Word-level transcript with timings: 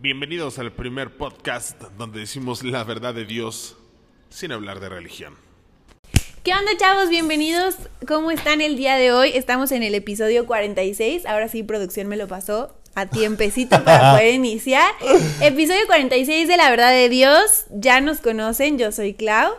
Bienvenidos 0.00 0.60
al 0.60 0.70
primer 0.70 1.16
podcast 1.16 1.82
donde 1.98 2.20
decimos 2.20 2.62
la 2.62 2.84
verdad 2.84 3.14
de 3.14 3.24
Dios 3.24 3.76
sin 4.28 4.52
hablar 4.52 4.78
de 4.78 4.88
religión. 4.88 5.34
¿Qué 6.44 6.52
onda 6.52 6.70
chavos? 6.78 7.08
Bienvenidos. 7.08 7.74
¿Cómo 8.06 8.30
están 8.30 8.60
el 8.60 8.76
día 8.76 8.94
de 8.94 9.10
hoy? 9.10 9.32
Estamos 9.34 9.72
en 9.72 9.82
el 9.82 9.96
episodio 9.96 10.46
46. 10.46 11.26
Ahora 11.26 11.48
sí, 11.48 11.64
producción 11.64 12.06
me 12.06 12.16
lo 12.16 12.28
pasó 12.28 12.76
a 12.94 13.06
tiempecito 13.06 13.82
para 13.84 14.12
poder 14.12 14.34
iniciar. 14.34 14.88
Episodio 15.40 15.84
46 15.88 16.46
de 16.46 16.56
La 16.56 16.70
Verdad 16.70 16.92
de 16.92 17.08
Dios. 17.08 17.64
Ya 17.70 18.00
nos 18.00 18.20
conocen, 18.20 18.78
yo 18.78 18.92
soy 18.92 19.14
Clau. 19.14 19.52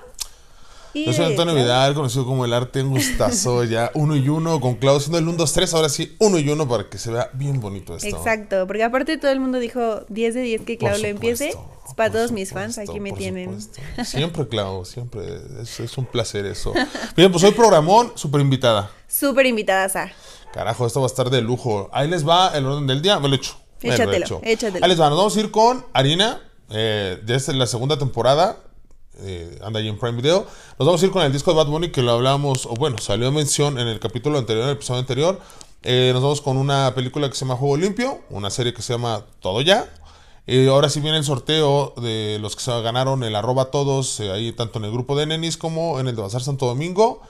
Yo 0.93 1.13
soy 1.13 1.25
Antonio 1.25 1.53
Vidal, 1.53 1.93
conocido 1.93 2.25
como 2.25 2.45
el 2.45 2.53
arte 2.53 2.79
en 2.79 2.89
gustazo, 2.89 3.63
ya 3.65 3.91
uno 3.93 4.15
y 4.15 4.27
uno, 4.29 4.59
con 4.59 4.75
Clau 4.75 4.99
siendo 4.99 5.19
el 5.19 5.27
1, 5.27 5.37
2, 5.37 5.53
3, 5.53 5.73
ahora 5.73 5.89
sí, 5.89 6.15
uno 6.19 6.39
y 6.39 6.49
uno 6.49 6.67
para 6.67 6.89
que 6.89 6.97
se 6.97 7.11
vea 7.11 7.29
bien 7.33 7.59
bonito 7.59 7.95
esto. 7.95 8.07
Exacto, 8.07 8.65
porque 8.67 8.83
aparte 8.83 9.17
todo 9.17 9.31
el 9.31 9.39
mundo 9.39 9.59
dijo 9.59 10.01
10 10.09 10.33
de 10.33 10.41
10 10.41 10.61
que 10.61 10.77
Clau 10.77 10.97
lo 10.97 11.07
empiece. 11.07 11.49
Es 11.49 11.95
para 11.95 12.11
todos 12.11 12.31
mis 12.31 12.51
fans, 12.51 12.77
aquí 12.77 12.99
me 12.99 13.11
tienen. 13.11 13.59
Siempre, 14.05 14.47
Clau, 14.47 14.85
siempre. 14.85 15.21
Es, 15.61 15.79
es 15.79 15.97
un 15.97 16.05
placer 16.05 16.45
eso. 16.45 16.73
Bien, 17.15 17.31
pues 17.31 17.43
hoy 17.43 17.51
programón, 17.51 18.11
súper 18.15 18.41
invitada. 18.41 18.91
Súper 19.07 19.45
invitada, 19.47 19.89
Sa. 19.89 20.11
Carajo, 20.53 20.85
esto 20.85 20.99
va 21.01 21.05
a 21.05 21.09
estar 21.09 21.29
de 21.29 21.41
lujo. 21.41 21.89
Ahí 21.91 22.07
les 22.07 22.27
va 22.27 22.51
el 22.55 22.65
orden 22.65 22.87
del 22.87 23.01
día, 23.01 23.19
me 23.19 23.27
lo 23.27 23.35
echo. 23.35 23.55
Échatelo, 23.81 24.41
échatelo. 24.43 24.83
Ahí 24.83 24.89
les 24.89 24.99
va, 24.99 25.09
nos 25.09 25.17
vamos 25.17 25.37
a 25.37 25.39
ir 25.39 25.51
con 25.51 25.85
Harina, 25.93 26.41
eh, 26.69 27.19
desde 27.23 27.53
la 27.53 27.65
segunda 27.65 27.97
temporada 27.97 28.57
eh, 29.21 29.59
anda 29.63 29.79
ahí 29.79 29.87
en 29.87 29.97
Prime 29.97 30.17
Video. 30.17 30.45
Nos 30.77 30.85
vamos 30.85 31.01
a 31.01 31.05
ir 31.05 31.11
con 31.11 31.23
el 31.23 31.31
disco 31.31 31.51
de 31.51 31.57
Bad 31.57 31.67
Bunny 31.67 31.91
que 31.91 32.01
lo 32.01 32.11
hablamos, 32.11 32.65
o 32.65 32.73
bueno, 32.75 32.97
salió 32.97 33.27
en 33.27 33.33
mención 33.33 33.79
en 33.79 33.87
el 33.87 33.99
capítulo 33.99 34.37
anterior, 34.37 34.63
en 34.63 34.69
el 34.69 34.75
episodio 34.75 34.99
anterior. 34.99 35.39
Eh, 35.83 36.11
nos 36.13 36.21
vamos 36.21 36.41
con 36.41 36.57
una 36.57 36.93
película 36.93 37.29
que 37.29 37.35
se 37.35 37.45
llama 37.45 37.55
Juego 37.55 37.77
Limpio, 37.77 38.21
una 38.29 38.49
serie 38.49 38.73
que 38.73 38.81
se 38.81 38.93
llama 38.93 39.23
Todo 39.39 39.61
Ya. 39.61 39.89
Y 40.45 40.67
ahora 40.67 40.89
sí 40.89 40.99
viene 40.99 41.17
el 41.17 41.23
sorteo 41.23 41.93
de 41.97 42.39
los 42.41 42.55
que 42.55 42.63
se 42.63 42.81
ganaron 42.81 43.23
el 43.23 43.35
arroba 43.35 43.65
todos, 43.65 44.19
eh, 44.19 44.31
ahí 44.31 44.51
tanto 44.51 44.79
en 44.79 44.85
el 44.85 44.91
grupo 44.91 45.15
de 45.15 45.27
Nenis 45.27 45.57
como 45.57 45.99
en 45.99 46.07
el 46.07 46.15
de 46.15 46.21
Bazar 46.21 46.41
Santo 46.41 46.65
Domingo. 46.65 47.21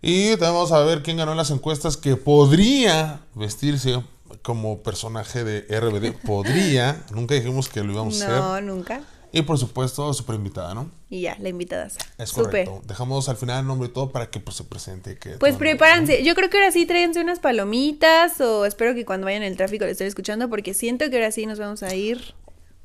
Y 0.00 0.30
también 0.30 0.54
vamos 0.54 0.72
a 0.72 0.80
ver 0.80 1.02
quién 1.02 1.16
ganó 1.16 1.32
en 1.32 1.36
las 1.36 1.50
encuestas 1.50 1.96
que 1.96 2.16
podría 2.16 3.20
vestirse 3.34 4.02
como 4.42 4.82
personaje 4.82 5.44
de 5.44 5.80
RBD. 5.80 6.12
Podría, 6.24 7.04
nunca 7.12 7.34
dijimos 7.34 7.68
que 7.68 7.82
lo 7.82 7.92
íbamos 7.92 8.22
a 8.22 8.26
hacer. 8.26 8.38
No, 8.38 8.60
nunca. 8.74 9.02
Y 9.32 9.42
por 9.42 9.58
supuesto, 9.58 10.12
súper 10.14 10.36
invitada, 10.36 10.74
¿no? 10.74 10.90
Y 11.10 11.22
ya, 11.22 11.36
la 11.40 11.48
invitada. 11.48 11.88
Es 12.18 12.32
correcto. 12.32 12.80
Dejamos 12.86 13.28
al 13.28 13.36
final 13.36 13.60
el 13.60 13.66
nombre 13.66 13.88
y 13.88 13.92
todo 13.92 14.10
para 14.10 14.30
que 14.30 14.40
pues, 14.40 14.56
se 14.56 14.64
presente. 14.64 15.18
Que 15.18 15.30
pues 15.32 15.56
prepárense. 15.56 16.24
Yo 16.24 16.34
creo 16.34 16.48
que 16.48 16.56
ahora 16.56 16.72
sí 16.72 16.86
tráiganse 16.86 17.20
unas 17.20 17.38
palomitas 17.38 18.40
o 18.40 18.64
espero 18.64 18.94
que 18.94 19.04
cuando 19.04 19.26
vayan 19.26 19.42
en 19.42 19.50
el 19.50 19.56
tráfico 19.56 19.84
lo 19.84 19.90
estén 19.90 20.06
escuchando 20.06 20.48
porque 20.48 20.74
siento 20.74 21.10
que 21.10 21.16
ahora 21.16 21.32
sí 21.32 21.46
nos 21.46 21.58
vamos 21.58 21.82
a 21.82 21.94
ir. 21.94 22.34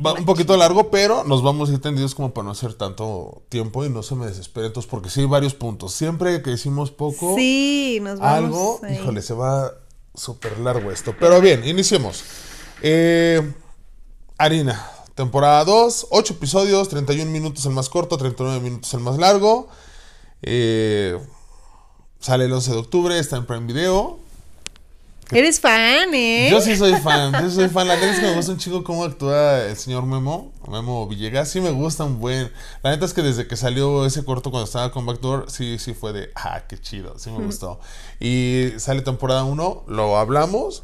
Va 0.04 0.14
un 0.14 0.26
poquito 0.26 0.58
largo, 0.58 0.90
pero 0.90 1.24
nos 1.24 1.44
vamos 1.44 1.70
a 1.70 1.74
ir 1.74 1.80
tendidos 1.80 2.16
como 2.16 2.34
para 2.34 2.46
no 2.46 2.52
hacer 2.52 2.74
tanto 2.74 3.44
tiempo 3.50 3.86
y 3.86 3.90
no 3.90 4.02
se 4.02 4.16
me 4.16 4.26
desesperen 4.26 4.68
entonces 4.68 4.90
porque 4.90 5.10
sí 5.10 5.22
hay 5.22 5.28
varios 5.28 5.54
puntos. 5.54 5.94
Siempre 5.94 6.42
que 6.42 6.50
decimos 6.50 6.90
poco, 6.90 7.36
sí, 7.36 8.00
nos 8.02 8.20
vamos 8.20 8.82
algo, 8.82 8.82
híjole, 8.92 9.22
se 9.22 9.36
va 9.36 9.72
súper 10.16 10.58
largo 10.60 10.92
esto. 10.92 11.14
Pero 11.20 11.40
bien, 11.40 11.64
iniciemos. 11.68 12.24
Eh, 12.82 13.54
harina, 14.40 14.90
Temporada 15.16 15.66
2, 15.66 16.08
8 16.10 16.34
episodios, 16.34 16.90
31 16.90 17.30
minutos 17.30 17.66
el 17.66 17.74
más 17.74 17.90
corto, 17.90 18.18
39 18.18 18.60
minutos 18.62 18.94
el 18.94 19.02
más 19.02 19.18
largo. 19.18 19.68
Eh, 20.42 21.20
sale 22.20 22.46
el 22.46 22.54
11 22.54 22.72
de 22.72 22.78
octubre, 22.78 23.20
está 23.20 23.38
en 23.38 23.46
Prime 23.46 23.66
Video. 23.66 24.20
Eres 25.34 25.62
fan, 25.62 26.14
¿eh? 26.14 26.50
Yo 26.52 26.60
sí 26.60 26.76
soy 26.76 26.94
fan, 26.96 27.32
yo 27.42 27.50
soy 27.50 27.70
fan. 27.70 27.88
La 27.88 27.96
neta 27.96 28.12
es 28.12 28.20
que 28.20 28.26
me 28.26 28.36
gusta 28.36 28.52
un 28.52 28.58
chico 28.58 28.84
cómo 28.84 29.06
actúa 29.06 29.64
el 29.64 29.78
señor 29.78 30.06
Memo, 30.06 30.52
Memo 30.68 31.08
Villegas. 31.08 31.50
Sí 31.50 31.62
me 31.62 31.72
gusta 31.72 32.04
un 32.04 32.20
buen. 32.20 32.52
La 32.84 32.92
neta 32.92 33.06
es 33.06 33.14
que 33.14 33.22
desde 33.22 33.48
que 33.48 33.56
salió 33.56 34.06
ese 34.06 34.26
corto 34.26 34.52
cuando 34.52 34.66
estaba 34.66 34.92
con 34.92 35.06
Backdoor, 35.06 35.50
sí, 35.50 35.80
sí 35.80 35.94
fue 35.94 36.12
de, 36.12 36.32
ah, 36.36 36.64
qué 36.68 36.78
chido, 36.78 37.18
sí 37.18 37.32
me 37.32 37.46
gustó. 37.46 37.80
Y 38.20 38.72
sale 38.78 39.04
temporada 39.04 39.46
1, 39.46 39.86
lo 39.88 40.18
hablamos. 40.18 40.84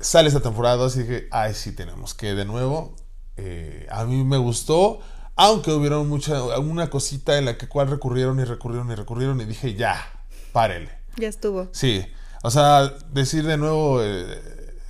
Sale 0.00 0.28
esa 0.28 0.40
temporada 0.40 0.76
2 0.76 0.96
y 0.96 0.98
dije, 1.00 1.28
ay, 1.30 1.54
sí, 1.54 1.72
tenemos 1.72 2.12
que 2.12 2.34
de 2.34 2.44
nuevo 2.44 2.94
eh, 3.36 3.86
a 3.90 4.04
mí 4.04 4.24
me 4.24 4.36
gustó, 4.36 5.00
aunque 5.36 5.72
hubieron 5.72 6.08
mucha, 6.08 6.42
una 6.58 6.90
cosita 6.90 7.38
en 7.38 7.46
la 7.46 7.56
que 7.56 7.68
cual 7.68 7.88
recurrieron 7.88 8.38
y 8.40 8.44
recurrieron 8.44 8.90
y 8.90 8.94
recurrieron 8.94 9.40
y 9.40 9.44
dije, 9.44 9.74
ya, 9.74 9.96
párele. 10.52 10.90
Ya 11.16 11.28
estuvo. 11.28 11.68
Sí, 11.72 12.04
o 12.42 12.50
sea, 12.50 12.92
decir 13.12 13.44
de 13.46 13.56
nuevo 13.56 14.02
eh, 14.02 14.40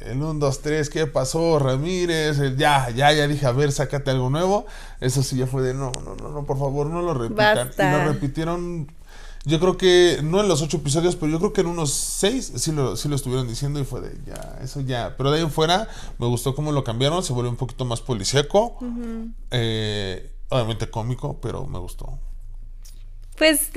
el 0.00 0.18
1, 0.18 0.34
2, 0.34 0.62
3, 0.62 0.90
¿qué 0.90 1.06
pasó, 1.06 1.58
Ramírez? 1.58 2.38
ya, 2.56 2.90
ya, 2.90 3.12
ya 3.12 3.28
dije, 3.28 3.46
a 3.46 3.52
ver, 3.52 3.72
sácate 3.72 4.10
algo 4.10 4.30
nuevo. 4.30 4.66
Eso 5.00 5.22
sí 5.22 5.36
ya 5.36 5.46
fue 5.46 5.62
de, 5.62 5.74
no, 5.74 5.92
no, 6.04 6.16
no, 6.16 6.28
no 6.30 6.44
por 6.44 6.58
favor, 6.58 6.86
no 6.86 7.02
lo 7.02 7.14
repitan. 7.14 7.70
Y 7.78 7.82
lo 7.82 8.04
repitieron 8.04 8.92
yo 9.44 9.58
creo 9.58 9.76
que, 9.76 10.20
no 10.22 10.40
en 10.40 10.48
los 10.48 10.62
ocho 10.62 10.76
episodios, 10.76 11.16
pero 11.16 11.32
yo 11.32 11.38
creo 11.38 11.52
que 11.52 11.62
en 11.62 11.66
unos 11.66 11.92
seis 11.92 12.52
sí 12.56 12.70
lo, 12.70 12.96
sí 12.96 13.08
lo 13.08 13.16
estuvieron 13.16 13.48
diciendo 13.48 13.80
y 13.80 13.84
fue 13.84 14.00
de 14.00 14.16
ya, 14.24 14.58
eso 14.62 14.80
ya. 14.80 15.16
Pero 15.16 15.30
de 15.30 15.38
ahí 15.38 15.42
en 15.42 15.50
fuera 15.50 15.88
me 16.18 16.26
gustó 16.26 16.54
cómo 16.54 16.70
lo 16.70 16.84
cambiaron, 16.84 17.22
se 17.24 17.32
volvió 17.32 17.50
un 17.50 17.56
poquito 17.56 17.84
más 17.84 18.00
policíaco. 18.00 18.78
Eh, 19.50 20.30
obviamente 20.48 20.88
cómico, 20.88 21.40
pero 21.40 21.66
me 21.66 21.80
gustó. 21.80 22.18
Pues 23.36 23.70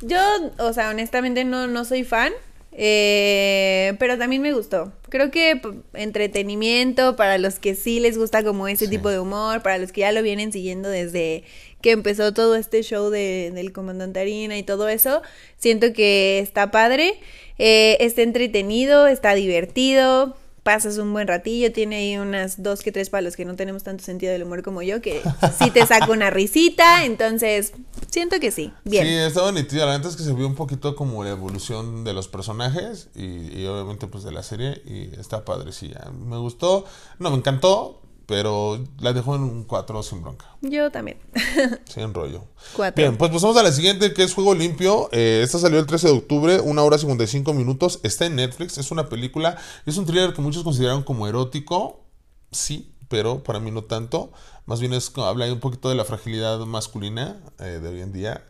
yo, 0.00 0.18
o 0.58 0.72
sea, 0.72 0.88
honestamente 0.88 1.44
no, 1.44 1.66
no 1.66 1.84
soy 1.84 2.04
fan. 2.04 2.32
Eh, 2.72 3.96
pero 3.98 4.16
también 4.16 4.42
me 4.42 4.52
gustó. 4.52 4.92
Creo 5.08 5.30
que 5.30 5.60
entretenimiento 5.92 7.16
para 7.16 7.36
los 7.36 7.58
que 7.58 7.74
sí 7.74 7.98
les 7.98 8.16
gusta 8.16 8.44
como 8.44 8.68
ese 8.68 8.86
tipo 8.86 9.10
de 9.10 9.18
humor, 9.18 9.60
para 9.62 9.78
los 9.78 9.90
que 9.92 10.02
ya 10.02 10.12
lo 10.12 10.22
vienen 10.22 10.52
siguiendo 10.52 10.88
desde 10.88 11.44
que 11.80 11.92
empezó 11.92 12.32
todo 12.32 12.54
este 12.56 12.82
show 12.82 13.10
de, 13.10 13.52
del 13.54 13.72
comandante 13.72 14.20
Harina 14.20 14.58
y 14.58 14.62
todo 14.62 14.88
eso, 14.88 15.22
siento 15.58 15.92
que 15.92 16.38
está 16.40 16.70
padre, 16.70 17.20
eh, 17.58 17.96
está 18.00 18.22
entretenido, 18.22 19.06
está 19.06 19.34
divertido, 19.34 20.36
pasas 20.62 20.98
un 20.98 21.12
buen 21.12 21.26
ratillo, 21.26 21.72
tiene 21.72 21.96
ahí 21.96 22.16
unas 22.16 22.62
dos 22.62 22.82
que 22.82 22.92
tres 22.92 23.10
palos 23.10 23.36
que 23.36 23.44
no 23.44 23.56
tenemos 23.56 23.82
tanto 23.82 24.04
sentido 24.04 24.32
del 24.32 24.42
humor 24.42 24.62
como 24.62 24.82
yo, 24.82 25.00
que 25.00 25.22
sí 25.58 25.70
te 25.70 25.86
saca 25.86 26.10
una 26.10 26.30
risita, 26.30 27.04
entonces 27.04 27.72
siento 28.10 28.38
que 28.40 28.50
sí, 28.50 28.72
bien. 28.84 29.06
Sí, 29.06 29.14
está 29.14 29.42
bonito, 29.42 29.74
la 29.76 29.86
verdad 29.86 30.06
es 30.06 30.16
que 30.16 30.22
se 30.22 30.32
vio 30.32 30.46
un 30.46 30.54
poquito 30.54 30.94
como 30.94 31.24
la 31.24 31.30
evolución 31.30 32.04
de 32.04 32.12
los 32.12 32.28
personajes 32.28 33.08
y, 33.14 33.64
obviamente 33.66 34.06
pues 34.06 34.24
de 34.24 34.32
la 34.32 34.42
serie 34.42 34.82
y 34.84 35.10
está 35.18 35.44
padre, 35.44 35.72
sí, 35.72 35.92
me 36.26 36.38
gustó, 36.38 36.84
no 37.18 37.30
me 37.30 37.36
encantó, 37.36 38.02
pero 38.30 38.78
la 39.00 39.12
dejó 39.12 39.34
en 39.34 39.42
un 39.42 39.64
4 39.64 40.04
sin 40.04 40.22
bronca. 40.22 40.46
Yo 40.60 40.92
también. 40.92 41.18
Sin 41.84 42.14
rollo. 42.14 42.44
4. 42.76 42.94
Bien, 42.94 43.16
pues 43.16 43.28
pasamos 43.32 43.56
a 43.56 43.64
la 43.64 43.72
siguiente, 43.72 44.14
que 44.14 44.22
es 44.22 44.34
Juego 44.34 44.54
Limpio. 44.54 45.08
Eh, 45.10 45.40
esta 45.42 45.58
salió 45.58 45.80
el 45.80 45.86
13 45.86 46.06
de 46.06 46.12
octubre, 46.12 46.60
una 46.60 46.84
hora 46.84 46.96
55 46.96 47.52
minutos. 47.54 47.98
Está 48.04 48.26
en 48.26 48.36
Netflix, 48.36 48.78
es 48.78 48.92
una 48.92 49.08
película. 49.08 49.58
Es 49.84 49.96
un 49.96 50.06
thriller 50.06 50.32
que 50.32 50.42
muchos 50.42 50.62
consideran 50.62 51.02
como 51.02 51.26
erótico. 51.26 52.04
Sí, 52.52 52.94
pero 53.08 53.42
para 53.42 53.58
mí 53.58 53.72
no 53.72 53.82
tanto. 53.82 54.30
Más 54.64 54.78
bien 54.78 54.92
es 54.92 55.10
habla 55.16 55.52
un 55.52 55.58
poquito 55.58 55.88
de 55.88 55.96
la 55.96 56.04
fragilidad 56.04 56.60
masculina 56.60 57.40
eh, 57.58 57.80
de 57.82 57.88
hoy 57.88 58.00
en 58.00 58.12
día. 58.12 58.44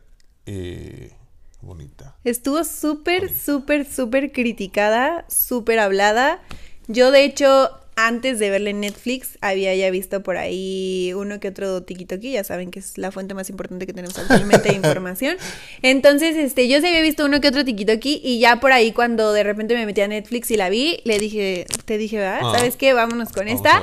Eh, 0.44 1.16
bonita. 1.62 2.18
Estuvo 2.24 2.64
súper, 2.64 3.34
súper, 3.34 3.90
súper 3.90 4.30
criticada, 4.30 5.24
súper 5.30 5.78
hablada. 5.78 6.42
Yo, 6.86 7.10
de 7.12 7.24
hecho, 7.24 7.79
antes 8.06 8.38
de 8.38 8.50
verle 8.50 8.70
en 8.70 8.80
Netflix, 8.80 9.38
había 9.40 9.74
ya 9.74 9.90
visto 9.90 10.22
por 10.22 10.36
ahí 10.36 11.12
uno 11.14 11.40
que 11.40 11.48
otro 11.48 11.82
tikitoki, 11.82 12.32
ya 12.32 12.44
saben 12.44 12.70
que 12.70 12.78
es 12.78 12.98
la 12.98 13.10
fuente 13.10 13.34
más 13.34 13.50
importante 13.50 13.86
que 13.86 13.92
tenemos 13.92 14.18
actualmente 14.18 14.68
de 14.68 14.74
información. 14.76 15.36
Entonces, 15.82 16.36
este, 16.36 16.68
yo 16.68 16.80
se 16.80 16.88
había 16.88 17.02
visto 17.02 17.24
uno 17.24 17.40
que 17.40 17.48
otro 17.48 17.64
tikitoki 17.64 18.20
y 18.22 18.38
ya 18.38 18.60
por 18.60 18.72
ahí 18.72 18.92
cuando 18.92 19.32
de 19.32 19.42
repente 19.42 19.74
me 19.74 19.86
metí 19.86 20.00
a 20.00 20.08
Netflix 20.08 20.50
y 20.50 20.56
la 20.56 20.68
vi, 20.68 21.00
le 21.04 21.18
dije, 21.18 21.66
te 21.84 21.98
dije, 21.98 22.24
ah. 22.24 22.40
¿sabes 22.54 22.76
qué? 22.76 22.92
Vámonos 22.92 23.30
con 23.30 23.48
esta. 23.48 23.82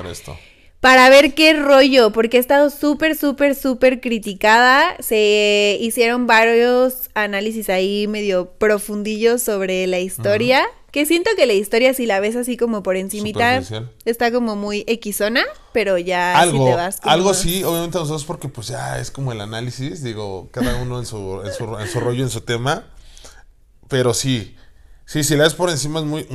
Para 0.79 1.09
ver 1.09 1.33
qué 1.33 1.53
rollo, 1.53 2.11
porque 2.11 2.37
ha 2.37 2.39
estado 2.39 2.69
súper, 2.69 3.15
súper, 3.15 3.55
súper 3.55 3.99
criticada. 3.99 4.95
Se 4.99 5.77
hicieron 5.81 6.27
varios 6.27 7.09
análisis 7.15 7.69
ahí 7.69 8.07
medio 8.07 8.51
profundillos 8.51 9.41
sobre 9.41 9.87
la 9.87 9.99
historia. 9.99 10.67
Que 10.97 11.05
siento 11.05 11.29
que 11.35 11.45
la 11.45 11.53
historia, 11.53 11.93
si 11.93 12.07
la 12.07 12.19
ves 12.19 12.35
así 12.35 12.57
como 12.57 12.81
por 12.81 12.95
encimita, 12.95 13.61
está 14.03 14.31
como 14.31 14.55
muy 14.55 14.83
equizona, 14.87 15.43
pero 15.71 15.99
ya 15.99 16.39
algo, 16.39 16.65
te 16.65 16.73
vas 16.73 16.99
Algo 17.03 17.35
sí, 17.35 17.63
obviamente 17.63 17.99
nosotros 17.99 18.25
porque 18.25 18.49
pues 18.49 18.69
ya 18.69 18.97
es 18.97 19.11
como 19.11 19.31
el 19.31 19.39
análisis, 19.41 20.01
digo, 20.01 20.49
cada 20.51 20.81
uno 20.81 20.97
en 20.97 21.05
su, 21.05 21.43
en 21.45 21.53
su, 21.53 21.77
en 21.77 21.87
su 21.87 21.99
rollo, 21.99 22.23
en 22.23 22.31
su 22.31 22.41
tema. 22.41 22.85
Pero 23.87 24.15
sí, 24.15 24.55
sí, 25.05 25.23
si 25.23 25.35
la 25.35 25.43
ves 25.43 25.53
por 25.53 25.69
encima 25.69 25.99
es 25.99 26.05
muy... 26.07 26.27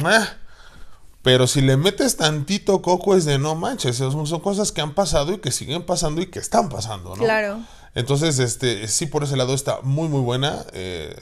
Pero 1.23 1.49
si 1.49 1.61
le 1.61 1.77
metes 1.77 2.17
tantito 2.17 2.83
coco 2.83 3.17
es 3.17 3.25
de 3.25 3.41
no 3.41 3.57
manches, 3.57 3.97
son, 3.97 4.29
son, 4.29 4.41
cosas 4.43 4.71
que 4.71 4.81
han 4.81 4.95
pasado 4.95 5.33
y 5.33 5.39
que 5.39 5.51
siguen 5.51 5.83
pasando 5.83 6.23
y 6.23 6.27
que 6.27 6.39
están 6.39 6.69
pasando, 6.69 7.17
¿no? 7.17 7.25
Claro. 7.25 7.59
Entonces, 7.97 8.39
este, 8.39 8.87
sí, 8.87 9.07
por 9.07 9.25
ese 9.25 9.37
lado 9.37 9.55
está 9.55 9.81
muy, 9.83 10.07
muy 10.07 10.21
buena. 10.21 10.65
Eh, 10.73 11.17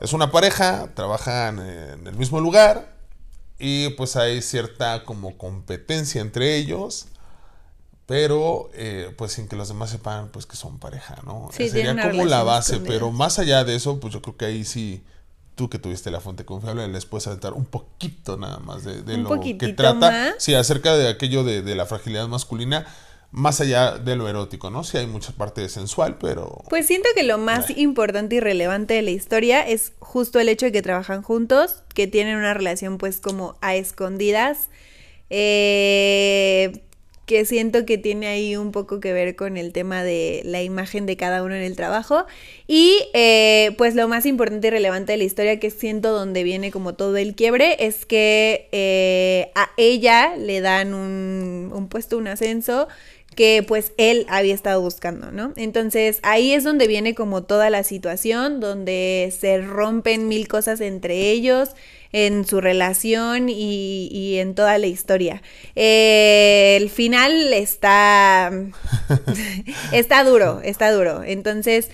es 0.00 0.12
una 0.12 0.30
pareja, 0.30 0.90
trabajan 0.94 1.58
en 1.58 2.06
el 2.06 2.16
mismo 2.16 2.40
lugar 2.40 2.96
y 3.58 3.90
pues 3.90 4.16
hay 4.16 4.42
cierta 4.42 5.04
como 5.04 5.38
competencia 5.38 6.20
entre 6.20 6.56
ellos 6.56 7.08
pero 8.06 8.70
eh, 8.74 9.12
pues 9.18 9.32
sin 9.32 9.48
que 9.48 9.56
los 9.56 9.68
demás 9.68 9.90
sepan 9.90 10.28
pues 10.28 10.46
que 10.46 10.56
son 10.56 10.78
pareja, 10.78 11.16
¿no? 11.26 11.48
Sí, 11.52 11.68
Sería 11.68 12.00
como 12.00 12.24
la 12.24 12.44
base, 12.44 12.78
pero 12.78 13.10
más 13.10 13.40
allá 13.40 13.64
de 13.64 13.74
eso, 13.74 13.98
pues 13.98 14.14
yo 14.14 14.22
creo 14.22 14.36
que 14.36 14.44
ahí 14.44 14.64
sí 14.64 15.04
tú 15.56 15.68
que 15.68 15.78
tuviste 15.78 16.10
la 16.10 16.20
fuente 16.20 16.44
confiable 16.44 16.86
les 16.86 17.06
puedes 17.06 17.26
aventar 17.26 17.54
un 17.54 17.64
poquito 17.64 18.36
nada 18.36 18.58
más 18.58 18.84
de, 18.84 19.16
lo 19.16 19.40
que 19.40 19.72
trata, 19.72 20.10
más. 20.10 20.34
sí, 20.38 20.54
acerca 20.54 20.96
de 20.96 21.08
aquello 21.08 21.44
de, 21.44 21.62
de 21.62 21.74
la 21.74 21.86
fragilidad 21.86 22.28
masculina, 22.28 22.86
más 23.30 23.60
allá 23.60 23.98
de 23.98 24.16
lo 24.16 24.28
erótico, 24.28 24.70
¿no? 24.70 24.84
Sí 24.84 24.96
hay 24.96 25.06
mucha 25.06 25.32
parte 25.32 25.68
sensual, 25.68 26.16
pero 26.18 26.62
Pues 26.70 26.86
siento 26.86 27.08
que 27.14 27.22
lo 27.22 27.38
más 27.38 27.70
importante 27.70 28.36
y 28.36 28.40
relevante 28.40 28.94
de 28.94 29.02
la 29.02 29.10
historia 29.10 29.66
es 29.66 29.92
justo 29.98 30.40
el 30.40 30.48
hecho 30.48 30.66
de 30.66 30.72
que 30.72 30.82
trabajan 30.82 31.22
juntos, 31.22 31.82
que 31.94 32.06
tienen 32.06 32.36
una 32.36 32.54
relación 32.54 32.98
pues 32.98 33.20
como 33.20 33.56
a 33.60 33.74
escondidas, 33.74 34.68
eh, 35.28 36.82
que 37.26 37.44
siento 37.44 37.84
que 37.84 37.98
tiene 37.98 38.28
ahí 38.28 38.56
un 38.56 38.70
poco 38.70 39.00
que 39.00 39.12
ver 39.12 39.34
con 39.34 39.56
el 39.56 39.72
tema 39.72 40.04
de 40.04 40.42
la 40.44 40.62
imagen 40.62 41.06
de 41.06 41.16
cada 41.16 41.42
uno 41.42 41.56
en 41.56 41.62
el 41.62 41.74
trabajo 41.74 42.24
y 42.68 42.96
eh, 43.14 43.74
pues 43.76 43.96
lo 43.96 44.06
más 44.06 44.26
importante 44.26 44.68
y 44.68 44.70
relevante 44.70 45.12
de 45.12 45.18
la 45.18 45.24
historia 45.24 45.58
que 45.58 45.70
siento 45.70 46.12
donde 46.12 46.44
viene 46.44 46.70
como 46.70 46.94
todo 46.94 47.16
el 47.16 47.34
quiebre 47.34 47.84
es 47.84 48.06
que 48.06 48.68
eh, 48.70 49.50
a 49.56 49.70
ella 49.76 50.36
le 50.36 50.60
dan 50.60 50.94
un, 50.94 51.72
un 51.74 51.88
puesto, 51.88 52.16
un 52.16 52.28
ascenso 52.28 52.86
que 53.36 53.64
pues 53.66 53.92
él 53.98 54.26
había 54.28 54.54
estado 54.54 54.80
buscando, 54.80 55.30
¿no? 55.30 55.52
Entonces 55.54 56.18
ahí 56.22 56.52
es 56.52 56.64
donde 56.64 56.88
viene 56.88 57.14
como 57.14 57.44
toda 57.44 57.70
la 57.70 57.84
situación, 57.84 58.58
donde 58.58 59.32
se 59.38 59.58
rompen 59.58 60.26
mil 60.26 60.48
cosas 60.48 60.80
entre 60.80 61.30
ellos, 61.30 61.70
en 62.12 62.46
su 62.46 62.60
relación 62.60 63.48
y, 63.48 64.08
y 64.10 64.38
en 64.38 64.54
toda 64.54 64.78
la 64.78 64.86
historia. 64.86 65.42
Eh, 65.76 66.76
el 66.80 66.90
final 66.90 67.52
está, 67.52 68.50
está 69.92 70.24
duro, 70.24 70.60
está 70.64 70.90
duro. 70.90 71.22
Entonces, 71.22 71.90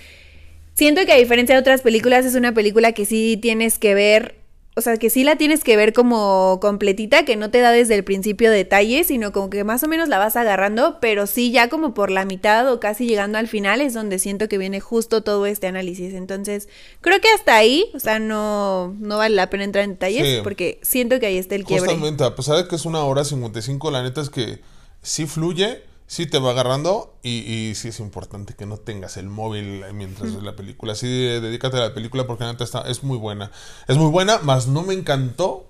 siento 0.73 1.05
que 1.05 1.11
a 1.11 1.17
diferencia 1.17 1.55
de 1.55 1.61
otras 1.61 1.81
películas, 1.81 2.25
es 2.25 2.35
una 2.35 2.53
película 2.53 2.93
que 2.93 3.05
sí 3.05 3.37
tienes 3.41 3.77
que 3.77 3.93
ver 3.93 4.42
o 4.75 4.81
sea, 4.81 4.97
que 4.97 5.09
sí 5.09 5.23
la 5.23 5.35
tienes 5.35 5.63
que 5.63 5.77
ver 5.77 5.93
como 5.93 6.59
completita, 6.61 7.25
que 7.25 7.35
no 7.35 7.49
te 7.51 7.59
da 7.59 7.71
desde 7.71 7.95
el 7.95 8.03
principio 8.03 8.49
detalles, 8.51 9.07
sino 9.07 9.31
como 9.31 9.49
que 9.49 9.63
más 9.63 9.83
o 9.83 9.87
menos 9.87 10.09
la 10.09 10.17
vas 10.17 10.35
agarrando, 10.35 10.97
pero 10.99 11.27
sí 11.27 11.51
ya 11.51 11.69
como 11.69 11.93
por 11.93 12.09
la 12.11 12.25
mitad 12.25 12.71
o 12.71 12.79
casi 12.79 13.05
llegando 13.05 13.37
al 13.37 13.47
final 13.47 13.81
es 13.81 13.93
donde 13.93 14.19
siento 14.19 14.47
que 14.49 14.57
viene 14.57 14.79
justo 14.79 15.21
todo 15.23 15.45
este 15.45 15.67
análisis. 15.67 16.13
Entonces, 16.13 16.67
creo 17.01 17.19
que 17.21 17.29
hasta 17.29 17.55
ahí, 17.55 17.85
o 17.93 17.99
sea, 17.99 18.19
no, 18.19 18.95
no 18.99 19.17
vale 19.17 19.35
la 19.35 19.49
pena 19.49 19.63
entrar 19.63 19.83
en 19.83 19.91
detalles 19.91 20.23
Sí. 20.27 20.39
porque 20.43 20.79
siento 20.81 21.19
que 21.19 21.25
ahí 21.27 21.37
está 21.37 21.55
el 21.55 21.65
quiebre. 21.65 21.89
Justamente, 21.91 22.23
a 22.23 22.35
pesar 22.35 22.57
de 22.57 22.67
que 22.67 22.75
es 22.75 22.85
una 22.85 23.03
hora 23.03 23.23
55, 23.23 23.91
la 23.91 24.03
neta 24.03 24.21
es 24.21 24.29
que 24.29 24.59
sí 25.01 25.25
fluye, 25.25 25.83
sí 26.07 26.25
te 26.27 26.39
va 26.39 26.51
agarrando 26.51 27.17
y, 27.23 27.39
y 27.51 27.75
sí 27.75 27.87
es 27.89 27.99
importante 27.99 28.53
que 28.55 28.65
no 28.65 28.77
tengas 28.77 29.17
el 29.17 29.27
móvil 29.29 29.83
mientras 29.93 30.33
ves 30.33 30.43
la 30.43 30.55
película. 30.55 30.95
Sí, 30.95 31.07
dedícate 31.07 31.77
a 31.77 31.81
la 31.81 31.93
película 31.93 32.27
porque 32.27 32.43
neta 32.45 32.63
está, 32.63 32.81
es 32.81 33.03
muy 33.03 33.17
buena. 33.17 33.51
Es 33.87 33.97
muy 33.97 34.11
buena, 34.11 34.39
más 34.39 34.67
no 34.67 34.83
me 34.83 34.93
encantó, 34.93 35.69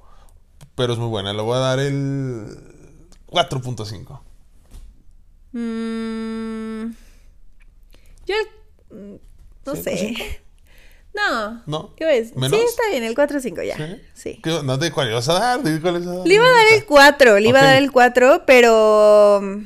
pero 0.76 0.94
es 0.94 1.00
muy 1.00 1.10
buena. 1.10 1.34
Le 1.34 1.42
voy 1.42 1.56
a 1.56 1.60
dar 1.60 1.80
el 1.80 2.46
4.5. 3.28 4.20
Mm, 5.54 6.92
yo, 8.26 8.36
mm, 8.92 9.16
no 9.66 9.76
¿Sí? 9.76 9.84
sé. 9.84 10.40
No. 11.16 11.62
¿No? 11.68 11.94
¿Qué 11.96 12.06
ves? 12.06 12.36
¿Menos? 12.36 12.60
Sí, 12.60 12.66
está 12.68 12.82
bien, 12.90 13.04
el 13.04 13.14
4-5 13.16 13.64
ya. 13.64 13.78
¿Sí? 13.78 14.02
Sí. 14.16 14.40
¿Qué- 14.44 14.62
no 14.64 14.80
te 14.80 14.92
cuál 14.92 15.10
le 15.10 15.14
vas 15.14 15.30
a 15.30 15.34
dar, 15.34 15.60
cuál 15.80 15.98
a 15.98 16.00
dar. 16.00 16.26
Le 16.28 16.34
iba 16.34 16.44
a 16.44 16.50
dar 16.50 16.66
el 16.74 16.86
4, 16.86 17.40
le 17.40 17.50
iba 17.50 17.60
a 17.60 17.64
dar 17.66 17.76
el 17.76 17.92
4, 17.92 18.46
pero 18.48 19.40
mm, 19.44 19.58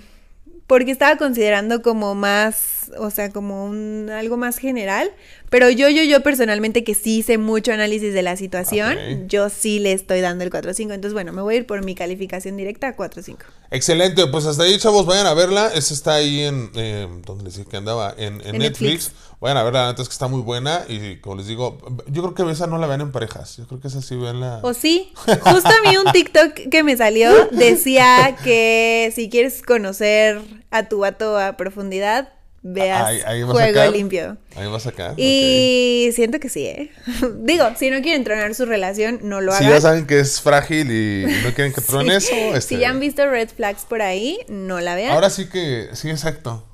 porque 0.68 0.92
estaba 0.92 1.16
considerando 1.18 1.82
como 1.82 2.14
más, 2.14 2.92
o 3.00 3.10
sea, 3.10 3.32
como 3.32 3.66
un 3.66 4.10
algo 4.12 4.36
más 4.36 4.58
general, 4.58 5.10
pero 5.50 5.70
yo 5.70 5.90
yo 5.90 6.04
yo 6.04 6.22
personalmente 6.22 6.84
que 6.84 6.94
sí 6.94 7.20
hice 7.20 7.38
mucho 7.38 7.72
análisis 7.72 8.14
de 8.14 8.22
la 8.22 8.36
situación, 8.36 9.28
yo 9.30 9.50
sí 9.50 9.80
le 9.80 9.94
estoy 9.94 10.20
dando 10.20 10.44
el 10.44 10.52
4-5, 10.52 10.82
entonces 10.94 11.14
bueno, 11.14 11.32
me 11.32 11.42
voy 11.42 11.56
a 11.56 11.58
ir 11.60 11.66
por 11.66 11.86
mi 11.86 11.96
calificación 11.96 12.58
directa 12.58 12.90
a 12.90 12.98
4-5. 12.98 13.38
Excelente, 13.70 14.28
pues 14.28 14.46
hasta 14.46 14.64
ahí, 14.64 14.78
chavos, 14.78 15.06
vayan 15.06 15.26
a 15.28 15.34
verla. 15.34 15.68
Esa 15.74 15.94
está 15.94 16.16
ahí 16.16 16.42
en. 16.42 16.72
Eh, 16.76 17.08
¿Dónde 17.26 17.44
les 17.46 17.58
dije 17.58 17.70
que 17.70 17.78
andaba? 17.78 18.14
En, 18.18 18.36
en 18.42 18.56
En 18.56 18.58
Netflix. 18.60 18.82
Netflix. 19.10 19.12
Vayan 19.42 19.58
a 19.58 19.64
verla, 19.64 19.82
la 19.84 19.88
neta 19.90 20.02
es 20.02 20.08
que 20.08 20.14
está 20.14 20.28
muy 20.30 20.42
buena. 20.42 20.84
Y 20.88 21.18
como 21.18 21.36
les 21.36 21.48
digo, 21.48 21.78
yo 22.08 22.22
creo 22.24 22.34
que 22.34 22.52
esa 22.52 22.68
no 22.68 22.78
la 22.78 22.88
vean 22.88 23.02
en 23.02 23.12
parejas. 23.12 23.58
Yo 23.58 23.68
creo 23.68 23.82
que 23.82 23.90
esa 23.90 24.02
sí 24.02 24.16
veanla. 24.16 24.62
O 24.64 24.74
sí, 24.74 25.12
justo 25.16 25.68
a 25.68 25.90
mí 25.90 25.98
un 25.98 26.12
TikTok 26.14 26.70
que 26.72 26.84
me 26.84 26.96
salió 26.96 27.30
decía 27.52 28.38
que 28.42 29.12
si 29.14 29.30
quieres 29.30 29.62
conocer 29.62 30.40
a 30.72 30.88
tu 30.90 31.00
vato 31.00 31.38
a 31.38 31.58
profundidad, 31.58 32.30
veas 32.64 33.06
Ahí- 33.06 33.22
ahí 33.26 33.42
Juego 33.44 33.60
sacar. 33.60 33.90
Limpio. 33.92 34.38
Ahí 34.56 34.68
va 34.68 34.78
a 34.78 34.80
sacar. 34.80 35.14
Y 35.18 36.10
siento 36.14 36.40
que 36.40 36.50
sí, 36.50 36.66
¿eh? 36.66 36.92
Digo, 37.40 37.66
si 37.78 37.90
no 37.90 38.02
quieren 38.02 38.24
tronar 38.24 38.54
su 38.56 38.66
relación, 38.66 39.20
no 39.24 39.40
lo 39.42 39.52
Si 39.54 39.64
hagan. 39.64 39.74
ya 39.76 39.82
saben 39.82 40.06
que 40.08 40.20
es 40.20 40.42
frágil 40.42 40.92
y 40.92 41.26
no 41.44 41.54
quieren 41.54 41.72
que 41.74 41.82
truene 41.82 42.20
Sí. 42.20 42.34
eso, 42.34 42.56
este, 42.56 42.76
Si 42.76 42.82
ya 42.82 42.90
han 42.90 43.00
visto 43.00 43.26
red 43.30 43.50
flags 43.50 43.86
por 43.86 44.02
ahí, 44.02 44.40
no 44.50 44.80
la 44.82 44.96
vean. 44.96 45.12
Ahora 45.12 45.30
sí 45.30 45.48
que, 45.48 45.90
sí, 45.94 46.10
exacto. 46.10 46.66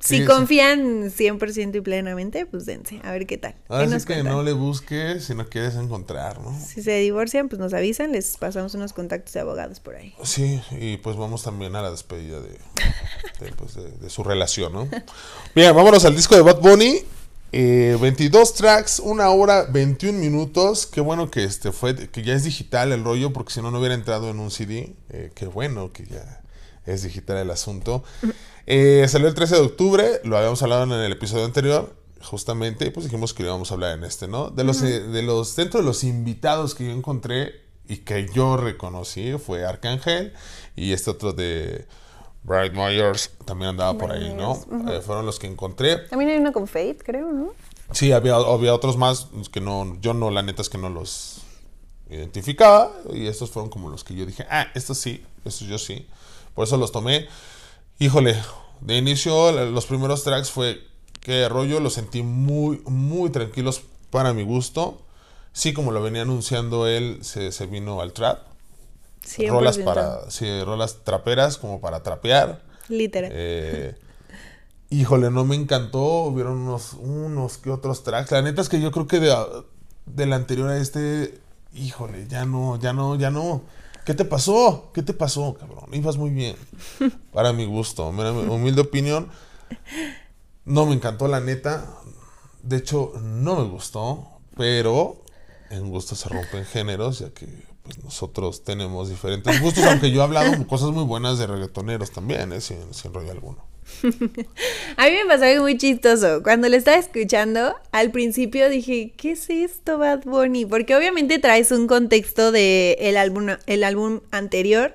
Si 0.00 0.18
Sí, 0.18 0.24
confían 0.24 1.10
100% 1.10 1.76
y 1.76 1.80
plenamente, 1.82 2.46
pues 2.46 2.64
dense, 2.66 3.00
a 3.04 3.12
ver 3.12 3.26
qué 3.26 3.36
tal. 3.38 3.54
Ahora 3.68 3.82
¿Qué 3.84 3.88
sí 3.88 3.94
nos 3.94 4.06
que 4.06 4.14
cuentan? 4.14 4.32
no 4.32 4.42
le 4.42 4.52
busques 4.52 5.24
si 5.24 5.34
no 5.34 5.46
quieres 5.48 5.74
encontrar, 5.74 6.40
¿no? 6.40 6.58
Si 6.58 6.82
se 6.82 6.98
divorcian, 7.00 7.48
pues 7.48 7.58
nos 7.60 7.74
avisan, 7.74 8.12
les 8.12 8.36
pasamos 8.38 8.74
unos 8.74 8.92
contactos 8.92 9.34
de 9.34 9.40
abogados 9.40 9.78
por 9.80 9.96
ahí. 9.96 10.14
Sí, 10.22 10.60
y 10.72 10.96
pues 10.96 11.16
vamos 11.16 11.42
también 11.42 11.76
a 11.76 11.82
la 11.82 11.90
despedida 11.90 12.40
de, 12.40 12.58
de, 13.40 13.52
pues, 13.56 13.74
de- 13.74 13.90
de 13.90 14.10
su 14.10 14.24
relación, 14.24 14.72
¿no? 14.72 14.88
Bien, 15.54 15.74
vámonos 15.76 16.04
al 16.04 16.16
disco 16.16 16.34
de 16.34 16.42
Bad 16.42 16.60
Bunny. 16.60 17.00
Eh, 17.52 17.98
22 18.00 18.54
tracks, 18.54 19.00
una 19.00 19.28
hora 19.30 19.64
21 19.64 20.18
minutos. 20.18 20.86
Qué 20.86 21.00
bueno 21.00 21.30
que 21.32 21.42
este 21.44 21.72
fue, 21.72 22.08
que 22.08 22.22
ya 22.22 22.32
es 22.34 22.44
digital 22.44 22.92
el 22.92 23.02
rollo, 23.02 23.32
porque 23.32 23.52
si 23.52 23.60
no, 23.60 23.70
no 23.72 23.80
hubiera 23.80 23.94
entrado 23.96 24.30
en 24.30 24.38
un 24.38 24.50
CD. 24.52 24.94
Eh, 25.08 25.32
qué 25.34 25.46
bueno 25.46 25.92
que 25.92 26.06
ya 26.06 26.42
es 26.86 27.02
digital 27.02 27.38
el 27.38 27.50
asunto. 27.50 28.04
Eh, 28.72 29.08
salió 29.08 29.26
el 29.26 29.34
13 29.34 29.56
de 29.56 29.60
octubre, 29.62 30.20
lo 30.22 30.36
habíamos 30.36 30.62
hablado 30.62 30.84
en 30.84 30.92
el 30.92 31.10
episodio 31.10 31.44
anterior, 31.44 31.92
justamente, 32.22 32.86
y 32.86 32.90
pues 32.90 33.02
dijimos 33.02 33.34
que 33.34 33.42
lo 33.42 33.48
íbamos 33.48 33.72
a 33.72 33.74
hablar 33.74 33.98
en 33.98 34.04
este, 34.04 34.28
¿no? 34.28 34.50
De 34.50 34.62
los, 34.62 34.80
eh, 34.82 35.00
de 35.00 35.22
los, 35.22 35.56
dentro 35.56 35.80
de 35.80 35.86
los 35.86 36.04
invitados 36.04 36.76
que 36.76 36.84
yo 36.84 36.92
encontré 36.92 37.62
y 37.88 37.96
que 37.96 38.28
yo 38.32 38.56
reconocí 38.56 39.32
fue 39.44 39.64
Arcángel 39.64 40.34
y 40.76 40.92
este 40.92 41.10
otro 41.10 41.32
de 41.32 41.84
Bright 42.44 42.72
Myers 42.72 43.32
también 43.44 43.70
andaba 43.70 43.98
por 43.98 44.12
ahí, 44.12 44.32
¿no? 44.32 44.52
Eh, 44.88 45.00
fueron 45.00 45.26
los 45.26 45.40
que 45.40 45.48
encontré. 45.48 46.06
También 46.06 46.30
hay 46.30 46.38
uno 46.38 46.52
con 46.52 46.68
Faith, 46.68 47.02
creo, 47.04 47.32
¿no? 47.32 47.52
Sí, 47.90 48.12
había, 48.12 48.36
había 48.36 48.72
otros 48.72 48.96
más 48.96 49.30
que 49.50 49.60
no, 49.60 49.98
yo 50.00 50.14
no, 50.14 50.30
la 50.30 50.42
neta 50.42 50.62
es 50.62 50.68
que 50.68 50.78
no 50.78 50.90
los 50.90 51.40
identificaba. 52.08 52.92
Y 53.12 53.26
estos 53.26 53.50
fueron 53.50 53.68
como 53.68 53.90
los 53.90 54.04
que 54.04 54.14
yo 54.14 54.24
dije, 54.24 54.46
ah, 54.48 54.68
estos 54.76 54.98
sí, 54.98 55.24
estos 55.44 55.66
yo 55.66 55.76
sí. 55.76 56.06
Por 56.54 56.68
eso 56.68 56.76
los 56.76 56.92
tomé. 56.92 57.26
Híjole, 58.00 58.34
de 58.80 58.96
inicio 58.96 59.52
los 59.52 59.84
primeros 59.84 60.24
tracks 60.24 60.50
fue 60.50 60.80
que 61.20 61.46
rollo, 61.50 61.80
los 61.80 61.92
sentí 61.92 62.22
muy, 62.22 62.82
muy 62.86 63.28
tranquilos 63.28 63.82
para 64.08 64.32
mi 64.32 64.42
gusto. 64.42 65.02
Sí, 65.52 65.74
como 65.74 65.92
lo 65.92 66.02
venía 66.02 66.22
anunciando 66.22 66.86
él, 66.86 67.18
se, 67.20 67.52
se 67.52 67.66
vino 67.66 68.00
al 68.00 68.14
trap. 68.14 68.38
100%. 69.26 69.50
Rolas 69.50 69.76
para, 69.76 70.30
sí, 70.30 70.46
rolas 70.64 71.04
traperas 71.04 71.58
como 71.58 71.82
para 71.82 72.02
trapear. 72.02 72.62
Literal. 72.88 73.30
Eh, 73.34 73.94
híjole, 74.88 75.30
no 75.30 75.44
me 75.44 75.56
encantó. 75.56 76.22
Hubieron 76.22 76.56
unos, 76.56 76.94
unos 76.94 77.58
que 77.58 77.68
otros 77.68 78.02
tracks. 78.02 78.30
La 78.30 78.40
neta 78.40 78.62
es 78.62 78.70
que 78.70 78.80
yo 78.80 78.92
creo 78.92 79.06
que 79.06 79.20
de, 79.20 79.36
del 80.06 80.32
anterior 80.32 80.70
a 80.70 80.78
este, 80.78 81.38
híjole, 81.74 82.26
ya 82.28 82.46
no, 82.46 82.78
ya 82.78 82.94
no, 82.94 83.16
ya 83.16 83.30
no. 83.30 83.60
¿Qué 84.04 84.14
te 84.14 84.24
pasó? 84.24 84.90
¿Qué 84.94 85.02
te 85.02 85.12
pasó, 85.12 85.54
cabrón? 85.54 85.92
Ibas 85.92 86.16
muy 86.16 86.30
bien. 86.30 86.56
Para 87.32 87.52
mi 87.52 87.64
gusto, 87.64 88.10
mira, 88.12 88.32
humilde 88.32 88.80
opinión. 88.80 89.28
No 90.64 90.86
me 90.86 90.94
encantó, 90.94 91.28
la 91.28 91.40
neta. 91.40 91.86
De 92.62 92.76
hecho, 92.78 93.12
no 93.20 93.56
me 93.56 93.64
gustó. 93.64 94.26
Pero 94.56 95.22
en 95.70 95.88
gusto 95.88 96.14
se 96.14 96.28
rompen 96.28 96.64
géneros, 96.64 97.20
ya 97.20 97.30
que 97.30 97.46
pues, 97.82 98.02
nosotros 98.04 98.64
tenemos 98.64 99.08
diferentes 99.08 99.60
gustos. 99.60 99.84
Aunque 99.84 100.10
yo 100.10 100.20
he 100.20 100.24
hablado 100.24 100.66
cosas 100.66 100.90
muy 100.90 101.04
buenas 101.04 101.38
de 101.38 101.46
reggaetoneros 101.46 102.10
también, 102.10 102.52
¿eh? 102.52 102.60
sin, 102.60 102.92
sin 102.92 103.14
rollo 103.14 103.30
alguno. 103.30 103.69
A 104.96 105.08
mí 105.08 105.12
me 105.12 105.26
pasó 105.26 105.44
algo 105.44 105.62
muy 105.62 105.76
chistoso. 105.76 106.42
Cuando 106.42 106.68
le 106.68 106.76
estaba 106.76 106.96
escuchando, 106.98 107.74
al 107.92 108.10
principio 108.10 108.68
dije, 108.68 109.12
¿qué 109.16 109.32
es 109.32 109.50
esto, 109.50 109.98
Bad 109.98 110.24
Bunny? 110.24 110.64
Porque 110.66 110.96
obviamente 110.96 111.38
traes 111.38 111.70
un 111.70 111.86
contexto 111.86 112.52
de 112.52 112.96
el 113.00 113.16
álbum, 113.16 113.48
el 113.66 113.84
álbum 113.84 114.20
anterior, 114.30 114.94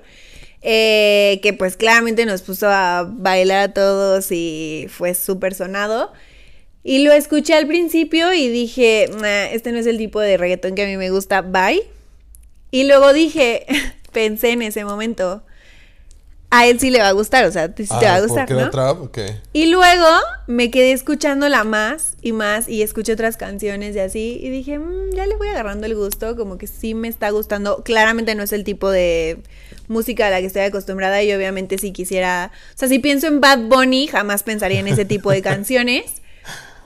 eh, 0.62 1.40
que 1.42 1.52
pues 1.52 1.76
claramente 1.76 2.26
nos 2.26 2.42
puso 2.42 2.68
a 2.68 3.08
bailar 3.08 3.70
a 3.70 3.72
todos 3.72 4.32
y 4.32 4.86
fue 4.90 5.14
súper 5.14 5.54
sonado. 5.54 6.12
Y 6.82 7.00
lo 7.00 7.12
escuché 7.12 7.54
al 7.54 7.66
principio 7.66 8.32
y 8.32 8.48
dije, 8.48 9.10
"Nah, 9.20 9.46
este 9.46 9.72
no 9.72 9.78
es 9.78 9.86
el 9.86 9.98
tipo 9.98 10.20
de 10.20 10.36
reggaetón 10.36 10.74
que 10.74 10.84
a 10.84 10.86
mí 10.86 10.96
me 10.96 11.10
gusta, 11.10 11.42
bye. 11.42 11.82
Y 12.70 12.84
luego 12.84 13.12
dije, 13.12 13.66
pensé 14.12 14.50
en 14.50 14.62
ese 14.62 14.84
momento, 14.84 15.42
a 16.50 16.66
él 16.66 16.78
sí 16.78 16.90
le 16.90 17.00
va 17.00 17.08
a 17.08 17.12
gustar, 17.12 17.44
o 17.44 17.50
sea, 17.52 17.66
sí 17.68 17.72
te 17.86 18.06
va 18.06 18.14
a 18.14 18.16
Ah, 18.16 18.20
gustar, 18.20 18.46
¿porque 18.46 18.52
era 18.54 18.64
¿no? 18.66 18.70
trap? 18.70 19.02
Ok. 19.02 19.18
Y 19.52 19.66
luego 19.66 20.06
me 20.46 20.70
quedé 20.70 20.92
escuchándola 20.92 21.64
más 21.64 22.14
y 22.22 22.32
más 22.32 22.68
y 22.68 22.82
escuché 22.82 23.12
otras 23.12 23.36
canciones 23.36 23.96
y 23.96 23.98
así 23.98 24.38
y 24.40 24.48
dije, 24.50 24.78
"Mm, 24.78 25.14
ya 25.14 25.26
le 25.26 25.34
voy 25.36 25.48
agarrando 25.48 25.86
el 25.86 25.94
gusto, 25.96 26.36
como 26.36 26.56
que 26.56 26.66
sí 26.68 26.94
me 26.94 27.08
está 27.08 27.30
gustando. 27.30 27.82
Claramente 27.84 28.34
no 28.34 28.42
es 28.44 28.52
el 28.52 28.62
tipo 28.64 28.90
de 28.90 29.38
música 29.88 30.28
a 30.28 30.30
la 30.30 30.40
que 30.40 30.46
estoy 30.46 30.62
acostumbrada 30.62 31.22
y 31.22 31.32
obviamente 31.32 31.78
si 31.78 31.92
quisiera, 31.92 32.52
o 32.74 32.78
sea, 32.78 32.88
si 32.88 32.98
pienso 33.00 33.26
en 33.26 33.40
Bad 33.40 33.58
Bunny, 33.68 34.06
jamás 34.06 34.42
pensaría 34.42 34.80
en 34.80 34.88
ese 34.88 35.04
tipo 35.04 35.30
de 35.32 35.42
canciones. 35.42 36.22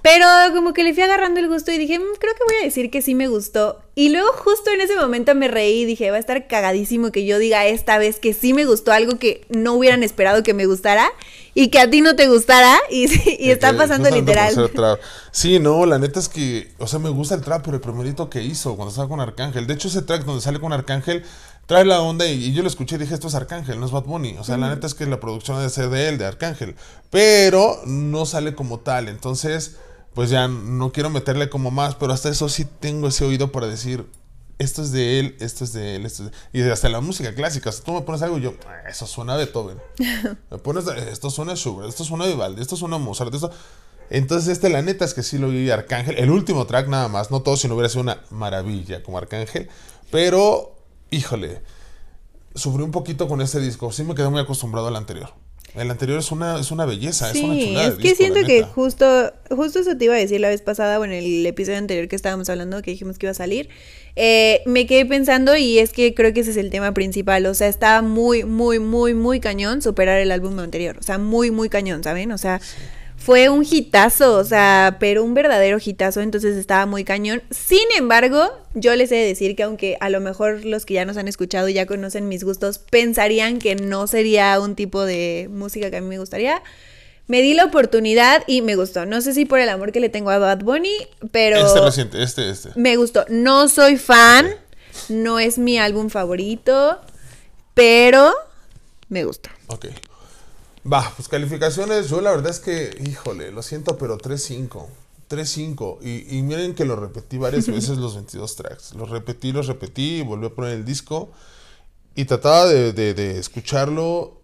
Pero 0.02 0.26
como 0.54 0.73
que 0.73 0.85
le 0.85 0.95
fui 0.95 1.02
agarrando 1.02 1.40
el 1.40 1.49
gusto 1.49 1.71
y 1.73 1.78
dije, 1.78 1.99
"Mm, 1.99 2.16
creo 2.19 2.35
que 2.35 2.45
voy 2.47 2.62
a 2.62 2.64
decir 2.64 2.90
que 2.90 3.02
sí 3.02 3.14
me 3.14 3.28
gustó. 3.28 3.80
Y 3.95 4.09
luego 4.09 4.28
justo 4.33 4.71
en 4.71 4.80
ese 4.80 4.97
momento 4.97 5.35
me 5.35 5.49
reí 5.49 5.83
y 5.83 5.85
dije, 5.85 6.11
va 6.11 6.16
a 6.16 6.21
estar 6.21 6.47
cagadísimo 6.47 7.12
que 7.12 7.26
yo 7.26 7.38
diga 7.38 7.66
esta 7.66 7.99
vez 7.99 8.19
que 8.19 8.33
sí 8.33 8.54
me 8.54 8.64
gustó 8.64 8.92
algo 8.92 9.19
que 9.19 9.45
no 9.50 9.75
hubieran 9.75 10.02
esperado 10.02 10.42
que 10.42 10.54
me 10.54 10.64
gustara 10.64 11.11
y 11.54 11.69
que 11.69 11.80
a 11.80 11.90
ti 11.90 12.00
no 12.00 12.16
te 12.16 12.26
gustara 12.28 12.78
y, 12.90 13.07
y 13.45 13.50
está 13.50 13.76
pasando 13.76 14.09
por 14.09 14.19
literal. 14.19 14.54
Sí, 15.33 15.59
no, 15.59 15.85
la 15.85 15.99
neta 15.99 16.19
es 16.19 16.28
que, 16.30 16.71
o 16.78 16.87
sea, 16.87 16.99
me 16.99 17.11
gusta 17.11 17.35
el 17.35 17.42
trap, 17.42 17.62
pero 17.62 17.76
el 17.76 17.83
primerito 17.83 18.30
que 18.30 18.42
hizo 18.42 18.75
cuando 18.76 18.90
estaba 18.90 19.09
con 19.09 19.21
Arcángel. 19.21 19.66
De 19.66 19.75
hecho, 19.75 19.88
ese 19.88 20.02
track 20.02 20.25
donde 20.25 20.40
sale 20.40 20.61
con 20.61 20.73
Arcángel 20.73 21.25
trae 21.66 21.85
la 21.85 22.00
onda 22.00 22.26
y, 22.26 22.42
y 22.47 22.52
yo 22.52 22.62
lo 22.62 22.69
escuché 22.69 22.97
y 22.97 22.99
dije, 23.00 23.12
esto 23.12 23.28
es 23.28 23.35
Arcángel, 23.35 23.78
no 23.78 23.87
es 23.87 23.92
Bad 23.92 24.04
Bunny. 24.04 24.37
O 24.38 24.45
sea, 24.45 24.57
la 24.57 24.71
neta 24.71 24.87
es 24.87 24.95
que 24.95 25.04
la 25.07 25.21
producción 25.21 25.59
debe 25.59 25.69
ser 25.69 25.90
de 25.90 26.09
él, 26.09 26.16
de 26.16 26.25
Arcángel. 26.25 26.75
Pero 27.11 27.80
no 27.85 28.25
sale 28.25 28.54
como 28.54 28.80
tal. 28.80 29.09
Entonces, 29.09 29.76
pues 30.14 30.30
ya 30.30 30.48
no 30.48 30.92
quiero 30.92 31.10
meterle 31.10 31.48
como 31.48 31.70
más, 31.70 31.94
pero 31.94 32.12
hasta 32.12 32.28
eso 32.28 32.48
sí 32.48 32.64
tengo 32.64 33.08
ese 33.08 33.24
oído 33.24 33.52
para 33.52 33.66
decir, 33.66 34.06
esto 34.58 34.82
es 34.82 34.92
de 34.92 35.20
él, 35.20 35.36
esto 35.40 35.64
es 35.64 35.72
de 35.72 35.96
él, 35.96 36.04
esto 36.04 36.24
es 36.24 36.30
de... 36.30 36.36
Y 36.52 36.68
hasta 36.70 36.88
la 36.88 37.00
música 37.00 37.34
clásica, 37.34 37.72
si 37.72 37.82
tú 37.82 37.92
me 37.92 38.02
pones 38.02 38.20
algo 38.22 38.36
y 38.38 38.42
yo, 38.42 38.54
"Ah, 38.66 38.88
eso 38.88 39.06
suena 39.06 39.34
a 39.34 39.36
Beethoven. 39.36 39.78
me 40.50 40.58
pones, 40.58 40.86
esto 40.86 41.30
suena 41.30 41.52
a 41.52 41.56
Schubert, 41.56 41.88
esto 41.88 42.04
suena 42.04 42.24
a 42.24 42.28
Vivaldi, 42.28 42.60
esto 42.60 42.76
suena 42.76 42.96
a 42.96 42.98
Mozart, 42.98 43.34
esto... 43.34 43.50
Entonces, 44.10 44.48
este, 44.48 44.68
la 44.70 44.82
neta 44.82 45.04
es 45.04 45.14
que 45.14 45.22
sí 45.22 45.38
lo 45.38 45.48
vi 45.50 45.70
Arcángel. 45.70 46.18
El 46.18 46.30
último 46.30 46.66
track 46.66 46.88
nada 46.88 47.06
más, 47.06 47.30
no 47.30 47.42
todo, 47.42 47.56
si 47.56 47.68
no 47.68 47.74
hubiera 47.74 47.88
sido 47.88 48.02
una 48.02 48.20
maravilla 48.30 49.04
como 49.04 49.18
Arcángel. 49.18 49.70
Pero, 50.10 50.74
híjole, 51.12 51.62
sufrí 52.56 52.82
un 52.82 52.90
poquito 52.90 53.28
con 53.28 53.40
este 53.40 53.60
disco. 53.60 53.92
Sí 53.92 54.02
me 54.02 54.16
quedé 54.16 54.28
muy 54.28 54.40
acostumbrado 54.40 54.88
al 54.88 54.96
anterior. 54.96 55.32
El 55.74 55.90
anterior 55.90 56.18
es 56.18 56.32
una, 56.32 56.58
es 56.58 56.70
una 56.70 56.84
belleza, 56.84 57.30
es 57.30 57.42
una 57.42 57.58
chulada. 57.58 57.88
es 57.88 57.94
que 57.94 58.02
disco, 58.02 58.16
siento 58.16 58.44
que 58.44 58.62
justo, 58.64 59.32
justo 59.50 59.78
eso 59.78 59.96
te 59.96 60.06
iba 60.06 60.14
a 60.14 60.18
decir 60.18 60.40
la 60.40 60.48
vez 60.48 60.62
pasada, 60.62 60.98
bueno, 60.98 61.14
en 61.14 61.24
el 61.24 61.46
episodio 61.46 61.78
anterior 61.78 62.08
que 62.08 62.16
estábamos 62.16 62.48
hablando, 62.48 62.82
que 62.82 62.90
dijimos 62.90 63.18
que 63.18 63.26
iba 63.26 63.30
a 63.30 63.34
salir, 63.34 63.68
eh, 64.16 64.62
me 64.66 64.86
quedé 64.86 65.06
pensando 65.06 65.56
y 65.56 65.78
es 65.78 65.92
que 65.92 66.14
creo 66.14 66.32
que 66.32 66.40
ese 66.40 66.50
es 66.50 66.56
el 66.56 66.70
tema 66.70 66.92
principal, 66.92 67.46
o 67.46 67.54
sea, 67.54 67.68
está 67.68 68.02
muy, 68.02 68.44
muy, 68.44 68.80
muy, 68.80 69.14
muy 69.14 69.38
cañón 69.38 69.82
superar 69.82 70.18
el 70.18 70.32
álbum 70.32 70.58
anterior, 70.58 70.96
o 70.98 71.02
sea, 71.02 71.18
muy, 71.18 71.50
muy 71.50 71.68
cañón, 71.68 72.02
¿saben? 72.02 72.32
O 72.32 72.38
sea, 72.38 72.60
fue 73.20 73.50
un 73.50 73.66
hitazo, 73.68 74.38
o 74.38 74.44
sea, 74.44 74.96
pero 74.98 75.22
un 75.22 75.34
verdadero 75.34 75.78
hitazo, 75.84 76.22
entonces 76.22 76.56
estaba 76.56 76.86
muy 76.86 77.04
cañón. 77.04 77.42
Sin 77.50 77.84
embargo, 77.96 78.50
yo 78.72 78.96
les 78.96 79.12
he 79.12 79.16
de 79.16 79.26
decir 79.26 79.54
que 79.54 79.62
aunque 79.62 79.98
a 80.00 80.08
lo 80.08 80.20
mejor 80.20 80.64
los 80.64 80.86
que 80.86 80.94
ya 80.94 81.04
nos 81.04 81.18
han 81.18 81.28
escuchado 81.28 81.68
y 81.68 81.74
ya 81.74 81.84
conocen 81.84 82.28
mis 82.28 82.44
gustos, 82.44 82.78
pensarían 82.78 83.58
que 83.58 83.76
no 83.76 84.06
sería 84.06 84.58
un 84.58 84.74
tipo 84.74 85.04
de 85.04 85.48
música 85.52 85.90
que 85.90 85.98
a 85.98 86.00
mí 86.00 86.06
me 86.08 86.18
gustaría. 86.18 86.62
Me 87.26 87.42
di 87.42 87.52
la 87.52 87.66
oportunidad 87.66 88.42
y 88.46 88.62
me 88.62 88.74
gustó. 88.74 89.04
No 89.04 89.20
sé 89.20 89.34
si 89.34 89.44
por 89.44 89.60
el 89.60 89.68
amor 89.68 89.92
que 89.92 90.00
le 90.00 90.08
tengo 90.08 90.30
a 90.30 90.38
Bad 90.38 90.60
Bunny, 90.64 90.96
pero 91.30 91.58
Este 91.64 91.80
reciente, 91.80 92.22
este, 92.22 92.48
este. 92.48 92.70
me 92.74 92.96
gustó. 92.96 93.26
No 93.28 93.68
soy 93.68 93.98
fan, 93.98 94.48
no 95.10 95.38
es 95.38 95.58
mi 95.58 95.78
álbum 95.78 96.08
favorito, 96.08 96.98
pero 97.74 98.32
me 99.10 99.24
gustó. 99.24 99.50
Ok. 99.66 99.86
Va, 100.84 101.12
pues 101.16 101.28
calificaciones, 101.28 102.08
yo 102.08 102.20
la 102.20 102.30
verdad 102.30 102.50
es 102.50 102.58
que, 102.60 102.90
híjole, 103.04 103.50
lo 103.52 103.62
siento, 103.62 103.99
pero 103.99 104.16
3-5. 104.18 104.87
3-5. 105.28 105.99
Y, 106.02 106.38
y 106.38 106.42
miren 106.42 106.75
que 106.75 106.84
lo 106.84 106.96
repetí 106.96 107.38
varias 107.38 107.66
veces 107.68 107.99
los 107.99 108.14
22 108.14 108.56
tracks. 108.56 108.94
Los 108.94 109.10
repetí, 109.10 109.52
los 109.52 109.66
repetí, 109.66 110.18
y 110.18 110.22
volví 110.22 110.46
a 110.46 110.50
poner 110.54 110.72
el 110.72 110.84
disco. 110.84 111.30
Y 112.14 112.25
trataba 112.25 112.66
de, 112.66 112.92
de- 112.92 113.14
de 113.14 113.38
escucharlo 113.38 114.39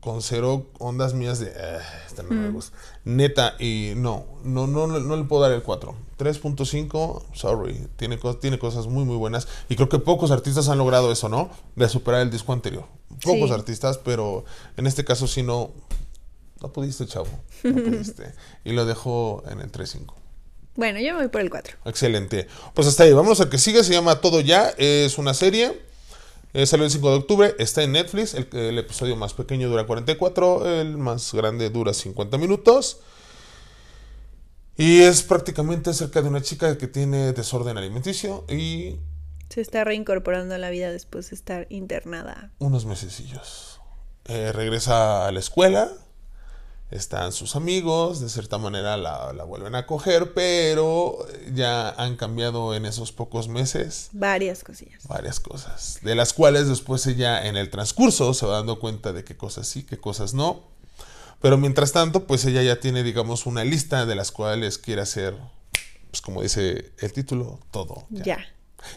con 0.00 0.22
cero 0.22 0.66
ondas 0.78 1.14
mías 1.14 1.38
de, 1.40 1.50
"Ah, 1.58 1.80
esta 2.06 2.22
no 2.22 2.30
me 2.30 2.50
gusta. 2.50 2.76
Neta, 3.04 3.54
y 3.58 3.92
no, 3.96 4.26
no, 4.44 4.66
no, 4.66 4.86
no, 4.86 5.16
le 5.16 5.24
puedo 5.24 5.42
dar 5.42 5.52
el 5.52 5.62
4. 5.62 5.94
3.5, 6.16 7.24
sorry, 7.34 7.88
tiene, 7.96 8.18
tiene 8.40 8.58
cosas 8.58 8.86
muy, 8.86 9.04
muy 9.04 9.16
buenas. 9.16 9.48
Y 9.68 9.76
creo 9.76 9.88
que 9.88 9.98
pocos 9.98 10.30
artistas 10.30 10.68
han 10.68 10.78
logrado 10.78 11.10
eso, 11.12 11.28
¿no? 11.28 11.50
De 11.76 11.88
superar 11.88 12.22
el 12.22 12.30
disco 12.30 12.52
anterior. 12.52 12.86
Pocos 13.22 13.48
Sí. 13.48 13.54
artistas, 13.54 13.98
pero 13.98 14.44
en 14.76 14.86
este 14.86 15.04
caso 15.04 15.26
sí 15.26 15.42
no, 15.42 15.70
no 16.60 16.72
pudiste, 16.72 17.06
chavo. 17.06 17.28
No 17.64 17.74
pudiste. 17.84 18.32
y 18.64 18.72
lo 18.72 18.84
dejo 18.84 19.42
en 19.50 19.60
el 19.60 19.70
3.5. 19.70 20.14
Bueno, 20.76 21.00
yo 21.00 21.12
me 21.14 21.20
voy 21.22 21.28
por 21.28 21.40
el 21.40 21.50
4. 21.50 21.76
Excelente. 21.86 22.46
Pues 22.74 22.86
hasta 22.86 23.02
ahí, 23.02 23.12
vamos 23.12 23.40
a 23.40 23.50
que 23.50 23.58
siga, 23.58 23.82
se 23.82 23.92
llama 23.92 24.20
Todo 24.20 24.40
Ya, 24.40 24.72
es 24.78 25.18
una 25.18 25.34
serie. 25.34 25.87
Eh, 26.54 26.64
salió 26.66 26.84
el 26.86 26.90
5 26.90 27.10
de 27.10 27.16
octubre, 27.16 27.54
está 27.58 27.82
en 27.82 27.92
Netflix, 27.92 28.34
el, 28.34 28.48
el 28.52 28.78
episodio 28.78 29.16
más 29.16 29.34
pequeño 29.34 29.68
dura 29.68 29.86
44, 29.86 30.80
el 30.80 30.96
más 30.96 31.32
grande 31.34 31.68
dura 31.70 31.92
50 31.92 32.38
minutos. 32.38 33.00
Y 34.76 35.00
es 35.00 35.22
prácticamente 35.22 35.90
acerca 35.90 36.22
de 36.22 36.28
una 36.28 36.40
chica 36.40 36.78
que 36.78 36.86
tiene 36.86 37.32
desorden 37.32 37.76
alimenticio 37.76 38.44
y 38.48 38.96
Se 39.50 39.60
está 39.60 39.82
reincorporando 39.84 40.54
a 40.54 40.58
la 40.58 40.70
vida 40.70 40.92
después 40.92 41.30
de 41.30 41.36
estar 41.36 41.66
internada. 41.68 42.52
unos 42.58 42.86
mesecillos. 42.86 43.80
Eh, 44.26 44.52
regresa 44.52 45.26
a 45.26 45.32
la 45.32 45.40
escuela, 45.40 45.90
están 46.90 47.32
sus 47.32 47.54
amigos, 47.54 48.20
de 48.20 48.28
cierta 48.28 48.56
manera 48.58 48.96
la, 48.96 49.32
la 49.34 49.44
vuelven 49.44 49.74
a 49.74 49.86
coger, 49.86 50.32
pero 50.32 51.18
ya 51.52 51.90
han 51.90 52.16
cambiado 52.16 52.74
en 52.74 52.86
esos 52.86 53.12
pocos 53.12 53.48
meses 53.48 54.08
Varias 54.12 54.64
cosillas. 54.64 55.06
varias 55.06 55.38
cosas, 55.40 55.98
de 56.02 56.14
las 56.14 56.32
cuales 56.32 56.66
después 56.68 57.06
ella 57.06 57.46
en 57.46 57.56
el 57.56 57.68
transcurso 57.70 58.32
se 58.32 58.46
va 58.46 58.56
dando 58.56 58.78
cuenta 58.78 59.12
de 59.12 59.24
qué 59.24 59.36
cosas 59.36 59.66
sí, 59.68 59.82
qué 59.82 59.98
cosas 59.98 60.32
no. 60.34 60.62
Pero 61.40 61.56
mientras 61.56 61.92
tanto, 61.92 62.26
pues 62.26 62.44
ella 62.46 62.62
ya 62.62 62.80
tiene, 62.80 63.04
digamos, 63.04 63.46
una 63.46 63.62
lista 63.64 64.06
de 64.06 64.16
las 64.16 64.32
cuales 64.32 64.76
quiere 64.76 65.02
hacer, 65.02 65.36
pues 66.10 66.20
como 66.20 66.42
dice 66.42 66.92
el 66.98 67.12
título, 67.12 67.60
todo. 67.70 68.06
ya. 68.10 68.24
Ya. 68.24 68.38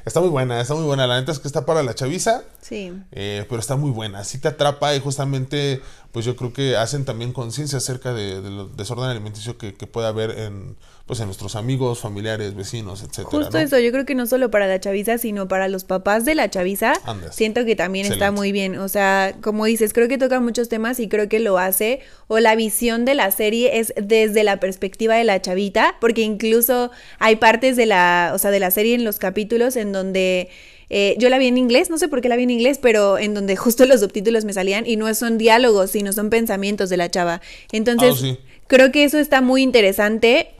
Está 0.05 0.19
muy 0.19 0.29
buena, 0.29 0.59
está 0.59 0.73
muy 0.73 0.83
buena. 0.83 1.07
La 1.07 1.19
neta 1.19 1.31
es 1.31 1.39
que 1.39 1.47
está 1.47 1.65
para 1.65 1.83
la 1.83 1.93
chaviza. 1.93 2.43
Sí. 2.61 2.91
Eh, 3.11 3.45
pero 3.49 3.59
está 3.59 3.75
muy 3.75 3.91
buena, 3.91 4.23
sí 4.23 4.37
te 4.39 4.47
atrapa 4.47 4.95
y 4.95 4.99
justamente, 4.99 5.81
pues 6.11 6.25
yo 6.25 6.35
creo 6.35 6.53
que 6.53 6.77
hacen 6.77 7.05
también 7.05 7.33
conciencia 7.33 7.77
acerca 7.77 8.13
de, 8.13 8.41
del 8.41 8.75
desorden 8.75 9.09
alimenticio 9.09 9.57
que, 9.57 9.73
que 9.73 9.87
puede 9.87 10.07
haber 10.07 10.31
en, 10.31 10.75
pues 11.11 11.19
en 11.19 11.25
nuestros 11.25 11.57
amigos, 11.57 11.99
familiares, 11.99 12.55
vecinos, 12.55 13.01
etcétera. 13.01 13.27
Justo 13.31 13.57
¿no? 13.57 13.59
eso, 13.59 13.77
yo 13.79 13.91
creo 13.91 14.05
que 14.05 14.15
no 14.15 14.25
solo 14.27 14.49
para 14.49 14.65
la 14.65 14.79
chaviza, 14.79 15.17
sino 15.17 15.49
para 15.49 15.67
los 15.67 15.83
papás 15.83 16.23
de 16.23 16.35
la 16.35 16.49
chaviza, 16.49 16.93
Andas. 17.03 17.35
siento 17.35 17.65
que 17.65 17.75
también 17.75 18.05
está 18.09 18.31
muy 18.31 18.53
bien. 18.53 18.77
O 18.77 18.87
sea, 18.87 19.35
como 19.41 19.65
dices, 19.65 19.91
creo 19.91 20.07
que 20.07 20.17
toca 20.17 20.39
muchos 20.39 20.69
temas 20.69 21.01
y 21.01 21.09
creo 21.09 21.27
que 21.27 21.39
lo 21.39 21.57
hace, 21.57 21.99
o 22.29 22.39
la 22.39 22.55
visión 22.55 23.03
de 23.03 23.15
la 23.15 23.29
serie 23.31 23.79
es 23.79 23.93
desde 24.01 24.45
la 24.45 24.61
perspectiva 24.61 25.15
de 25.15 25.25
la 25.25 25.41
chavita, 25.41 25.95
porque 25.99 26.21
incluso 26.21 26.91
hay 27.19 27.35
partes 27.35 27.75
de 27.75 27.87
la, 27.87 28.31
o 28.33 28.37
sea, 28.37 28.49
de 28.49 28.61
la 28.61 28.71
serie 28.71 28.95
en 28.95 29.03
los 29.03 29.19
capítulos 29.19 29.75
en 29.75 29.91
donde... 29.91 30.47
eh, 30.89 31.15
yo 31.19 31.27
la 31.27 31.39
vi 31.39 31.47
en 31.47 31.57
inglés, 31.57 31.89
no 31.89 31.97
sé 31.97 32.07
por 32.07 32.21
qué 32.21 32.29
la 32.29 32.37
vi 32.37 32.43
en 32.43 32.51
inglés, 32.51 32.79
pero 32.81 33.17
en 33.17 33.33
donde 33.33 33.55
justo 33.57 33.85
los 33.85 33.99
subtítulos 33.99 34.45
me 34.45 34.53
salían 34.53 34.87
y 34.87 34.95
no 34.95 35.13
son 35.13 35.37
diálogos, 35.37 35.91
sino 35.91 36.13
son 36.13 36.29
pensamientos 36.29 36.89
de 36.89 36.95
la 36.95 37.11
chava. 37.11 37.41
Entonces, 37.73 38.13
Ah, 38.13 38.17
sí. 38.17 38.39
creo 38.67 38.93
que 38.93 39.03
eso 39.03 39.19
está 39.19 39.41
muy 39.41 39.61
interesante 39.61 40.51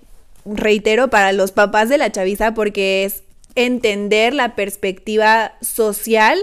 reitero, 0.45 1.10
para 1.10 1.33
los 1.33 1.51
papás 1.51 1.89
de 1.89 1.98
la 1.98 2.12
chaviza, 2.12 2.53
porque 2.53 3.05
es 3.05 3.24
entender 3.55 4.33
la 4.33 4.55
perspectiva 4.55 5.53
social 5.62 6.38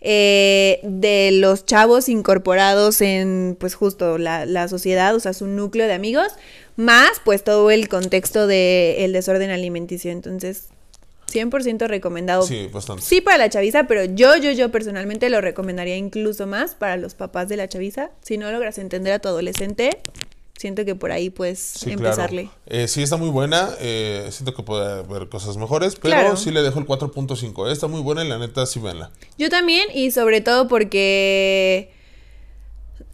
eh, 0.00 0.80
de 0.82 1.30
los 1.32 1.64
chavos 1.64 2.08
incorporados 2.08 3.00
en, 3.00 3.56
pues 3.58 3.74
justo 3.74 4.18
la, 4.18 4.46
la 4.46 4.68
sociedad, 4.68 5.14
o 5.14 5.20
sea, 5.20 5.32
su 5.32 5.46
núcleo 5.46 5.86
de 5.86 5.92
amigos, 5.92 6.28
más 6.76 7.10
pues 7.24 7.44
todo 7.44 7.70
el 7.70 7.88
contexto 7.88 8.46
del 8.46 9.12
desorden 9.12 9.50
alimenticio. 9.50 10.10
Entonces, 10.10 10.68
100% 11.32 11.86
recomendado. 11.86 12.42
Sí, 12.42 12.68
bastante. 12.72 13.02
Sí 13.02 13.20
para 13.20 13.38
la 13.38 13.48
chaviza, 13.48 13.84
pero 13.84 14.04
yo, 14.04 14.36
yo, 14.36 14.50
yo 14.50 14.70
personalmente 14.70 15.30
lo 15.30 15.40
recomendaría 15.40 15.96
incluso 15.96 16.46
más 16.46 16.74
para 16.74 16.96
los 16.96 17.14
papás 17.14 17.48
de 17.48 17.56
la 17.56 17.68
chaviza. 17.68 18.10
Si 18.22 18.38
no 18.38 18.50
logras 18.50 18.78
entender 18.78 19.12
a 19.12 19.18
tu 19.18 19.28
adolescente, 19.28 19.90
siento 20.62 20.84
que 20.84 20.94
por 20.94 21.10
ahí 21.12 21.28
puedes 21.28 21.58
Sí, 21.58 21.90
empezarle. 21.92 22.44
claro. 22.44 22.58
Eh, 22.66 22.88
sí, 22.88 23.02
está 23.02 23.16
muy 23.16 23.28
buena. 23.30 23.68
eh, 23.80 24.28
siento 24.30 24.54
que 24.54 24.62
puede 24.62 25.00
haber 25.00 25.28
cosas 25.28 25.56
mejores, 25.56 25.96
pero 25.96 26.14
Claro. 26.14 26.36
sí 26.36 26.50
le 26.52 26.62
dejo 26.62 26.78
el 26.78 26.86
4.5. 26.86 27.68
eh, 27.68 27.72
Está 27.72 27.88
muy 27.88 28.00
buena 28.00 28.24
y 28.24 28.28
la 28.28 28.38
neta 28.38 28.64
sí 28.64 28.78
véanla. 28.80 29.10
Yo 29.38 29.50
también, 29.50 29.86
y 29.94 30.10
sobre 30.12 30.40
todo 30.40 30.68
porque 30.68 31.90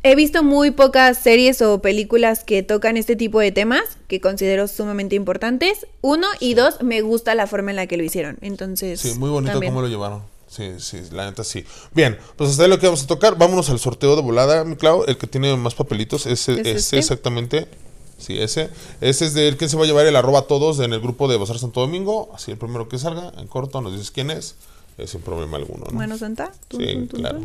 he 0.03 0.15
visto 0.15 0.43
muy 0.45 0.71
pocas 0.71 1.19
series 1.19 1.61
o 1.63 1.81
películas 1.83 2.45
que 2.45 2.63
tocan 2.63 2.97
este 2.97 3.17
tipo 3.17 3.41
de 3.41 3.51
temas 3.51 3.83
que 4.07 4.21
considero 4.21 4.69
sumamente 4.69 5.17
importantes. 5.17 5.87
Uno, 6.03 6.27
y 6.41 6.55
dos, 6.55 6.83
me 6.83 7.01
gusta 7.01 7.35
la 7.35 7.47
forma 7.47 7.71
en 7.71 7.77
la 7.77 7.87
que 7.87 7.97
lo 7.97 8.05
hicieron. 8.05 8.39
Entonces. 8.43 9.01
Sí, 9.01 9.15
muy 9.19 9.31
bonito 9.31 9.53
también. 9.53 9.73
cómo 9.73 9.83
lo 9.83 9.89
llevaron. 9.89 10.23
Sí, 10.49 10.73
sí, 10.79 11.03
la 11.13 11.27
neta 11.27 11.45
sí. 11.45 11.65
Bien, 11.93 12.19
pues 12.37 12.51
hasta 12.51 12.63
ahí 12.65 12.69
lo 12.71 12.79
que 12.79 12.87
vamos 12.87 13.03
a 13.03 13.07
tocar. 13.07 13.37
Vámonos 13.37 13.69
al 13.71 13.79
sorteo 13.79 14.17
de 14.17 14.23
volada, 14.23 14.65
mi 14.65 14.77
Clau. 14.77 15.05
El 15.07 15.19
que 15.19 15.27
tiene 15.27 15.55
más 15.57 15.75
papelitos, 15.75 16.27
ese, 16.27 16.53
¿Es 16.53 16.59
ese 16.61 16.73
este? 16.77 16.99
exactamente. 16.99 17.69
Sí, 18.17 18.39
ese. 18.41 18.71
Ese 19.01 19.27
es 19.27 19.35
del 19.35 19.57
que 19.57 19.69
se 19.69 19.77
va 19.77 19.85
a 19.85 19.87
llevar 19.87 20.07
el 20.07 20.17
arroba 20.17 20.43
todos 20.43 20.81
en 20.81 20.93
el 20.93 21.01
grupo 21.01 21.29
de 21.29 21.37
Bazar 21.37 21.59
Santo 21.59 21.81
Domingo. 21.81 22.31
Así 22.35 22.51
el 22.51 22.57
primero 22.59 22.89
que 22.89 22.99
salga, 22.99 23.33
en 23.39 23.47
corto, 23.47 23.81
nos 23.81 23.93
dices 23.93 24.11
quién 24.11 24.31
es. 24.31 24.57
eh, 24.97 25.07
sin 25.07 25.21
problema 25.21 25.57
alguno, 25.59 25.85
¿no? 25.91 25.97
Mano 25.97 26.19
Santa. 26.19 26.51
Tun, 26.69 26.81
sí, 26.81 27.09
claro. 27.15 27.41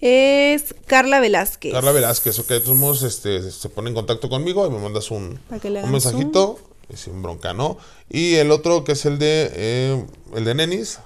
Es 0.00 0.74
Carla 0.86 1.20
Velázquez. 1.20 1.72
Carla 1.72 1.92
Velázquez, 1.92 2.38
ok, 2.40 2.50
entonces 2.52 2.76
modos, 2.76 3.02
este, 3.04 3.50
se 3.52 3.68
pone 3.68 3.88
en 3.90 3.94
contacto 3.94 4.28
conmigo 4.28 4.66
y 4.66 4.70
me 4.70 4.78
mandas 4.78 5.10
un, 5.12 5.38
un 5.48 5.90
mensajito, 5.92 6.58
sin 6.96 7.22
bronca, 7.22 7.52
¿no? 7.52 7.78
Y 8.08 8.34
el 8.34 8.50
otro 8.50 8.84
que 8.84 8.92
es 8.92 9.04
el 9.06 9.18
de 9.18 9.50
eh, 9.54 10.06
el 10.34 10.44
de 10.44 10.54
Nenis, 10.54 10.98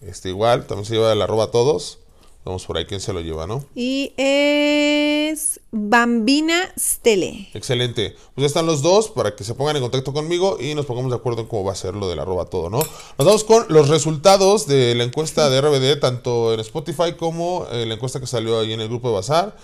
este 0.00 0.28
igual, 0.28 0.66
también 0.66 0.86
se 0.86 0.94
lleva 0.94 1.12
el 1.12 1.22
arroba 1.22 1.50
todos. 1.50 1.98
Vamos 2.44 2.66
por 2.66 2.76
ahí 2.76 2.86
quién 2.86 3.00
se 3.00 3.12
lo 3.12 3.20
lleva, 3.20 3.46
¿no? 3.46 3.64
Y 3.72 4.12
es 4.16 5.60
Bambina 5.70 6.72
Stele. 6.76 7.48
Excelente. 7.54 8.16
Pues 8.34 8.42
ya 8.42 8.46
están 8.46 8.66
los 8.66 8.82
dos 8.82 9.10
para 9.10 9.36
que 9.36 9.44
se 9.44 9.54
pongan 9.54 9.76
en 9.76 9.82
contacto 9.82 10.12
conmigo 10.12 10.58
y 10.60 10.74
nos 10.74 10.86
pongamos 10.86 11.12
de 11.12 11.18
acuerdo 11.18 11.42
en 11.42 11.46
cómo 11.46 11.62
va 11.62 11.72
a 11.72 11.76
ser 11.76 11.94
lo 11.94 12.08
del 12.08 12.18
arroba 12.18 12.46
todo, 12.46 12.68
¿no? 12.68 12.78
Nos 12.78 13.26
vamos 13.26 13.44
con 13.44 13.66
los 13.68 13.88
resultados 13.88 14.66
de 14.66 14.96
la 14.96 15.04
encuesta 15.04 15.50
de 15.50 15.60
RBD, 15.60 16.00
tanto 16.00 16.52
en 16.52 16.58
Spotify 16.58 17.12
como 17.16 17.64
en 17.70 17.88
la 17.88 17.94
encuesta 17.94 18.18
que 18.18 18.26
salió 18.26 18.58
ahí 18.58 18.72
en 18.72 18.80
el 18.80 18.88
grupo 18.88 19.08
de 19.08 19.14
Bazar. 19.14 19.56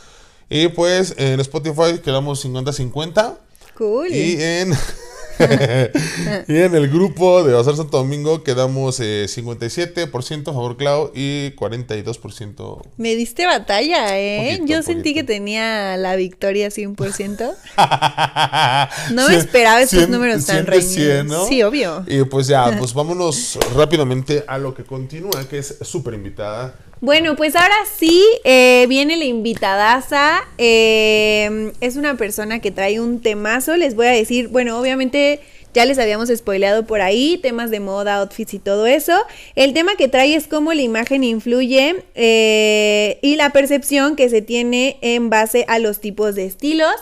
Y 0.48 0.68
pues 0.68 1.14
en 1.18 1.40
Spotify 1.40 1.98
quedamos 2.02 2.44
50-50. 2.44 3.38
Cool. 3.76 4.14
Y 4.14 4.40
en, 4.40 4.72
y 6.49 6.57
en 6.57 6.75
el 6.75 6.88
grupo 6.88 7.42
de 7.45 7.52
Bazar 7.54 7.76
Santo 7.76 7.97
Domingo 7.99 8.42
quedamos 8.42 9.00
eh, 9.00 9.26
57% 9.28 10.45
favor 10.45 10.76
Clau 10.76 11.11
y 11.14 11.52
42%. 11.57 12.83
Me 12.97 13.14
diste 13.14 13.47
batalla, 13.47 14.18
¿eh? 14.18 14.57
Poquito, 14.59 14.66
Yo 14.66 14.83
sentí 14.83 15.11
poquito. 15.11 15.14
que 15.21 15.25
tenía 15.25 15.97
la 15.97 16.16
victoria 16.16 16.68
100%. 16.68 17.54
No 19.12 19.28
me 19.28 19.37
esperaba 19.37 19.80
estos 19.83 20.00
Cien- 20.04 20.09
números 20.09 20.45
tan 20.47 20.66
reñidos. 20.66 21.25
¿no? 21.26 21.47
Sí, 21.47 21.62
obvio. 21.62 22.04
Y 22.07 22.23
pues 22.25 22.47
ya, 22.47 22.76
pues 22.78 22.92
vámonos 22.95 23.59
rápidamente 23.75 24.45
a 24.47 24.59
lo 24.59 24.75
que 24.75 24.85
continúa, 24.85 25.47
que 25.49 25.59
es 25.59 25.76
súper 25.83 26.14
invitada. 26.14 26.75
Bueno, 27.00 27.36
pues 27.36 27.54
ahora 27.54 27.76
sí 27.96 28.24
eh, 28.44 28.86
viene 28.88 29.16
la 29.16 29.24
invitadaza. 29.24 30.40
eh, 30.58 31.72
es 31.80 31.96
una 31.96 32.16
persona 32.16 32.60
que 32.60 32.70
trae 32.70 32.98
un 33.00 33.20
temazo. 33.20 33.76
Les 33.76 33.94
voy 33.94 34.06
a 34.06 34.10
decir, 34.10 34.48
bueno, 34.48 34.78
obviamente 34.80 35.40
ya 35.74 35.84
les 35.84 35.98
habíamos 35.98 36.28
spoileado 36.28 36.86
por 36.86 37.00
ahí, 37.00 37.38
temas 37.40 37.70
de 37.70 37.78
moda, 37.78 38.16
outfits 38.16 38.54
y 38.54 38.58
todo 38.58 38.86
eso. 38.86 39.12
El 39.54 39.74
tema 39.74 39.94
que 39.96 40.08
trae 40.08 40.34
es 40.34 40.48
cómo 40.48 40.72
la 40.74 40.82
imagen 40.82 41.22
influye 41.22 42.02
eh, 42.16 43.18
y 43.22 43.36
la 43.36 43.50
percepción 43.50 44.16
que 44.16 44.28
se 44.28 44.42
tiene 44.42 44.96
en 45.00 45.30
base 45.30 45.64
a 45.68 45.78
los 45.78 46.00
tipos 46.00 46.34
de 46.34 46.46
estilos. 46.46 46.94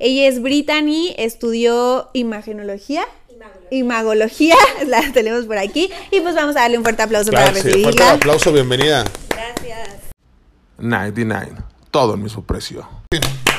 Ella 0.00 0.26
es 0.26 0.42
Brittany, 0.42 1.14
estudió 1.16 2.08
imagenología. 2.12 3.04
Imagología, 3.70 4.56
la 4.86 5.12
tenemos 5.12 5.44
por 5.46 5.58
aquí. 5.58 5.90
Y 6.10 6.20
pues 6.20 6.34
vamos 6.34 6.56
a 6.56 6.60
darle 6.60 6.78
un 6.78 6.82
fuerte 6.84 7.02
aplauso 7.02 7.30
Claro, 7.30 7.46
para 7.52 7.56
sí, 7.56 7.62
fuerte 7.68 7.78
recibirla. 7.86 8.12
aplauso, 8.12 8.52
bienvenida. 8.52 9.04
Gracias. 9.56 10.00
99, 10.78 11.52
todo 11.90 12.14
el 12.14 12.20
mismo 12.20 12.42
precio. 12.44 12.86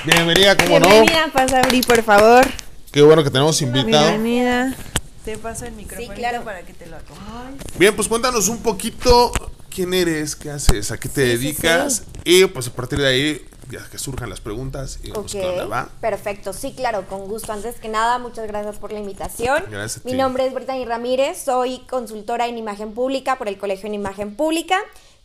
Bienvenida, 0.06 0.56
¿cómo 0.58 0.80
Bienvenida, 0.80 1.30
pasa 1.34 1.62
Bri, 1.64 1.82
por 1.82 2.04
favor. 2.04 2.46
no? 2.46 2.52
Qué 2.92 3.02
bueno 3.02 3.24
que 3.24 3.30
tenemos 3.30 3.62
invitado. 3.62 4.10
Bienvenida. 4.10 4.76
Te 5.24 5.38
paso 5.38 5.66
el 5.66 5.74
micrófono 5.74 6.14
claro. 6.14 6.44
para 6.44 6.62
que 6.62 6.74
te 6.74 6.86
lo 6.86 6.98
acomodes. 6.98 7.56
Bien, 7.80 7.96
pues 7.96 8.08
cuéntanos 8.08 8.48
un 8.48 8.60
poquito 8.60 9.32
quién 9.74 9.94
eres, 9.94 10.36
qué 10.36 10.52
haces, 10.52 10.92
a 10.92 10.98
qué 11.00 11.10
te 11.10 11.22
dedicas. 11.22 12.04
Y 12.24 12.46
pues 12.46 12.68
a 12.68 12.72
partir 12.74 13.00
de 13.00 13.08
ahí, 13.08 13.46
ya 13.72 13.80
que 13.90 13.98
surjan 13.98 14.30
las 14.30 14.40
preguntas 14.40 15.00
y 15.02 15.10
vemos 15.12 15.34
Ok, 15.34 15.42
qué 15.42 15.46
onda 15.46 15.66
va. 15.66 15.90
perfecto. 16.00 16.54
Sí, 16.54 16.74
claro, 16.76 17.08
con 17.08 17.28
gusto. 17.28 17.52
Antes 17.54 17.76
que 17.78 17.90
nada, 17.90 18.20
muchas 18.20 18.48
gracias 18.48 18.78
por 18.78 18.92
la 18.92 19.00
invitación. 19.00 19.64
Gracias 19.72 20.06
a 20.06 20.08
Mi 20.08 20.12
ti. 20.12 20.18
nombre 20.18 20.46
es 20.46 20.54
Brittany 20.54 20.86
Ramírez, 20.86 21.42
soy 21.44 21.80
consultora 21.90 22.48
en 22.48 22.58
imagen 22.60 22.94
pública 22.94 23.38
por 23.38 23.48
el 23.48 23.58
Colegio 23.58 23.88
en 23.88 23.96
Imagen 23.96 24.36
Pública. 24.36 24.78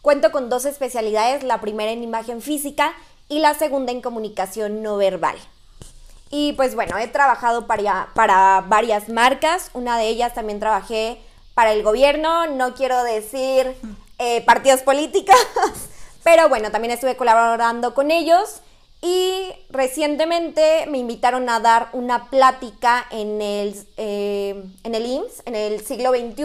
Cuento 0.02 0.32
con 0.32 0.48
dos 0.48 0.64
especialidades, 0.64 1.42
la 1.42 1.60
primera 1.60 1.92
en 1.92 2.02
imagen 2.02 2.40
física 2.40 2.94
y 3.28 3.40
la 3.40 3.54
segunda 3.54 3.92
en 3.92 4.00
comunicación 4.00 4.82
no 4.82 4.96
verbal. 4.96 5.36
Y 6.30 6.52
pues 6.54 6.74
bueno, 6.74 6.96
he 6.96 7.08
trabajado 7.08 7.66
para, 7.66 8.08
para 8.14 8.64
varias 8.66 9.08
marcas, 9.08 9.70
una 9.74 9.98
de 9.98 10.08
ellas 10.08 10.32
también 10.32 10.60
trabajé 10.60 11.20
para 11.54 11.72
el 11.72 11.82
gobierno, 11.82 12.46
no 12.46 12.74
quiero 12.74 13.02
decir 13.02 13.74
eh, 14.18 14.40
partidos 14.42 14.80
políticos, 14.82 15.36
pero 16.24 16.48
bueno, 16.48 16.70
también 16.70 16.92
estuve 16.92 17.16
colaborando 17.16 17.94
con 17.94 18.10
ellos. 18.10 18.60
Y 19.02 19.50
recientemente 19.70 20.86
me 20.88 20.98
invitaron 20.98 21.48
a 21.48 21.58
dar 21.58 21.88
una 21.94 22.28
plática 22.28 23.06
en 23.10 23.40
el, 23.40 23.74
eh, 23.96 24.62
en 24.84 24.94
el 24.94 25.06
IMSS, 25.06 25.42
en 25.46 25.56
el 25.56 25.80
siglo 25.80 26.10
XXI, 26.10 26.44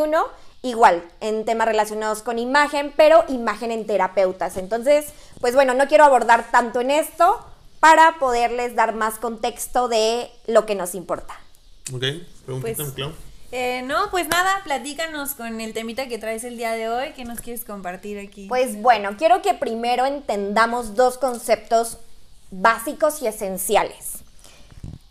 igual, 0.66 1.04
en 1.22 1.46
temas 1.46 1.68
relacionados 1.68 2.24
con 2.24 2.40
imagen, 2.40 2.92
pero 2.98 3.24
imagen 3.28 3.72
en 3.72 3.86
terapeutas. 3.86 4.58
Entonces, 4.58 5.06
pues 5.40 5.54
bueno, 5.54 5.74
no 5.76 5.88
quiero 5.88 6.04
abordar 6.04 6.50
tanto 6.52 6.82
en 6.82 6.90
esto 6.92 7.40
para 7.80 8.16
poderles 8.20 8.76
dar 8.76 8.96
más 8.96 9.20
contexto 9.20 9.88
de 9.88 10.30
lo 10.48 10.66
que 10.66 10.74
nos 10.76 10.96
importa. 10.96 11.36
Ok, 11.94 12.04
preguntita, 12.46 12.78
Pues- 12.84 12.92
Clau. 12.94 13.12
Eh, 13.52 13.84
no, 13.84 14.10
pues 14.10 14.28
nada, 14.28 14.60
platícanos 14.64 15.34
con 15.36 15.62
el 15.62 15.72
temita 15.74 16.08
que 16.08 16.18
traes 16.18 16.44
el 16.44 16.58
día 16.58 16.72
de 16.72 16.90
hoy. 16.90 17.14
¿Qué 17.16 17.24
nos 17.26 17.40
quieres 17.40 17.64
compartir 17.64 18.18
aquí? 18.20 18.48
Pues 18.50 18.82
bueno, 18.82 19.16
quiero 19.18 19.42
que 19.44 19.54
primero 19.54 20.06
entendamos 20.06 20.96
dos 20.96 21.18
conceptos 21.20 22.00
básicos 22.50 23.22
y 23.22 23.28
esenciales. 23.28 24.24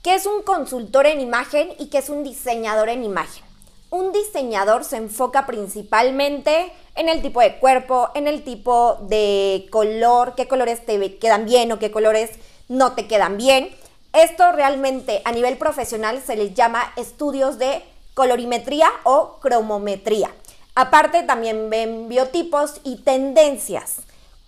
¿Qué 0.03 0.14
es 0.17 0.27
un 0.27 0.43
consultor 0.43 1.07
en 1.07 1.21
imagen 1.21 1.71
y 1.79 1.87
qué 1.87 1.99
es 1.99 2.11
un 2.11 2.25
diseñador 2.25 2.88
en 2.90 3.05
imagen? 3.05 3.45
Un 3.94 4.11
diseñador 4.11 4.83
se 4.83 4.96
enfoca 4.96 5.46
principalmente 5.46 6.72
en 6.96 7.09
el 7.09 7.22
tipo 7.22 7.40
de 7.40 7.59
cuerpo, 7.59 8.11
en 8.16 8.26
el 8.26 8.42
tipo 8.42 8.96
de 9.02 9.68
color, 9.70 10.35
qué 10.35 10.48
colores 10.48 10.85
te 10.85 11.18
quedan 11.18 11.44
bien 11.44 11.70
o 11.70 11.78
qué 11.78 11.92
colores 11.92 12.30
no 12.66 12.94
te 12.94 13.07
quedan 13.07 13.37
bien. 13.37 13.70
Esto 14.12 14.50
realmente 14.50 15.22
a 15.24 15.30
nivel 15.30 15.59
profesional 15.59 16.20
se 16.26 16.35
les 16.35 16.54
llama 16.54 16.92
estudios 16.96 17.57
de 17.61 17.85
colorimetría 18.14 18.90
o 19.04 19.38
cromometría. 19.38 20.28
Aparte 20.74 21.22
también 21.22 21.70
ven 21.70 22.09
biotipos 22.09 22.80
y 22.83 22.96
tendencias. 22.96 23.98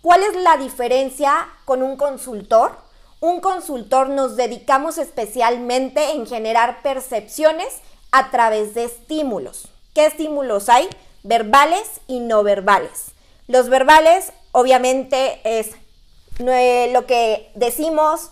¿Cuál 0.03 0.25
es 0.25 0.35
la 0.43 0.57
diferencia 0.57 1.47
con 1.65 1.85
un 1.85 1.97
consultor? 1.97 2.73
Un 3.21 3.39
consultor 3.39 4.09
nos 4.09 4.35
dedicamos 4.35 4.99
especialmente 4.99 6.11
en 6.11 6.27
generar 6.27 6.83
percepciones 6.83 7.81
a 8.13 8.31
través 8.31 8.75
de 8.75 8.85
estímulos. 8.85 9.69
¿Qué 9.95 10.07
estímulos 10.07 10.69
hay? 10.69 10.89
Verbales 11.23 12.01
y 12.07 12.21
no 12.21 12.43
verbales. 12.43 13.13
Los 13.49 13.69
verbales 13.69 14.33
obviamente 14.53 15.41
es 15.45 15.71
eh, 16.39 16.91
lo 16.93 17.07
que 17.07 17.51
decimos, 17.55 18.31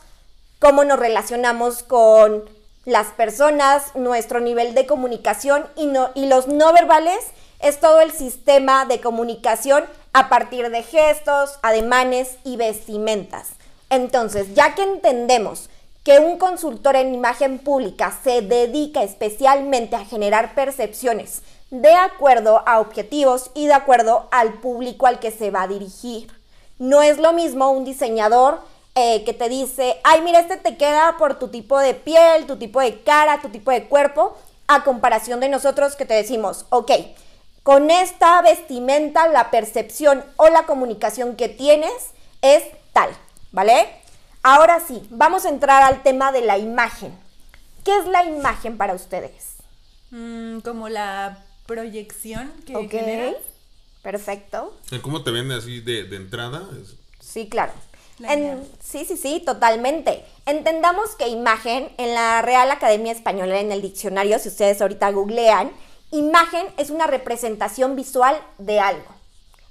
cómo 0.58 0.84
nos 0.84 0.98
relacionamos 0.98 1.82
con 1.82 2.44
las 2.84 3.08
personas, 3.08 3.94
nuestro 3.94 4.40
nivel 4.40 4.74
de 4.74 4.86
comunicación 4.86 5.66
y, 5.76 6.26
los 6.26 6.48
no 6.48 6.72
verbales 6.72 7.18
es 7.60 7.80
todo 7.80 8.00
el 8.00 8.12
sistema 8.12 8.84
de 8.84 9.00
comunicación 9.00 9.84
a 10.12 10.28
partir 10.28 10.70
de 10.70 10.82
gestos, 10.82 11.58
ademanes 11.62 12.36
y 12.44 12.56
vestimentas. 12.56 13.50
Entonces, 13.88 14.54
ya 14.54 14.74
que 14.74 14.82
entendemos 14.82 15.70
que 16.04 16.18
un 16.18 16.38
consultor 16.38 16.96
en 16.96 17.14
imagen 17.14 17.58
pública 17.58 18.16
se 18.22 18.42
dedica 18.42 19.02
especialmente 19.02 19.96
a 19.96 20.04
generar 20.04 20.54
percepciones 20.54 21.42
de 21.70 21.92
acuerdo 21.92 22.62
a 22.66 22.78
objetivos 22.78 23.50
y 23.54 23.66
de 23.66 23.72
acuerdo 23.72 24.28
al 24.30 24.60
público 24.60 25.06
al 25.06 25.18
que 25.18 25.30
se 25.30 25.50
va 25.50 25.62
a 25.62 25.68
dirigir. 25.68 26.30
No 26.78 27.02
es 27.02 27.18
lo 27.18 27.32
mismo 27.32 27.70
un 27.70 27.84
diseñador 27.84 28.60
eh, 28.94 29.24
que 29.24 29.32
te 29.32 29.48
dice, 29.48 29.98
ay, 30.04 30.20
mira, 30.20 30.40
este 30.40 30.58
te 30.58 30.76
queda 30.76 31.16
por 31.18 31.38
tu 31.38 31.48
tipo 31.48 31.78
de 31.80 31.94
piel, 31.94 32.46
tu 32.46 32.56
tipo 32.56 32.80
de 32.80 33.02
cara, 33.02 33.40
tu 33.40 33.48
tipo 33.48 33.70
de 33.70 33.88
cuerpo, 33.88 34.36
a 34.68 34.84
comparación 34.84 35.40
de 35.40 35.48
nosotros 35.48 35.96
que 35.96 36.04
te 36.04 36.14
decimos, 36.14 36.66
ok, 36.68 36.92
con 37.62 37.90
esta 37.90 38.42
vestimenta 38.42 39.26
la 39.28 39.50
percepción 39.50 40.22
o 40.36 40.48
la 40.48 40.66
comunicación 40.66 41.34
que 41.34 41.48
tienes 41.48 41.92
es 42.42 42.62
tal, 42.92 43.10
¿vale? 43.52 44.03
Ahora 44.46 44.78
sí, 44.86 45.02
vamos 45.08 45.46
a 45.46 45.48
entrar 45.48 45.82
al 45.82 46.02
tema 46.02 46.30
de 46.30 46.42
la 46.42 46.58
imagen. 46.58 47.18
¿Qué 47.82 47.96
es 47.96 48.06
la 48.06 48.24
imagen 48.24 48.76
para 48.76 48.92
ustedes? 48.92 49.54
Mm, 50.10 50.58
como 50.58 50.90
la 50.90 51.42
proyección 51.64 52.52
que 52.66 52.76
Ok, 52.76 52.90
generas. 52.90 53.36
perfecto. 54.02 54.76
¿Cómo 55.00 55.22
te 55.24 55.30
vende 55.30 55.54
así 55.54 55.80
de, 55.80 56.04
de 56.04 56.16
entrada? 56.16 56.62
Sí, 57.20 57.48
claro. 57.48 57.72
En- 58.20 58.62
sí, 58.80 59.06
sí, 59.06 59.16
sí, 59.16 59.42
totalmente. 59.44 60.22
Entendamos 60.44 61.16
que 61.16 61.26
imagen 61.28 61.90
en 61.96 62.12
la 62.14 62.42
Real 62.42 62.70
Academia 62.70 63.12
Española, 63.12 63.58
en 63.60 63.72
el 63.72 63.80
diccionario, 63.80 64.38
si 64.38 64.48
ustedes 64.50 64.80
ahorita 64.82 65.10
googlean, 65.10 65.72
Imagen 66.10 66.66
es 66.76 66.90
una 66.90 67.08
representación 67.08 67.96
visual 67.96 68.38
de 68.58 68.78
algo. 68.78 69.08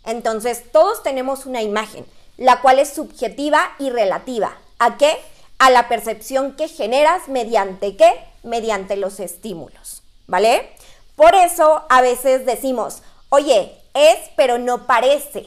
Entonces, 0.04 0.64
todos 0.74 1.02
tenemos 1.04 1.46
una 1.46 1.62
imagen, 1.62 2.06
la 2.38 2.60
cual 2.60 2.80
es 2.80 2.90
subjetiva 2.92 3.72
y 3.80 3.92
relativa. 3.92 4.58
¿A 4.84 4.98
qué? 4.98 5.18
A 5.60 5.70
la 5.70 5.88
percepción 5.88 6.58
que 6.58 6.68
generas 6.68 7.30
mediante 7.30 7.96
qué? 7.96 8.14
Mediante 8.44 8.98
los 8.98 9.22
estímulos, 9.22 10.04
¿vale? 10.28 10.70
Por 11.16 11.36
eso 11.36 11.84
a 11.90 12.02
veces 12.02 12.46
decimos, 12.46 13.02
oye, 13.30 13.72
es 13.94 14.18
pero 14.36 14.58
no 14.58 14.86
parece. 14.86 15.46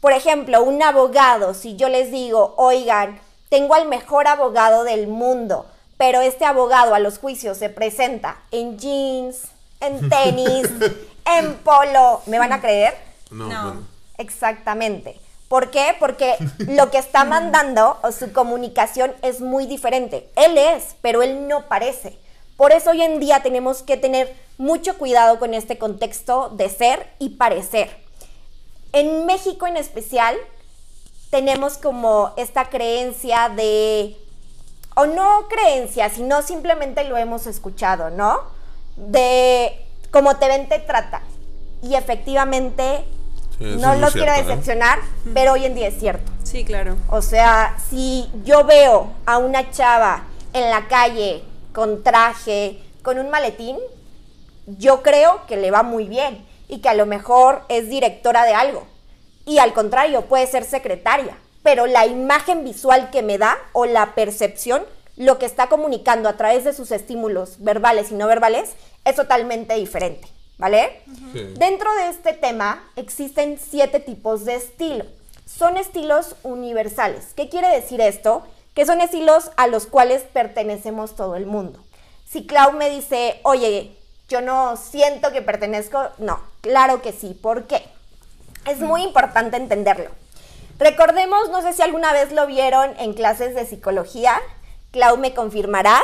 Por 0.00 0.12
ejemplo, 0.14 0.62
un 0.62 0.82
abogado, 0.82 1.52
si 1.52 1.76
yo 1.76 1.90
les 1.90 2.10
digo, 2.10 2.54
oigan, 2.56 3.20
tengo 3.50 3.74
al 3.74 3.86
mejor 3.86 4.28
abogado 4.28 4.84
del 4.84 5.08
mundo, 5.08 5.66
pero 5.98 6.22
este 6.22 6.46
abogado 6.46 6.94
a 6.94 6.98
los 7.00 7.18
juicios 7.18 7.58
se 7.58 7.68
presenta 7.68 8.38
en 8.52 8.78
jeans, 8.78 9.42
en 9.80 10.08
tenis, 10.08 10.68
en 11.26 11.54
polo, 11.56 12.22
¿me 12.24 12.38
van 12.38 12.54
a 12.54 12.62
creer? 12.62 12.96
No, 13.30 13.46
No. 13.46 13.62
bueno. 13.64 13.86
Exactamente. 14.16 15.20
¿Por 15.50 15.72
qué? 15.72 15.96
Porque 15.98 16.36
lo 16.58 16.92
que 16.92 16.98
está 16.98 17.24
mandando 17.24 17.98
o 18.04 18.12
su 18.12 18.32
comunicación 18.32 19.12
es 19.22 19.40
muy 19.40 19.66
diferente. 19.66 20.30
Él 20.36 20.56
es, 20.56 20.94
pero 21.02 21.22
él 21.22 21.48
no 21.48 21.66
parece. 21.66 22.16
Por 22.56 22.70
eso 22.70 22.90
hoy 22.90 23.02
en 23.02 23.18
día 23.18 23.42
tenemos 23.42 23.82
que 23.82 23.96
tener 23.96 24.32
mucho 24.58 24.96
cuidado 24.96 25.40
con 25.40 25.52
este 25.52 25.76
contexto 25.76 26.50
de 26.50 26.68
ser 26.68 27.04
y 27.18 27.30
parecer. 27.30 27.90
En 28.92 29.26
México 29.26 29.66
en 29.66 29.76
especial 29.76 30.36
tenemos 31.30 31.78
como 31.78 32.32
esta 32.36 32.68
creencia 32.68 33.48
de, 33.48 34.16
o 34.94 35.06
no 35.06 35.48
creencia, 35.48 36.10
sino 36.10 36.42
simplemente 36.42 37.02
lo 37.02 37.16
hemos 37.16 37.48
escuchado, 37.48 38.10
¿no? 38.10 38.38
De 38.94 39.84
como 40.12 40.36
te 40.36 40.46
ven, 40.46 40.68
te 40.68 40.78
tratan. 40.78 41.22
Y 41.82 41.96
efectivamente, 41.96 43.04
eso 43.60 43.78
no 43.78 43.94
los 43.96 44.12
quiero 44.12 44.32
cierto, 44.32 44.50
¿eh? 44.50 44.54
decepcionar, 44.54 44.98
pero 45.34 45.52
hoy 45.52 45.66
en 45.66 45.74
día 45.74 45.88
es 45.88 45.98
cierto. 45.98 46.32
Sí, 46.42 46.64
claro. 46.64 46.96
O 47.08 47.20
sea, 47.22 47.76
si 47.90 48.30
yo 48.44 48.64
veo 48.64 49.12
a 49.26 49.38
una 49.38 49.70
chava 49.70 50.24
en 50.52 50.70
la 50.70 50.88
calle 50.88 51.44
con 51.72 52.02
traje, 52.02 52.80
con 53.02 53.18
un 53.18 53.30
maletín, 53.30 53.76
yo 54.66 55.02
creo 55.02 55.46
que 55.46 55.56
le 55.56 55.70
va 55.70 55.82
muy 55.82 56.04
bien 56.08 56.44
y 56.68 56.80
que 56.80 56.88
a 56.88 56.94
lo 56.94 57.06
mejor 57.06 57.62
es 57.68 57.88
directora 57.88 58.44
de 58.44 58.54
algo. 58.54 58.86
Y 59.44 59.58
al 59.58 59.72
contrario, 59.72 60.22
puede 60.22 60.46
ser 60.46 60.64
secretaria. 60.64 61.36
Pero 61.62 61.86
la 61.86 62.06
imagen 62.06 62.64
visual 62.64 63.10
que 63.10 63.22
me 63.22 63.36
da 63.36 63.58
o 63.72 63.84
la 63.84 64.14
percepción, 64.14 64.82
lo 65.16 65.38
que 65.38 65.46
está 65.46 65.68
comunicando 65.68 66.28
a 66.28 66.36
través 66.36 66.64
de 66.64 66.72
sus 66.72 66.90
estímulos 66.92 67.56
verbales 67.58 68.10
y 68.10 68.14
no 68.14 68.26
verbales, 68.26 68.70
es 69.04 69.16
totalmente 69.16 69.74
diferente. 69.74 70.28
¿Vale? 70.60 71.02
Sí. 71.32 71.54
Dentro 71.58 71.92
de 71.94 72.08
este 72.08 72.34
tema 72.34 72.84
existen 72.96 73.58
siete 73.58 73.98
tipos 73.98 74.44
de 74.44 74.56
estilo. 74.56 75.04
Son 75.46 75.76
estilos 75.76 76.36
universales. 76.42 77.32
¿Qué 77.34 77.48
quiere 77.48 77.68
decir 77.68 78.00
esto? 78.00 78.46
Que 78.74 78.86
son 78.86 79.00
estilos 79.00 79.50
a 79.56 79.66
los 79.66 79.86
cuales 79.86 80.22
pertenecemos 80.22 81.16
todo 81.16 81.34
el 81.34 81.46
mundo. 81.46 81.82
Si 82.28 82.46
Clau 82.46 82.72
me 82.72 82.90
dice, 82.90 83.40
oye, 83.42 83.96
yo 84.28 84.40
no 84.40 84.76
siento 84.76 85.32
que 85.32 85.42
pertenezco, 85.42 86.10
no, 86.18 86.40
claro 86.60 87.02
que 87.02 87.12
sí. 87.12 87.34
¿Por 87.34 87.66
qué? 87.66 87.82
Es 88.66 88.78
muy 88.78 89.02
importante 89.02 89.56
entenderlo. 89.56 90.10
Recordemos, 90.78 91.50
no 91.50 91.62
sé 91.62 91.72
si 91.72 91.82
alguna 91.82 92.12
vez 92.12 92.32
lo 92.32 92.46
vieron 92.46 92.94
en 92.98 93.14
clases 93.14 93.54
de 93.54 93.66
psicología, 93.66 94.40
Clau 94.92 95.16
me 95.16 95.34
confirmará, 95.34 96.00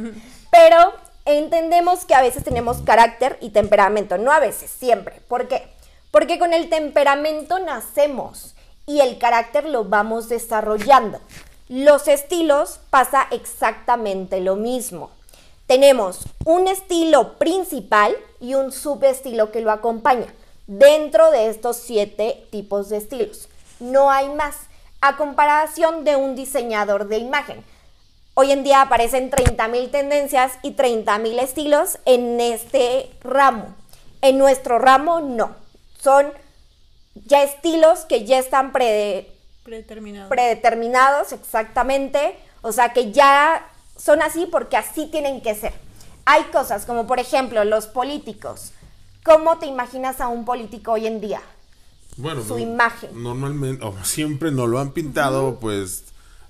pero 0.50 0.92
entendemos 1.24 2.04
que 2.04 2.14
a 2.14 2.22
veces 2.22 2.44
tenemos 2.44 2.78
carácter 2.78 3.38
y 3.40 3.50
temperamento, 3.50 4.18
no 4.18 4.32
a 4.32 4.40
veces, 4.40 4.70
siempre. 4.70 5.20
¿Por 5.28 5.48
qué? 5.48 5.68
Porque 6.10 6.38
con 6.38 6.52
el 6.52 6.68
temperamento 6.68 7.58
nacemos 7.58 8.54
y 8.86 9.00
el 9.00 9.18
carácter 9.18 9.68
lo 9.68 9.84
vamos 9.84 10.28
desarrollando. 10.28 11.20
Los 11.68 12.08
estilos 12.08 12.80
pasa 12.90 13.28
exactamente 13.30 14.40
lo 14.40 14.56
mismo. 14.56 15.10
Tenemos 15.66 16.20
un 16.44 16.66
estilo 16.66 17.34
principal 17.38 18.16
y 18.40 18.54
un 18.54 18.72
subestilo 18.72 19.52
que 19.52 19.60
lo 19.60 19.70
acompaña 19.70 20.26
dentro 20.66 21.30
de 21.30 21.48
estos 21.48 21.76
siete 21.76 22.44
tipos 22.50 22.88
de 22.88 22.96
estilos. 22.96 23.48
No 23.78 24.10
hay 24.10 24.28
más. 24.30 24.56
A 25.00 25.16
comparación 25.16 26.04
de 26.04 26.16
un 26.16 26.34
diseñador 26.34 27.06
de 27.06 27.18
imagen. 27.18 27.64
Hoy 28.34 28.52
en 28.52 28.62
día 28.64 28.82
aparecen 28.82 29.30
30.000 29.30 29.90
tendencias 29.90 30.52
y 30.62 30.72
30.000 30.74 31.40
estilos 31.40 31.98
en 32.04 32.40
este 32.40 33.10
ramo. 33.22 33.74
En 34.22 34.38
nuestro 34.38 34.78
ramo 34.78 35.20
no. 35.20 35.54
Son 36.00 36.26
ya 37.26 37.42
estilos 37.42 38.00
que 38.00 38.24
ya 38.24 38.38
están 38.38 38.72
pre- 38.72 39.30
Predeterminado. 39.64 40.28
predeterminados 40.28 41.32
exactamente, 41.32 42.36
o 42.62 42.72
sea 42.72 42.92
que 42.92 43.12
ya 43.12 43.66
son 43.96 44.22
así 44.22 44.46
porque 44.46 44.76
así 44.76 45.06
tienen 45.06 45.42
que 45.42 45.54
ser. 45.54 45.72
Hay 46.24 46.44
cosas 46.44 46.86
como 46.86 47.06
por 47.06 47.18
ejemplo 47.18 47.64
los 47.64 47.86
políticos. 47.86 48.72
¿Cómo 49.24 49.58
te 49.58 49.66
imaginas 49.66 50.20
a 50.20 50.28
un 50.28 50.44
político 50.46 50.92
hoy 50.92 51.06
en 51.06 51.20
día? 51.20 51.42
Bueno, 52.16 52.42
su 52.42 52.54
no- 52.54 52.58
imagen. 52.58 53.22
Normalmente, 53.22 53.84
o 53.84 53.94
siempre 54.04 54.50
nos 54.50 54.68
lo 54.68 54.78
han 54.78 54.92
pintado, 54.92 55.58
pues, 55.60 56.04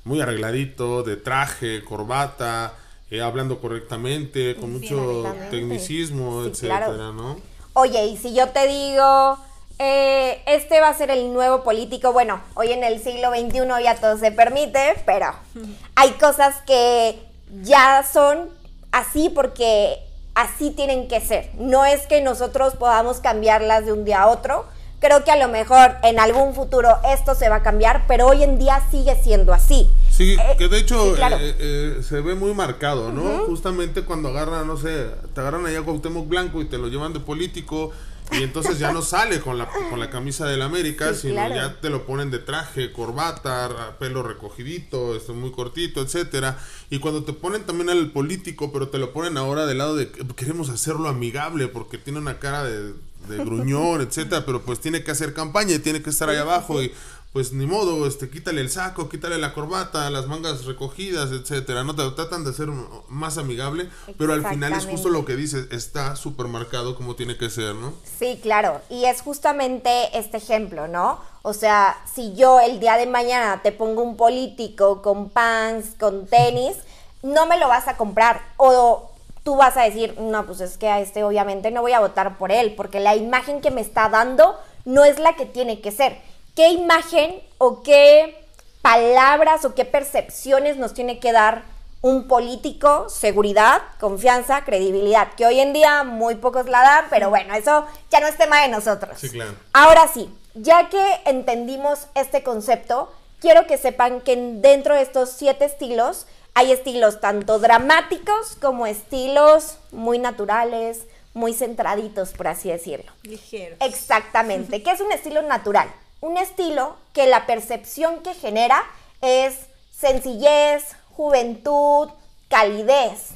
muy 0.05 0.21
arregladito, 0.21 1.03
de 1.03 1.17
traje, 1.17 1.85
corbata, 1.85 2.75
eh, 3.11 3.21
hablando 3.21 3.61
correctamente, 3.61 4.57
con 4.57 4.73
mucho 4.73 5.25
tecnicismo, 5.51 6.43
Sí, 6.45 6.51
etcétera, 6.51 6.87
claro. 6.87 7.13
¿no? 7.13 7.41
Oye, 7.75 8.07
y 8.07 8.17
si 8.17 8.35
yo 8.35 8.49
te 8.49 8.67
digo, 8.67 9.39
eh, 9.79 10.43
este 10.47 10.81
va 10.81 10.89
a 10.89 10.95
ser 10.95 11.11
el 11.11 11.33
nuevo 11.33 11.63
político, 11.63 12.13
bueno, 12.13 12.41
hoy 12.55 12.73
en 12.73 12.85
el 12.85 13.03
siglo 13.03 13.31
XXI 13.31 13.83
ya 13.83 13.97
todo 13.97 14.19
se 14.19 14.31
permite, 14.33 14.95
pero 15.07 15.33
hay 15.95 16.11
cosas 16.13 16.57
que 16.67 17.19
ya 17.63 18.05
son 18.11 18.49
así 18.93 19.29
porque 19.29 19.99
así 20.35 20.71
tienen 20.71 21.09
que 21.09 21.21
ser. 21.21 21.51
No 21.57 21.85
es 21.85 22.07
que 22.07 22.21
nosotros 22.21 22.75
podamos 22.77 23.19
cambiarlas 23.21 23.87
de 23.87 23.93
un 23.93 24.05
día 24.05 24.23
a 24.23 24.29
otro. 24.29 24.67
Creo 25.01 25.25
que 25.25 25.31
a 25.31 25.37
lo 25.37 25.49
mejor 25.49 25.93
en 26.03 26.21
algún 26.21 26.55
futuro 26.55 26.91
esto 27.13 27.35
se 27.35 27.49
va 27.49 27.57
a 27.57 27.63
cambiar, 27.63 28.05
pero 28.07 28.27
hoy 28.27 28.43
en 28.43 28.59
día 28.59 28.83
sigue 28.91 29.17
siendo 29.23 29.53
así. 29.55 29.91
Sí, 30.11 30.35
Eh, 30.39 30.57
que 30.59 30.69
de 30.69 30.79
hecho 30.79 31.11
sí, 31.11 31.17
claro. 31.17 31.37
eh, 31.41 31.57
eh, 31.59 32.03
se 32.07 32.21
ve 32.21 32.35
muy 32.35 32.53
marcado, 32.53 33.11
¿no? 33.11 33.47
Justamente 33.47 34.03
cuando 34.05 34.29
agarran, 34.29 34.67
no 34.67 34.77
sé, 34.77 35.07
te 35.35 35.41
agarran 35.41 35.65
allá 35.65 35.79
a 35.81 35.83
Cuauhtémoc 35.83 36.29
Blanco 36.29 36.61
y 36.61 36.67
te 36.67 36.77
lo 36.77 36.89
llevan 36.89 37.15
de 37.15 37.21
político 37.21 37.93
y 38.33 38.43
entonces 38.43 38.79
ya 38.79 38.93
no 38.93 39.01
sale 39.15 39.41
con 39.41 39.57
la, 39.57 39.67
con 39.89 39.99
la 39.99 40.11
camisa 40.11 40.47
del 40.47 40.61
América, 40.61 41.15
Sí, 41.15 41.23
sino 41.23 41.35
claro. 41.37 41.55
ya 41.55 41.81
te 41.81 41.89
lo 41.89 42.05
ponen 42.05 42.31
de 42.31 42.39
traje, 42.39 42.93
corbata, 42.93 43.97
pelo 43.99 44.23
recogidito, 44.23 45.17
este, 45.17 45.33
muy 45.33 45.51
cortito, 45.51 46.03
etcétera. 46.03 46.59
Y 46.91 46.99
cuando 46.99 47.25
te 47.25 47.33
ponen 47.33 47.65
también 47.65 47.89
al 47.89 48.11
político, 48.11 48.71
pero 48.71 48.89
te 48.89 48.99
lo 48.99 49.13
ponen 49.15 49.39
ahora 49.39 49.65
del 49.65 49.79
lado 49.79 49.97
de 49.97 50.11
que 50.11 50.27
queremos 50.37 50.69
hacerlo 50.69 51.09
amigable 51.09 51.69
porque 51.69 51.97
tiene 51.97 52.19
una 52.19 52.39
cara 52.39 52.65
de, 52.65 52.93
de 53.29 53.39
gruñón, 53.39 54.01
etcétera, 54.09 54.45
pero 54.45 54.63
pues 54.63 54.81
tiene 54.81 55.03
que 55.05 55.11
hacer 55.11 55.35
campaña 55.35 55.75
y 55.75 55.79
tiene 55.79 56.03
que 56.03 56.11
estar 56.11 56.29
ahí 56.29 56.39
abajo 56.39 56.83
y 56.83 56.93
pues 57.33 57.53
ni 57.53 57.65
modo, 57.65 58.07
este, 58.09 58.29
quítale 58.29 58.61
el 58.61 58.71
saco, 58.71 59.09
quítale 59.09 59.39
la 59.39 59.55
corbata, 59.55 60.11
las 60.11 60.27
mangas 60.27 60.65
recogidas, 60.65 61.31
etcétera. 61.31 61.85
No 61.85 61.95
te 61.95 62.09
tratan 62.11 62.43
de 62.43 62.51
hacer 62.51 62.69
más 63.09 63.39
amigable, 63.39 63.89
pero 64.19 64.33
al 64.33 64.45
final 64.45 64.73
es 64.73 64.85
justo 64.85 65.11
lo 65.11 65.25
que 65.25 65.37
dices, 65.37 65.69
está 65.71 66.17
súper 66.17 66.49
marcado 66.49 66.97
como 66.97 67.15
tiene 67.15 67.37
que 67.37 67.49
ser, 67.49 67.77
¿no? 67.77 67.93
Sí, 68.19 68.41
claro. 68.43 68.81
Y 68.91 69.05
es 69.05 69.23
justamente 69.23 70.19
este 70.19 70.39
ejemplo, 70.39 70.89
¿no? 70.89 71.21
O 71.43 71.53
sea, 71.53 71.97
si 72.13 72.35
yo 72.35 72.59
el 72.59 72.81
día 72.81 72.97
de 72.97 73.07
mañana 73.07 73.63
te 73.63 73.71
pongo 73.71 74.03
un 74.03 74.17
político 74.17 75.01
con 75.01 75.31
pants, 75.31 75.91
con 76.01 76.27
tenis, 76.27 76.79
no 77.23 77.47
me 77.47 77.59
lo 77.59 77.69
vas 77.69 77.87
a 77.87 77.97
comprar. 77.97 78.43
O 78.57 79.10
tú 79.44 79.57
vas 79.57 79.76
a 79.76 79.83
decir, 79.83 80.18
no, 80.18 80.46
pues 80.46 80.61
es 80.61 80.76
que 80.76 80.88
a 80.88 81.00
este 81.00 81.24
obviamente 81.24 81.70
no 81.70 81.83
voy 81.83 81.92
a 81.92 82.00
votar 82.00 82.38
por 82.38 82.53
él, 82.53 82.74
porque 82.76 83.00
la 83.00 83.16
imagen 83.16 83.61
que 83.61 83.70
me 83.70 83.81
está 83.81 84.09
dando 84.09 84.59
no 84.85 85.05
es 85.05 85.18
la 85.18 85.37
que 85.37 85.46
tiene 85.46 85.81
que 85.81 85.92
ser. 85.92 86.18
¿Qué 86.55 86.70
imagen 86.70 87.40
o 87.59 87.83
qué 87.83 88.46
palabras 88.83 89.64
o 89.64 89.74
qué 89.74 89.85
percepciones 89.85 90.76
nos 90.76 90.94
tiene 90.94 91.18
que 91.18 91.33
dar 91.33 91.62
un 92.03 92.29
político? 92.29 93.09
Seguridad, 93.09 93.83
confianza, 93.98 94.64
credibilidad, 94.64 95.33
que 95.35 95.46
hoy 95.46 95.61
en 95.61 95.72
día 95.72 96.05
muy 96.05 96.35
pocos 96.37 96.66
la 96.66 96.83
dan, 96.83 97.05
pero 97.11 97.31
bueno, 97.31 97.55
eso 97.55 97.87
ya 98.11 98.20
no 98.20 98.26
es 98.26 98.37
tema 98.37 98.62
de 98.62 98.68
nosotros. 98.68 99.18
Sí, 99.18 99.31
claro. 99.31 99.53
Ahora 99.72 100.09
sí, 100.12 100.35
ya 100.55 100.88
que 100.88 101.20
entendimos 101.24 102.09
este 102.14 102.42
concepto, 102.42 103.12
quiero 103.40 103.66
que 103.66 103.79
sepan 103.79 104.20
que 104.20 104.37
dentro 104.37 104.94
de 104.94 105.03
estos 105.03 105.31
siete 105.31 105.64
estilos 105.64 106.26
hay 106.55 106.73
estilos 106.73 107.21
tanto 107.21 107.59
dramáticos 107.59 108.57
como 108.61 108.87
estilos 108.87 109.79
muy 109.93 110.19
naturales, 110.19 111.07
muy 111.35 111.55
centraditos, 111.55 112.33
por 112.33 112.49
así 112.49 112.71
decirlo. 112.71 113.13
Ligero. 113.23 113.77
Exactamente. 113.81 114.83
¿Qué 114.83 114.91
es 114.91 115.01
un 115.01 115.13
estilo 115.13 115.43
natural? 115.43 115.89
Un 116.21 116.37
estilo 116.37 116.97
que 117.13 117.27
la 117.27 117.47
percepción 117.47 118.21
que 118.23 118.35
genera 118.35 118.85
es 119.21 119.55
sencillez, 119.97 120.97
juventud, 121.17 122.09
calidez, 122.49 123.31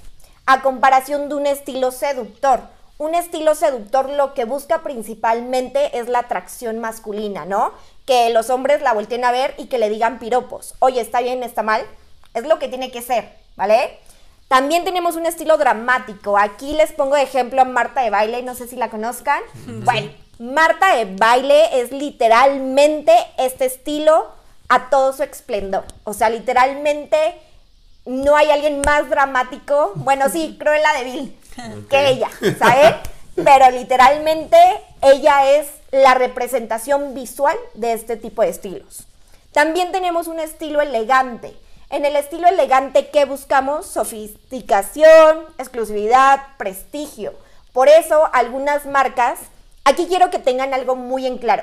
a 0.47 0.61
comparación 0.63 1.29
de 1.29 1.37
un 1.37 1.47
estilo 1.47 1.91
seductor. 1.91 2.61
un 2.97 3.15
estilo 3.15 3.57
seductor 3.57 4.09
lo 4.09 4.35
que 4.35 4.45
busca 4.45 4.83
principalmente 4.83 5.99
es 5.99 6.09
la 6.09 6.21
atracción 6.21 6.79
masculina, 6.79 7.45
¿no? 7.45 7.73
Que 8.07 8.31
los 8.31 8.51
hombres 8.51 8.83
la 8.83 8.93
volteen 8.93 9.25
a 9.25 9.33
ver 9.33 9.55
y 9.59 9.67
que 9.67 9.79
le 9.79 9.91
digan 9.91 10.19
piropos. 10.21 10.75
Oye, 10.79 11.01
¿está 11.01 11.21
bien, 11.21 11.43
está 11.43 11.63
mal? 11.63 11.85
Es 12.35 12.45
lo 12.45 12.59
que 12.59 12.69
tiene 12.69 12.91
que 12.91 13.03
ser, 13.03 13.33
¿vale? 13.57 13.99
También 14.49 14.85
tenemos 14.85 15.17
un 15.17 15.27
estilo 15.27 15.57
dramático. 15.57 16.39
Aquí 16.39 16.75
les 16.75 16.93
pongo 16.93 17.17
de 17.17 17.23
ejemplo 17.23 17.63
a 17.63 17.65
Marta 17.65 18.03
de 18.03 18.11
Baile, 18.11 18.43
no 18.43 18.55
sé 18.55 18.69
si 18.69 18.77
la 18.77 18.91
conozcan. 18.91 19.43
Bueno, 19.67 20.11
Marta 20.39 20.97
de 20.97 21.07
Baile 21.17 21.81
es 21.81 21.93
literalmente 21.93 23.13
este 23.39 23.65
estilo 23.65 24.29
a 24.69 24.91
todo 24.91 25.13
su 25.13 25.23
esplendor. 25.23 25.85
O 26.05 26.13
sea, 26.13 26.29
literalmente 26.31 27.17
no 28.05 28.37
hay 28.37 28.51
alguien 28.51 28.83
más 28.85 29.09
dramático. 29.09 29.93
Bueno, 29.97 30.29
sí, 30.29 30.57
Cruella 30.61 30.93
de 30.99 31.05
Vil 31.05 31.39
que 31.89 32.09
ella, 32.09 32.31
¿sabes? 32.59 32.95
Pero 33.37 33.71
literalmente 33.71 34.57
ella 35.03 35.51
es 35.53 35.69
la 35.91 36.15
representación 36.15 37.15
visual 37.15 37.57
de 37.75 37.93
este 37.93 38.17
tipo 38.17 38.43
de 38.43 38.49
estilos. 38.49 39.05
También 39.53 39.93
tenemos 39.93 40.27
un 40.27 40.41
estilo 40.41 40.81
elegante. 40.81 41.57
En 41.95 42.05
el 42.05 42.17
estilo 42.17 42.49
elegante, 42.49 43.09
¿qué 43.11 43.25
buscamos? 43.25 43.87
Sofisticación, 43.87 45.45
exclusividad, 45.59 46.41
prestigio. 46.59 47.35
Por 47.73 47.89
eso, 47.89 48.29
algunas 48.33 48.85
marcas, 48.85 49.39
aquí 49.85 50.07
quiero 50.09 50.29
que 50.29 50.41
tengan 50.41 50.75
algo 50.75 50.97
muy 50.97 51.25
en 51.25 51.39
claro. 51.39 51.63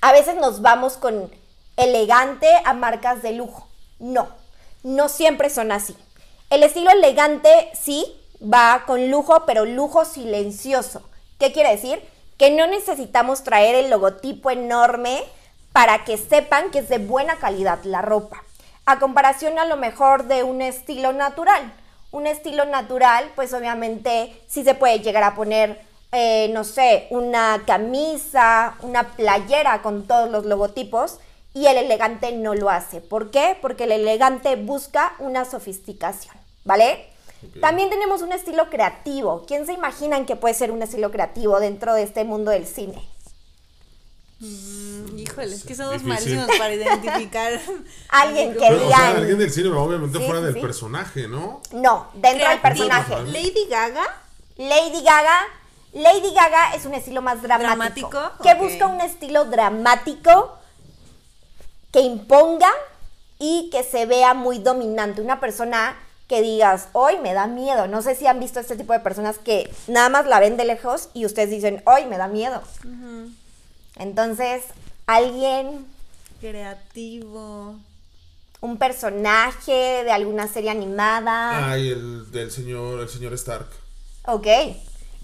A 0.00 0.12
veces 0.12 0.36
nos 0.36 0.62
vamos 0.62 0.96
con 0.96 1.30
elegante 1.76 2.48
a 2.64 2.72
marcas 2.72 3.20
de 3.20 3.32
lujo. 3.32 3.68
No, 3.98 4.28
no 4.82 5.10
siempre 5.10 5.50
son 5.50 5.72
así. 5.72 5.94
El 6.48 6.62
estilo 6.62 6.90
elegante 6.90 7.70
sí 7.78 8.18
va 8.40 8.84
con 8.86 9.10
lujo, 9.10 9.44
pero 9.44 9.66
lujo 9.66 10.06
silencioso. 10.06 11.02
¿Qué 11.38 11.52
quiere 11.52 11.72
decir? 11.72 12.02
Que 12.38 12.50
no 12.50 12.66
necesitamos 12.66 13.44
traer 13.44 13.74
el 13.74 13.90
logotipo 13.90 14.50
enorme 14.50 15.22
para 15.74 16.02
que 16.06 16.16
sepan 16.16 16.70
que 16.70 16.78
es 16.78 16.88
de 16.88 16.96
buena 16.96 17.36
calidad 17.36 17.80
la 17.84 18.00
ropa 18.00 18.43
a 18.86 18.98
comparación 18.98 19.58
a 19.58 19.64
lo 19.64 19.76
mejor 19.76 20.24
de 20.24 20.42
un 20.42 20.62
estilo 20.62 21.12
natural. 21.12 21.72
Un 22.10 22.26
estilo 22.26 22.64
natural, 22.64 23.30
pues 23.34 23.52
obviamente 23.54 24.40
sí 24.46 24.62
se 24.62 24.74
puede 24.74 25.00
llegar 25.00 25.24
a 25.24 25.34
poner, 25.34 25.80
eh, 26.12 26.48
no 26.52 26.62
sé, 26.64 27.08
una 27.10 27.62
camisa, 27.66 28.76
una 28.82 29.14
playera 29.16 29.82
con 29.82 30.06
todos 30.06 30.30
los 30.30 30.44
logotipos 30.44 31.18
y 31.54 31.66
el 31.66 31.76
elegante 31.76 32.32
no 32.32 32.54
lo 32.54 32.70
hace. 32.70 33.00
¿Por 33.00 33.30
qué? 33.30 33.56
Porque 33.60 33.84
el 33.84 33.92
elegante 33.92 34.56
busca 34.56 35.14
una 35.18 35.44
sofisticación, 35.44 36.36
¿vale? 36.64 37.06
También 37.60 37.90
tenemos 37.90 38.22
un 38.22 38.32
estilo 38.32 38.70
creativo. 38.70 39.44
¿Quién 39.46 39.66
se 39.66 39.72
imaginan 39.72 40.24
que 40.24 40.36
puede 40.36 40.54
ser 40.54 40.70
un 40.70 40.82
estilo 40.82 41.10
creativo 41.10 41.60
dentro 41.60 41.94
de 41.94 42.02
este 42.02 42.24
mundo 42.24 42.50
del 42.50 42.66
cine? 42.66 43.02
Mm, 44.44 45.18
híjole, 45.18 45.54
es 45.54 45.64
que 45.64 45.74
somos 45.74 46.02
malísimos 46.02 46.46
para 46.58 46.74
identificar. 46.74 47.58
alguien 48.10 48.52
que 48.52 48.58
Pero, 48.58 48.86
o 48.86 48.88
sea, 48.88 49.08
alguien 49.10 49.38
del 49.38 49.50
cine, 49.50 49.68
pero 49.70 49.82
obviamente 49.82 50.18
Sí, 50.18 50.24
fuera 50.24 50.40
sí, 50.40 50.44
del 50.46 50.54
sí. 50.54 50.60
personaje, 50.60 51.28
¿no? 51.28 51.62
No, 51.72 52.08
dentro 52.14 52.48
del 52.48 52.60
Creativo. 52.60 52.88
personaje. 52.88 53.22
Lady 53.32 53.66
Gaga. 53.70 54.04
Lady 54.56 55.02
Gaga. 55.02 55.38
Lady 55.94 56.34
Gaga 56.34 56.74
es 56.74 56.84
un 56.84 56.94
estilo 56.94 57.22
más 57.22 57.40
dramático. 57.42 58.08
¿Dramático? 58.10 58.42
Que 58.42 58.52
Ok. 58.52 58.58
busca 58.58 58.86
un 58.86 59.00
estilo 59.00 59.44
dramático 59.46 60.58
que 61.92 62.00
imponga 62.00 62.68
y 63.38 63.70
que 63.70 63.82
se 63.84 64.04
vea 64.06 64.34
muy 64.34 64.58
dominante. 64.58 65.20
Una 65.22 65.40
persona 65.40 65.96
que 66.28 66.42
digas, 66.42 66.88
hoy 66.92 67.18
me 67.22 67.32
da 67.34 67.46
miedo. 67.46 67.86
No 67.86 68.02
sé 68.02 68.14
si 68.14 68.26
han 68.26 68.40
visto 68.40 68.58
este 68.60 68.76
tipo 68.76 68.92
de 68.92 69.00
personas 69.00 69.38
que 69.38 69.72
nada 69.86 70.08
más 70.08 70.26
la 70.26 70.40
ven 70.40 70.56
de 70.56 70.64
lejos 70.64 71.08
y 71.14 71.26
ustedes 71.26 71.50
dicen, 71.50 71.82
hoy 71.86 72.06
me 72.06 72.16
da 72.18 72.26
miedo. 72.28 72.62
Entonces, 73.96 74.62
alguien, 75.06 75.86
Creativo. 76.40 77.76
un 78.60 78.76
personaje 78.78 80.02
de 80.04 80.10
alguna 80.12 80.48
serie 80.48 80.70
animada. 80.70 81.70
Ay, 81.70 81.88
el 81.90 82.30
del 82.32 82.50
señor, 82.50 83.00
el 83.00 83.08
señor 83.08 83.32
Stark. 83.34 83.66
Ok. 84.26 84.46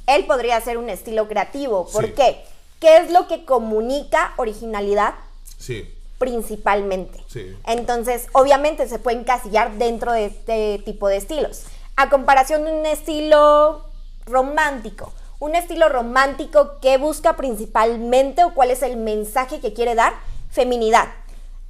Él 0.06 0.26
podría 0.26 0.60
ser 0.60 0.78
un 0.78 0.88
estilo 0.90 1.26
creativo. 1.28 1.86
¿Por 1.90 2.06
Sí. 2.06 2.12
qué? 2.12 2.44
¿Qué 2.80 2.96
es 2.98 3.10
lo 3.10 3.28
que 3.28 3.44
comunica 3.44 4.32
originalidad 4.38 5.14
Sí, 5.58 5.88
principalmente? 6.18 7.22
Sí. 7.28 7.54
Entonces, 7.66 8.26
obviamente 8.32 8.88
se 8.88 8.98
puede 8.98 9.18
encasillar 9.18 9.74
dentro 9.78 10.12
de 10.12 10.26
este 10.26 10.80
tipo 10.84 11.08
de 11.08 11.16
estilos. 11.18 11.64
A 11.96 12.08
comparación 12.08 12.64
de 12.64 12.72
un 12.72 12.86
estilo 12.86 13.84
romántico. 14.26 15.12
Un 15.40 15.54
estilo 15.56 15.88
romántico 15.88 16.78
que 16.80 16.98
busca 16.98 17.34
principalmente 17.34 18.44
o 18.44 18.52
cuál 18.52 18.70
es 18.70 18.82
el 18.82 18.98
mensaje 18.98 19.58
que 19.58 19.72
quiere 19.72 19.94
dar, 19.94 20.12
feminidad. 20.50 21.08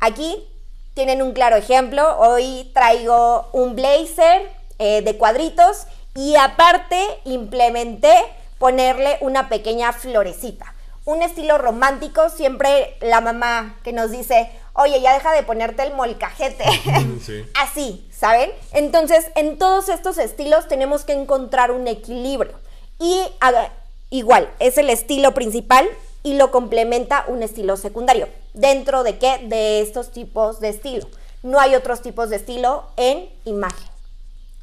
Aquí 0.01 0.45
tienen 0.95 1.23
un 1.23 1.33
claro 1.33 1.55
ejemplo. 1.55 2.19
Hoy 2.19 2.69
traigo 2.75 3.49
un 3.53 3.77
blazer 3.77 4.51
eh, 4.81 5.03
de 5.03 5.17
cuadritos 5.17 5.87
y 6.17 6.35
aparte 6.35 7.01
implementé 7.25 8.13
ponerle 8.59 9.19
una 9.21 9.49
pequeña 9.49 9.93
florecita. 9.93 10.75
Un 11.05 11.23
estilo 11.23 11.57
romántico, 11.57 12.29
siempre 12.29 12.97
la 13.01 13.21
mamá 13.21 13.79
que 13.85 13.93
nos 13.93 14.11
dice, 14.11 14.51
oye, 14.73 15.01
ya 15.01 15.15
deja 15.15 15.33
de 15.33 15.45
ponerte 15.45 15.85
el 15.85 15.95
molcajete. 15.95 16.65
sí. 17.25 17.47
Así, 17.55 18.09
¿saben? 18.13 18.51
Entonces, 18.73 19.31
en 19.37 19.59
todos 19.59 19.89
estos 19.89 20.19
estilos 20.19 20.67
tenemos 20.67 21.05
que 21.05 21.13
encontrar 21.13 21.71
un 21.71 21.87
equilibrio. 21.87 22.59
Y 23.01 23.25
igual, 24.11 24.49
es 24.61 24.79
el 24.79 24.91
estilo 24.91 25.35
principal 25.35 25.89
y 26.23 26.35
lo 26.35 26.51
complementa 26.51 27.25
un 27.27 27.43
estilo 27.43 27.77
secundario. 27.77 28.29
¿Dentro 28.55 29.03
de 29.03 29.19
qué? 29.19 29.41
De 29.47 29.81
estos 29.81 30.13
tipos 30.13 30.61
de 30.61 30.69
estilo. 30.69 31.09
No 31.43 31.59
hay 31.59 31.75
otros 31.75 32.03
tipos 32.03 32.29
de 32.29 32.37
estilo 32.37 32.85
en 32.97 33.29
imagen. 33.45 33.89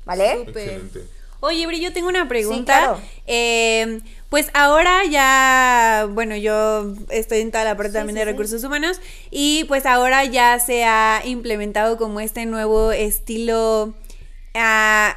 ¿Vale? 0.05 0.43
Excelente. 0.43 1.01
Oye, 1.39 1.67
Bri, 1.67 1.79
yo 1.79 1.93
tengo 1.93 2.07
una 2.07 2.27
pregunta. 2.27 2.77
claro. 2.77 3.01
Eh, 3.25 3.99
pues 4.29 4.49
ahora 4.53 5.05
ya, 5.05 6.07
bueno, 6.09 6.35
yo 6.35 6.93
estoy 7.09 7.39
en 7.39 7.51
toda 7.51 7.63
la 7.63 7.77
parte 7.77 7.93
también 7.93 8.15
sí, 8.15 8.19
de 8.19 8.25
sí. 8.25 8.31
recursos 8.31 8.63
humanos 8.63 8.99
y 9.31 9.63
pues 9.65 9.85
ahora 9.85 10.25
ya 10.25 10.59
se 10.59 10.83
ha 10.83 11.21
implementado 11.23 11.97
como 11.97 12.19
este 12.19 12.45
nuevo 12.45 12.91
estilo 12.91 13.93
ah, 14.53 15.15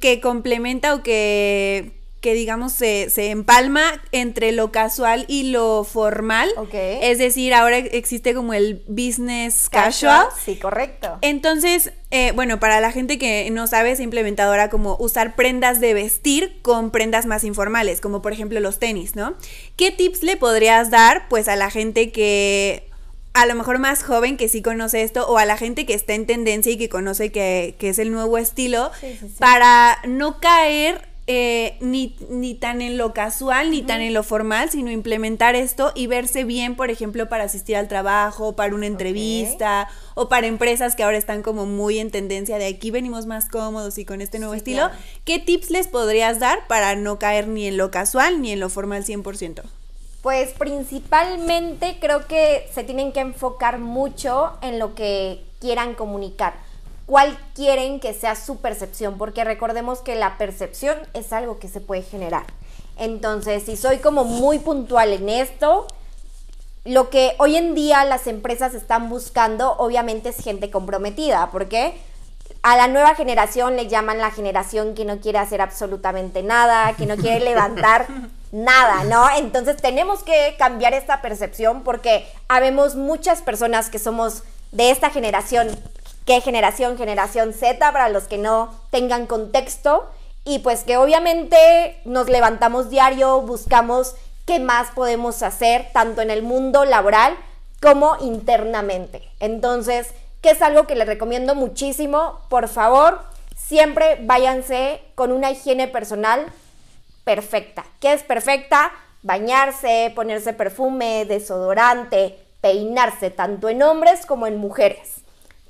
que 0.00 0.20
complementa 0.20 0.94
o 0.94 1.02
que, 1.02 1.92
que 2.22 2.32
digamos 2.34 2.72
se, 2.72 3.10
se 3.10 3.30
empalma 3.30 3.82
entre 4.12 4.52
lo 4.52 4.72
casual 4.72 5.26
y 5.28 5.50
lo 5.50 5.84
formal. 5.84 6.48
Ok. 6.56 6.70
Es 6.72 7.18
decir, 7.18 7.52
ahora 7.52 7.76
existe 7.78 8.32
como 8.32 8.54
el 8.54 8.82
business 8.86 9.68
casual. 9.68 10.28
Sí, 10.42 10.56
correcto. 10.56 11.18
Entonces, 11.20 11.92
eh, 12.12 12.30
bueno, 12.34 12.60
para 12.60 12.80
la 12.80 12.92
gente 12.92 13.18
que 13.18 13.50
no 13.50 13.66
sabe, 13.66 13.90
es 13.90 14.00
implementadora 14.00 14.70
como 14.70 14.96
usar 15.00 15.34
prendas 15.34 15.80
de 15.80 15.94
vestir 15.94 16.60
con 16.62 16.92
prendas 16.92 17.26
más 17.26 17.42
informales, 17.42 18.00
como 18.00 18.22
por 18.22 18.32
ejemplo 18.32 18.60
los 18.60 18.78
tenis, 18.78 19.16
¿no? 19.16 19.34
¿Qué 19.76 19.90
tips 19.90 20.22
le 20.22 20.36
podrías 20.36 20.90
dar, 20.90 21.26
pues, 21.28 21.48
a 21.48 21.56
la 21.56 21.70
gente 21.70 22.12
que 22.12 22.88
a 23.34 23.46
lo 23.46 23.54
mejor 23.56 23.78
más 23.78 24.04
joven 24.04 24.36
que 24.36 24.48
sí 24.48 24.62
conoce 24.62 25.02
esto, 25.02 25.26
o 25.26 25.38
a 25.38 25.44
la 25.44 25.56
gente 25.56 25.86
que 25.86 25.94
está 25.94 26.12
en 26.14 26.26
tendencia 26.26 26.70
y 26.70 26.76
que 26.76 26.88
conoce 26.88 27.32
que, 27.32 27.74
que 27.78 27.88
es 27.88 27.98
el 27.98 28.12
nuevo 28.12 28.38
estilo, 28.38 28.90
Sí, 29.00 29.16
sí, 29.18 29.26
sí. 29.26 29.34
para 29.40 29.98
no 30.06 30.38
caer 30.38 31.10
eh, 31.34 31.76
ni, 31.80 32.16
ni 32.28 32.54
tan 32.54 32.80
en 32.82 32.98
lo 32.98 33.12
casual 33.14 33.70
ni 33.70 33.82
tan 33.82 34.00
en 34.00 34.14
lo 34.14 34.22
formal, 34.22 34.70
sino 34.70 34.90
implementar 34.90 35.54
esto 35.54 35.92
y 35.94 36.06
verse 36.06 36.44
bien, 36.44 36.76
por 36.76 36.90
ejemplo, 36.90 37.28
para 37.28 37.44
asistir 37.44 37.76
al 37.76 37.88
trabajo, 37.88 38.54
para 38.54 38.74
una 38.74 38.86
entrevista 38.86 39.88
o 40.14 40.28
para 40.28 40.46
empresas 40.46 40.94
que 40.94 41.02
ahora 41.02 41.16
están 41.16 41.42
como 41.42 41.66
muy 41.66 41.98
en 41.98 42.10
tendencia 42.10 42.58
de 42.58 42.66
aquí 42.66 42.90
venimos 42.90 43.26
más 43.26 43.48
cómodos 43.48 43.98
y 43.98 44.04
con 44.04 44.20
este 44.20 44.38
nuevo 44.38 44.54
Sí, 44.54 44.58
estilo. 44.58 44.88
claro. 44.88 44.94
¿Qué 45.24 45.38
tips 45.38 45.70
les 45.70 45.88
podrías 45.88 46.38
dar 46.38 46.66
para 46.66 46.94
no 46.96 47.18
caer 47.18 47.48
ni 47.48 47.66
en 47.66 47.76
lo 47.76 47.90
casual 47.90 48.40
ni 48.42 48.52
en 48.52 48.60
lo 48.60 48.68
formal 48.68 49.04
100%? 49.04 49.62
Pues 50.22 50.50
principalmente 50.52 51.98
creo 52.00 52.26
que 52.26 52.68
se 52.72 52.84
tienen 52.84 53.12
que 53.12 53.20
enfocar 53.20 53.78
mucho 53.78 54.52
en 54.62 54.78
lo 54.78 54.94
que 54.94 55.42
quieran 55.60 55.94
comunicar. 55.94 56.54
¿Cuál 57.06 57.36
quieren 57.54 58.00
que 58.00 58.14
sea 58.14 58.36
su 58.36 58.58
percepción? 58.60 59.18
Porque 59.18 59.44
recordemos 59.44 60.00
que 60.00 60.14
la 60.14 60.38
percepción 60.38 60.96
es 61.14 61.32
algo 61.32 61.58
que 61.58 61.68
se 61.68 61.80
puede 61.80 62.02
generar. 62.02 62.44
Entonces, 62.96 63.64
si 63.64 63.76
soy 63.76 63.98
como 63.98 64.24
muy 64.24 64.58
puntual 64.58 65.12
en 65.12 65.28
esto, 65.28 65.86
lo 66.84 67.10
que 67.10 67.34
hoy 67.38 67.56
en 67.56 67.74
día 67.74 68.04
las 68.04 68.26
empresas 68.26 68.74
están 68.74 69.08
buscando 69.08 69.72
obviamente 69.78 70.30
es 70.30 70.36
gente 70.36 70.70
comprometida, 70.70 71.50
porque 71.52 71.94
a 72.62 72.76
la 72.76 72.88
nueva 72.88 73.14
generación 73.14 73.76
le 73.76 73.88
llaman 73.88 74.18
la 74.18 74.30
generación 74.30 74.94
que 74.94 75.04
no 75.04 75.18
quiere 75.18 75.38
hacer 75.38 75.60
absolutamente 75.60 76.42
nada, 76.42 76.94
que 76.94 77.06
no 77.06 77.16
quiere 77.16 77.40
levantar 77.40 78.06
nada, 78.52 79.04
¿no? 79.04 79.28
Entonces 79.36 79.76
tenemos 79.76 80.22
que 80.22 80.54
cambiar 80.58 80.94
esta 80.94 81.22
percepción 81.22 81.82
porque 81.82 82.26
habemos 82.48 82.94
muchas 82.94 83.42
personas 83.42 83.90
que 83.90 83.98
somos 83.98 84.42
de 84.70 84.90
esta 84.90 85.10
generación, 85.10 85.68
¿qué 86.26 86.40
generación? 86.40 86.96
Generación 86.96 87.52
Z, 87.52 87.92
para 87.92 88.08
los 88.08 88.24
que 88.24 88.38
no 88.38 88.74
tengan 88.90 89.26
contexto. 89.26 90.08
y 90.44 90.58
pues 90.58 90.82
que 90.82 90.96
obviamente 90.96 92.00
nos 92.04 92.28
levantamos 92.28 92.90
diario, 92.90 93.42
buscamos 93.42 94.16
qué 94.44 94.58
más 94.58 94.90
podemos 94.90 95.42
hacer, 95.42 95.86
tanto 95.92 96.20
en 96.20 96.30
el 96.30 96.42
mundo 96.42 96.84
laboral 96.84 97.36
como 97.80 98.16
internamente. 98.20 99.22
Entonces, 99.38 100.08
que 100.40 100.50
es 100.50 100.62
algo 100.62 100.86
que 100.86 100.96
les 100.96 101.06
recomiendo 101.06 101.54
muchísimo, 101.54 102.40
por 102.48 102.68
favor, 102.68 103.20
siempre 103.56 104.18
váyanse 104.22 105.00
con 105.14 105.30
una 105.30 105.50
higiene 105.52 105.86
personal 105.86 106.46
perfecta. 107.24 107.84
¿Qué 108.00 108.12
es 108.12 108.24
perfecta? 108.24 108.90
Bañarse, 109.22 110.12
ponerse 110.16 110.52
perfume, 110.52 111.24
desodorante, 111.24 112.38
peinarse, 112.60 113.30
tanto 113.30 113.68
en 113.68 113.82
hombres 113.82 114.26
como 114.26 114.48
en 114.48 114.56
mujeres. 114.56 115.21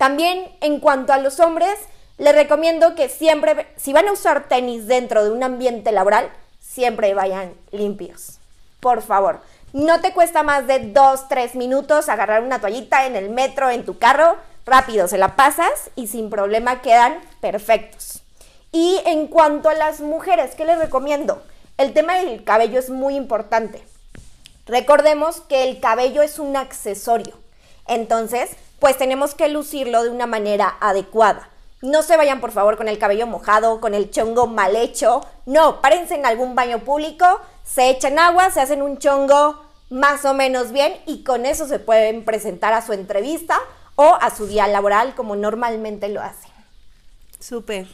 También 0.02 0.50
en 0.60 0.80
cuanto 0.80 1.12
a 1.12 1.18
los 1.18 1.38
hombres, 1.38 1.78
les 2.18 2.34
recomiendo 2.34 2.96
que 2.96 3.08
siempre, 3.08 3.68
si 3.76 3.92
van 3.92 4.08
a 4.08 4.12
usar 4.12 4.48
tenis 4.48 4.88
dentro 4.88 5.22
de 5.22 5.30
un 5.30 5.44
ambiente 5.44 5.92
laboral, 5.92 6.28
siempre 6.58 7.14
vayan 7.14 7.54
limpios. 7.70 8.40
Por 8.80 9.02
favor, 9.02 9.42
no 9.72 10.00
te 10.00 10.12
cuesta 10.12 10.42
más 10.42 10.66
de 10.66 10.80
2, 10.80 11.28
3 11.28 11.54
minutos 11.54 12.08
agarrar 12.08 12.42
una 12.42 12.60
toallita 12.60 13.06
en 13.06 13.14
el 13.14 13.30
metro, 13.30 13.70
en 13.70 13.84
tu 13.84 14.00
carro, 14.00 14.34
rápido 14.66 15.06
se 15.06 15.18
la 15.18 15.36
pasas 15.36 15.92
y 15.94 16.08
sin 16.08 16.30
problema 16.30 16.82
quedan 16.82 17.20
perfectos. 17.40 18.22
Y 18.72 19.00
en 19.06 19.28
cuanto 19.28 19.68
a 19.68 19.74
las 19.74 20.00
mujeres, 20.00 20.56
¿qué 20.56 20.64
les 20.64 20.78
recomiendo? 20.78 21.44
El 21.78 21.92
tema 21.92 22.16
del 22.16 22.42
cabello 22.42 22.80
es 22.80 22.90
muy 22.90 23.14
importante. 23.14 23.84
Recordemos 24.66 25.42
que 25.42 25.62
el 25.62 25.78
cabello 25.78 26.22
es 26.22 26.40
un 26.40 26.56
accesorio. 26.56 27.38
Entonces, 27.86 28.50
pues 28.82 28.98
tenemos 28.98 29.36
que 29.36 29.48
lucirlo 29.48 30.02
de 30.02 30.10
una 30.10 30.26
manera 30.26 30.76
adecuada. 30.80 31.48
No 31.82 32.02
se 32.02 32.16
vayan 32.16 32.40
por 32.40 32.50
favor 32.50 32.76
con 32.76 32.88
el 32.88 32.98
cabello 32.98 33.28
mojado, 33.28 33.80
con 33.80 33.94
el 33.94 34.10
chongo 34.10 34.48
mal 34.48 34.74
hecho. 34.74 35.24
No, 35.46 35.80
párense 35.80 36.16
en 36.16 36.26
algún 36.26 36.56
baño 36.56 36.80
público, 36.80 37.24
se 37.64 37.90
echan 37.90 38.18
agua, 38.18 38.50
se 38.50 38.60
hacen 38.60 38.82
un 38.82 38.98
chongo 38.98 39.64
más 39.88 40.24
o 40.24 40.34
menos 40.34 40.72
bien 40.72 40.94
y 41.06 41.22
con 41.22 41.46
eso 41.46 41.68
se 41.68 41.78
pueden 41.78 42.24
presentar 42.24 42.72
a 42.72 42.84
su 42.84 42.92
entrevista 42.92 43.56
o 43.94 44.18
a 44.20 44.34
su 44.34 44.48
día 44.48 44.66
laboral 44.66 45.14
como 45.14 45.36
normalmente 45.36 46.08
lo 46.08 46.20
hacen. 46.20 46.50
Súper. 47.38 47.86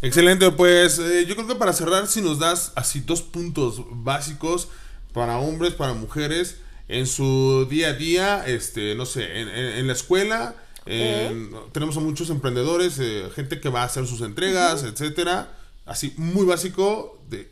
Excelente, 0.00 0.50
pues 0.52 0.98
eh, 0.98 1.26
yo 1.26 1.34
creo 1.34 1.48
que 1.48 1.54
para 1.54 1.74
cerrar, 1.74 2.06
si 2.06 2.22
nos 2.22 2.38
das 2.38 2.72
así 2.76 3.00
dos 3.00 3.20
puntos 3.20 3.82
básicos 3.90 4.68
para 5.12 5.36
hombres, 5.36 5.74
para 5.74 5.92
mujeres, 5.92 6.62
en 6.88 7.06
su 7.06 7.66
día 7.70 7.88
a 7.88 7.92
día, 7.92 8.44
este, 8.46 8.94
no 8.94 9.04
sé, 9.06 9.40
en, 9.40 9.48
en- 9.48 9.78
en 9.78 9.86
la 9.86 9.92
escuela, 9.92 10.54
en- 10.86 11.50
tenemos 11.72 11.96
a 11.96 12.00
muchos 12.00 12.30
emprendedores, 12.30 12.98
eh, 12.98 13.28
gente 13.34 13.60
que 13.60 13.68
va 13.68 13.82
a 13.82 13.84
hacer 13.84 14.06
sus 14.06 14.22
entregas, 14.22 14.82
etcétera, 14.84 15.48
así 15.86 16.14
muy 16.16 16.46
básico, 16.46 17.18
de 17.28 17.48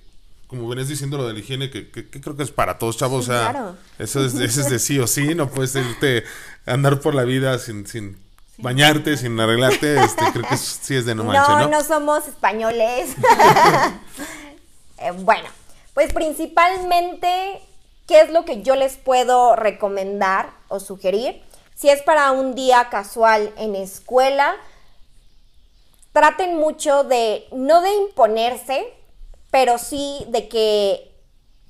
como 0.47 0.69
venías 0.69 0.89
diciendo 0.89 1.17
lo 1.19 1.27
de 1.27 1.33
la 1.35 1.41
higiene, 1.41 1.71
que, 1.71 1.91
que- 1.91 2.09
que 2.09 2.21
creo 2.21 2.37
que 2.37 2.45
es 2.45 2.51
para 2.53 2.79
todos, 2.79 2.97
chavos, 2.97 3.25
Sí, 3.27 3.31
o 3.31 3.35
sea, 3.35 3.51
claro. 3.51 3.77
eso 3.99 4.25
es, 4.25 4.35
eso 4.35 4.61
es 4.61 4.71
de 4.71 4.79
sí 4.79 4.99
o 5.01 5.07
sí, 5.07 5.35
no 5.35 5.51
puedes 5.51 5.75
irte 5.75 6.25
a 6.65 6.73
andar 6.73 7.01
por 7.01 7.15
la 7.15 7.25
vida 7.25 7.59
sin, 7.59 7.87
sin 7.87 8.17
bañarte, 8.59 9.17
sin 9.19 9.39
arreglarte, 9.41 10.03
este, 10.03 10.25
creo 10.33 10.49
que 10.49 10.57
sí 10.57 10.95
es 10.95 11.05
de 11.05 11.15
no 11.15 11.25
manches, 11.25 11.49
no, 11.49 11.59
¿no? 11.63 11.69
no 11.69 11.85
somos 11.85 12.27
españoles. 12.29 13.11
Eh, 14.99 15.11
bueno, 15.11 15.47
pues 15.93 16.11
principalmente, 16.15 17.61
¿qué 18.07 18.21
es 18.21 18.31
lo 18.31 18.45
que 18.45 18.63
yo 18.63 18.77
les 18.77 18.97
puedo 18.97 19.57
recomendar 19.57 20.51
o 20.69 20.81
sugerir? 20.81 21.43
Si 21.75 21.91
es 21.91 22.03
para 22.03 22.33
un 22.33 22.55
día 22.55 22.89
casual 22.91 23.53
en 23.59 23.75
escuela, 23.75 24.57
traten 26.13 26.57
mucho 26.57 27.05
de, 27.05 27.47
no 27.53 27.83
de 27.83 27.93
imponerse, 27.95 28.87
pero 29.51 29.79
sí 29.79 30.25
de 30.29 30.49
que 30.49 31.13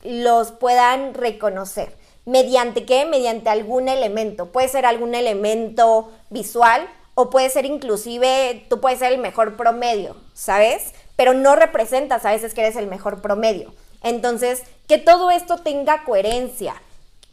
los 0.03 0.53
puedan 0.53 1.14
reconocer. 1.14 1.96
¿Mediante 2.25 2.85
qué? 2.85 3.07
Mediante 3.07 3.51
algún 3.51 3.88
elemento. 3.88 4.46
Puede 4.46 4.68
ser 4.68 4.87
algún 4.87 5.14
elemento 5.14 6.12
visual 6.31 6.88
o 7.14 7.31
puede 7.31 7.49
ser 7.51 7.64
inclusive, 7.64 8.66
tú 8.68 8.81
puedes 8.81 8.99
ser 8.99 9.12
el 9.12 9.18
mejor 9.18 9.57
promedio, 9.57 10.16
¿sabes? 10.35 10.92
Pero 11.16 11.33
no 11.33 11.57
representas 11.57 12.25
a 12.25 12.33
veces 12.33 12.53
que 12.53 12.61
eres 12.61 12.77
el 12.77 12.88
mejor 12.88 13.22
promedio. 13.22 13.72
Entonces, 14.03 14.63
que 14.89 14.99
todo 14.99 15.31
esto 15.31 15.59
tenga 15.59 16.05
coherencia. 16.05 16.75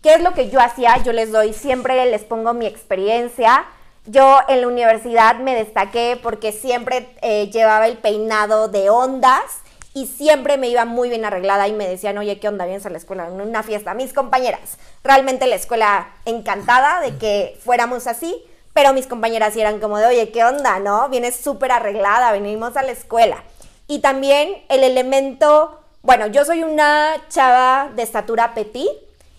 ¿Qué 0.02 0.13
es 0.15 0.21
lo 0.21 0.34
que 0.34 0.49
yo 0.49 0.60
hacía? 0.60 1.02
Yo 1.04 1.13
les 1.13 1.32
doy, 1.32 1.54
siempre 1.54 2.06
les 2.06 2.23
pongo 2.23 2.54
mi 2.54 2.65
experiencia. 2.65 3.65
Yo 4.06 4.39
en 4.49 4.62
la 4.62 4.67
universidad 4.67 5.38
me 5.38 5.56
destaqué 5.56 6.19
porque 6.21 6.52
siempre 6.52 7.15
eh, 7.21 7.49
llevaba 7.52 7.88
el 7.88 7.97
peinado 7.97 8.67
de 8.67 8.89
ondas 8.89 9.62
y 9.93 10.08
siempre 10.08 10.58
me 10.58 10.67
iba 10.69 10.86
muy 10.86 11.10
bien 11.10 11.23
arreglada 11.23 11.67
y 11.67 11.73
me 11.73 11.88
decían, 11.88 12.17
oye, 12.17 12.39
¿qué 12.39 12.47
onda? 12.47 12.65
Vienes 12.65 12.86
a 12.86 12.89
la 12.89 12.97
escuela, 12.97 13.28
en 13.28 13.39
una 13.39 13.63
fiesta. 13.63 13.93
Mis 13.93 14.12
compañeras, 14.12 14.78
realmente 15.04 15.45
la 15.45 15.56
escuela 15.56 16.10
encantada 16.26 16.99
de 16.99 17.15
que 17.17 17.58
fuéramos 17.63 18.08
así, 18.08 18.43
pero 18.73 18.91
mis 18.93 19.06
compañeras 19.06 19.56
eran 19.56 19.80
como 19.80 19.99
de, 19.99 20.08
oye, 20.08 20.32
¿qué 20.32 20.43
onda? 20.43 20.80
¿No? 20.80 21.08
Vienes 21.10 21.36
súper 21.36 21.71
arreglada, 21.71 22.32
venimos 22.32 22.76
a 22.76 22.82
la 22.82 22.91
escuela. 22.91 23.43
Y 23.88 23.99
también 23.99 24.63
el 24.69 24.84
elemento, 24.84 25.82
bueno, 26.03 26.27
yo 26.27 26.43
soy 26.43 26.63
una 26.63 27.15
chava 27.29 27.89
de 27.95 28.03
estatura 28.03 28.53
petit 28.53 28.89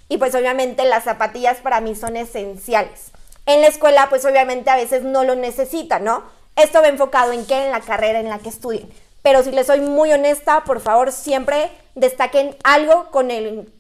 y 0.09 0.17
pues 0.17 0.35
obviamente 0.35 0.85
las 0.87 1.05
zapatillas 1.05 1.59
para 1.59 1.83
mí 1.83 1.95
son 1.95 2.17
esenciales. 2.17 3.13
En 3.45 3.61
la 3.61 3.69
escuela 3.69 4.09
pues 4.09 4.25
obviamente 4.25 4.71
a 4.71 4.77
veces 4.77 5.03
no 5.03 5.25
lo 5.25 5.37
necesitan, 5.37 6.05
¿no? 6.05 6.25
Esto 6.57 6.81
va 6.81 6.89
enfocado 6.89 7.33
en 7.33 7.45
qué, 7.45 7.67
en 7.67 7.71
la 7.71 7.81
carrera 7.81 8.19
en 8.19 8.31
la 8.31 8.39
que 8.39 8.49
estudien. 8.49 8.89
Pero 9.21 9.43
si 9.43 9.53
les 9.53 9.67
soy 9.67 9.81
muy 9.81 10.11
honesta, 10.13 10.65
por 10.65 10.81
favor 10.81 11.13
siempre 11.13 11.71
destaquen 11.95 12.57
algo 12.65 13.11
con 13.11 13.31
el 13.31 13.71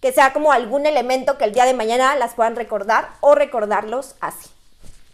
que 0.00 0.12
sea 0.12 0.34
como 0.34 0.52
algún 0.52 0.84
elemento 0.84 1.38
que 1.38 1.44
el 1.44 1.52
día 1.52 1.64
de 1.64 1.74
mañana 1.74 2.16
las 2.16 2.34
puedan 2.34 2.54
recordar 2.54 3.08
o 3.20 3.34
recordarlos 3.34 4.14
así. 4.20 4.48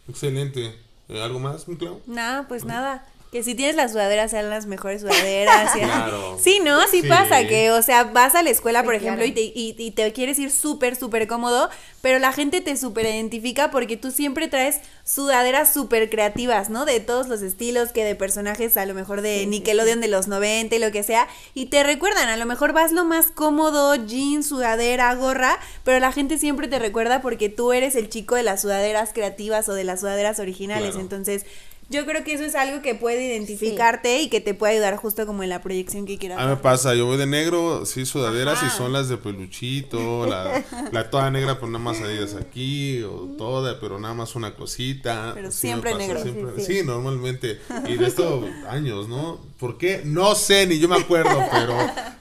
Excelente. 0.08 0.74
¿Algo 1.08 1.38
más, 1.38 1.66
Clau? 1.78 2.00
No, 2.06 2.46
pues 2.48 2.64
nada. 2.64 3.06
Que 3.36 3.42
si 3.42 3.54
tienes 3.54 3.76
las 3.76 3.92
sudaderas, 3.92 4.30
sean 4.30 4.48
las 4.48 4.64
mejores 4.64 5.02
sudaderas. 5.02 5.70
sean- 5.74 5.90
Claro. 5.90 6.38
Sí, 6.42 6.58
¿no? 6.64 6.80
Sí, 6.88 7.02
Sí. 7.02 7.08
pasa 7.08 7.46
que, 7.46 7.70
o 7.70 7.82
sea, 7.82 8.04
vas 8.04 8.34
a 8.34 8.42
la 8.42 8.48
escuela, 8.48 8.82
por 8.82 8.94
Sí, 8.94 8.98
ejemplo, 9.04 9.24
claro. 9.24 9.30
y, 9.30 9.32
te, 9.34 9.40
y, 9.58 9.74
y 9.76 9.90
te 9.90 10.10
quieres 10.14 10.38
ir 10.38 10.50
súper, 10.50 10.96
súper 10.96 11.26
cómodo, 11.26 11.68
pero 12.00 12.18
la 12.18 12.32
gente 12.32 12.62
te 12.62 12.78
súper 12.78 13.04
identifica 13.04 13.70
porque 13.70 13.98
tú 13.98 14.10
siempre 14.10 14.48
traes 14.48 14.80
sudaderas 15.04 15.70
súper 15.74 16.08
creativas, 16.08 16.70
¿no? 16.70 16.86
De 16.86 16.98
todos 17.00 17.28
los 17.28 17.42
estilos, 17.42 17.92
que 17.92 18.04
de 18.04 18.14
personajes 18.14 18.76
a 18.78 18.86
lo 18.86 18.94
mejor 18.94 19.20
de 19.20 19.44
Nickelodeon 19.46 20.00
de 20.00 20.08
los 20.08 20.28
90 20.28 20.74
y 20.76 20.78
lo 20.78 20.90
que 20.90 21.02
sea, 21.02 21.28
y 21.52 21.66
te 21.66 21.82
recuerdan, 21.82 22.30
a 22.30 22.36
lo 22.38 22.46
mejor 22.46 22.72
vas 22.72 22.90
lo 22.92 23.04
más 23.04 23.26
cómodo, 23.26 23.96
jeans, 23.96 24.46
sudadera, 24.48 25.14
gorra, 25.14 25.58
pero 25.84 26.00
la 26.00 26.10
gente 26.10 26.38
siempre 26.38 26.68
te 26.68 26.78
recuerda 26.78 27.20
porque 27.20 27.50
tú 27.50 27.72
eres 27.74 27.96
el 27.96 28.08
chico 28.08 28.34
de 28.34 28.44
las 28.44 28.62
sudaderas 28.62 29.10
creativas 29.12 29.68
o 29.68 29.74
de 29.74 29.84
las 29.84 30.00
sudaderas 30.00 30.38
originales, 30.38 30.92
Claro. 30.92 31.00
entonces... 31.02 31.44
Yo 31.88 32.04
creo 32.04 32.24
que 32.24 32.32
eso 32.34 32.44
es 32.44 32.56
algo 32.56 32.82
que 32.82 32.96
puede 32.96 33.24
identificarte 33.28 34.20
y 34.20 34.28
que 34.28 34.40
te 34.40 34.54
puede 34.54 34.72
ayudar 34.74 34.96
justo 34.96 35.24
como 35.24 35.44
en 35.44 35.50
la 35.50 35.62
proyección 35.62 36.04
que 36.04 36.18
quieras. 36.18 36.38
A 36.40 36.42
mí 36.42 36.48
me 36.48 36.56
pasa, 36.56 36.94
yo 36.96 37.06
voy 37.06 37.16
de 37.16 37.26
negro, 37.26 37.86
sí, 37.86 38.04
sudaderas 38.04 38.60
y 38.62 38.66
Ajá. 38.66 38.76
son 38.76 38.92
las 38.92 39.08
de 39.08 39.16
peluchito, 39.16 40.26
la, 40.26 40.64
la 40.90 41.10
toda 41.10 41.30
negra, 41.30 41.54
pero 41.60 41.68
nada 41.68 41.84
más 41.84 42.00
adidas 42.00 42.34
aquí, 42.34 43.02
o 43.04 43.28
toda, 43.38 43.78
pero 43.78 44.00
nada 44.00 44.14
más 44.14 44.34
una 44.34 44.56
cosita. 44.56 45.30
Pero 45.34 45.52
Sí 45.52 45.58
siempre 45.68 45.92
pasa, 45.92 46.02
negro. 46.06 46.22
siempre- 46.22 46.52
Sí, 46.56 46.64
sí, 46.64 46.80
sí. 46.80 46.84
normalmente. 46.86 47.60
Y 47.88 47.94
de 47.96 48.06
esto 48.06 48.44
años, 48.68 49.08
¿no? 49.08 49.40
¿Por 49.60 49.78
qué? 49.78 50.02
No 50.04 50.34
sé, 50.34 50.66
ni 50.66 50.80
yo 50.80 50.88
me 50.88 50.96
acuerdo, 50.96 51.40
pero 51.52 51.76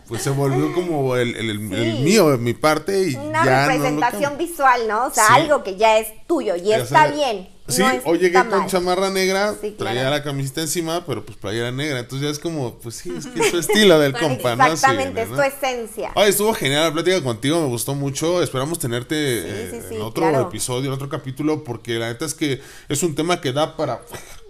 pues 0.07 0.21
se 0.21 0.29
volvió 0.29 0.73
como 0.75 1.15
el, 1.15 1.35
el, 1.35 1.49
el- 1.49 1.73
el 1.73 1.97
Sí. 1.97 2.03
mío, 2.03 2.37
mi 2.37 2.53
parte, 2.53 3.09
y 3.09 3.15
Una 3.15 3.43
ya 3.43 3.67
representación 3.67 4.37
visual, 4.37 4.87
¿no? 4.87 5.07
O 5.07 5.09
sea, 5.09 5.25
Sí. 5.25 5.33
algo 5.33 5.63
que 5.63 5.75
ya 5.75 5.97
es 5.97 6.09
tuyo 6.27 6.55
y 6.55 6.61
Ya 6.65 6.77
está 6.77 7.07
bien. 7.07 7.49
Sí, 7.67 7.81
no 7.81 7.89
o 8.05 8.15
llegué 8.15 8.33
con 8.33 8.49
mal. 8.49 8.67
chamarra 8.67 9.09
negra, 9.09 9.55
Sí, 9.59 9.71
traía 9.71 10.01
claro. 10.01 10.15
la 10.17 10.23
camiseta 10.23 10.61
encima, 10.61 11.03
pero 11.05 11.25
pues 11.25 11.37
playera 11.37 11.71
negra. 11.71 11.99
Entonces 11.99 12.27
ya 12.27 12.31
es 12.31 12.37
como, 12.39 12.75
pues 12.77 12.95
sí, 12.95 13.11
es 13.17 13.25
que 13.25 13.39
es 13.39 13.49
su 13.49 13.57
estilo 13.59 13.99
del 13.99 14.13
compa, 14.13 14.53
Exactamente, 14.53 15.23
es 15.23 15.29
tu 15.29 15.41
esencia. 15.41 16.11
Ay, 16.15 16.29
estuvo 16.29 16.53
genial 16.53 16.83
la 16.83 16.93
plática 16.93 17.23
contigo, 17.23 17.59
me 17.61 17.67
gustó 17.67 17.95
mucho. 17.95 18.43
Esperamos 18.43 18.77
tenerte 18.77 19.15
eh, 19.17 19.83
sí, 19.89 19.95
en 19.95 20.01
otro 20.03 20.29
claro. 20.29 20.47
episodio, 20.47 20.87
en 20.89 20.93
otro 20.93 21.09
capítulo, 21.09 21.63
porque 21.63 21.93
la 21.97 22.07
neta 22.09 22.25
es 22.25 22.35
que 22.35 22.61
es 22.87 23.01
un 23.01 23.15
tema 23.15 23.41
que 23.41 23.51
da 23.51 23.75
para 23.75 24.01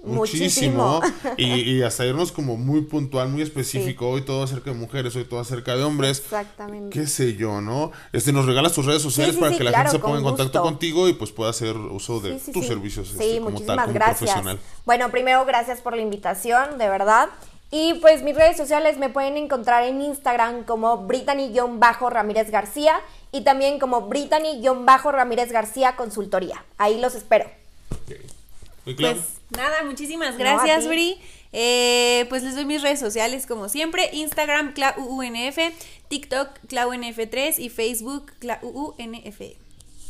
muchísimo. 0.05 1.01
Muchísimo. 1.01 1.35
y, 1.37 1.77
y 1.77 1.81
hasta 1.83 2.05
irnos 2.05 2.31
como 2.31 2.57
muy 2.57 2.81
puntual, 2.81 3.29
muy 3.29 3.41
específico. 3.41 4.09
Hoy 4.09 4.21
todo 4.21 4.43
acerca 4.43 4.71
de 4.71 4.77
mujeres, 4.77 5.15
hoy 5.15 5.25
todo 5.25 5.39
acerca 5.39 5.75
de 5.75 5.83
hombres. 5.83 6.19
Exactamente. 6.19 6.89
Qué 6.97 7.07
sé 7.07 7.35
yo, 7.35 7.61
¿no? 7.61 7.91
Este, 8.13 8.31
nos 8.31 8.45
regalas 8.45 8.73
tus 8.73 8.85
redes 8.85 9.01
sociales 9.01 9.35
sí, 9.35 9.41
para 9.41 9.55
que 9.57 9.63
la 9.63 9.71
claro, 9.71 9.89
gente 9.89 9.97
se 9.97 10.01
ponga 10.03 10.17
en 10.17 10.23
con 10.23 10.31
contacto 10.33 10.59
gusto. 10.59 10.71
contigo 10.71 11.09
y 11.09 11.13
pues 11.13 11.31
pueda 11.31 11.49
hacer 11.49 11.75
uso 11.75 12.19
de 12.19 12.39
tus 12.39 12.65
servicios 12.65 13.07
Sí, 13.09 13.13
este, 13.13 13.37
como 13.37 13.49
muchísimas 13.51 13.75
tal, 13.77 13.85
como 13.85 13.93
gracias. 13.93 14.17
profesional. 14.19 14.59
Bueno, 14.85 15.11
primero, 15.11 15.45
gracias 15.45 15.81
por 15.81 15.95
la 15.95 16.01
invitación, 16.01 16.77
de 16.77 16.89
verdad. 16.89 17.29
Y 17.71 17.95
pues 17.95 18.21
mis 18.23 18.35
redes 18.35 18.55
sociales 18.57 18.97
me 18.97 19.09
pueden 19.09 19.37
encontrar 19.37 19.83
en 19.83 19.99
Instagram 20.01 20.63
como 20.63 20.97
Brittany-Ramírez 21.07 22.51
García 22.51 22.99
y 23.31 23.41
también 23.41 23.79
como 23.79 24.01
Brittany-Ramírez 24.07 25.51
García 25.51 25.95
Consultoría. 25.95 26.63
Ahí 26.77 26.99
los 27.01 27.15
espero. 27.15 27.49
Pues 28.85 29.17
nada, 29.49 29.83
muchísimas 29.83 30.37
gracias. 30.37 30.87
Bri. 30.87 31.17
Eh, 31.57 32.25
pues 32.29 32.43
les 32.43 32.55
doy 32.55 32.65
mis 32.65 32.81
redes 32.81 32.99
sociales 32.99 33.45
como 33.45 33.69
siempre. 33.69 34.09
Instagram, 34.13 34.73
ClauUNF, 34.73 35.57
TikTok, 36.09 36.49
ClauNF3 36.67 37.59
y 37.59 37.69
Facebook, 37.69 38.33
ClauUNF. 38.39 39.41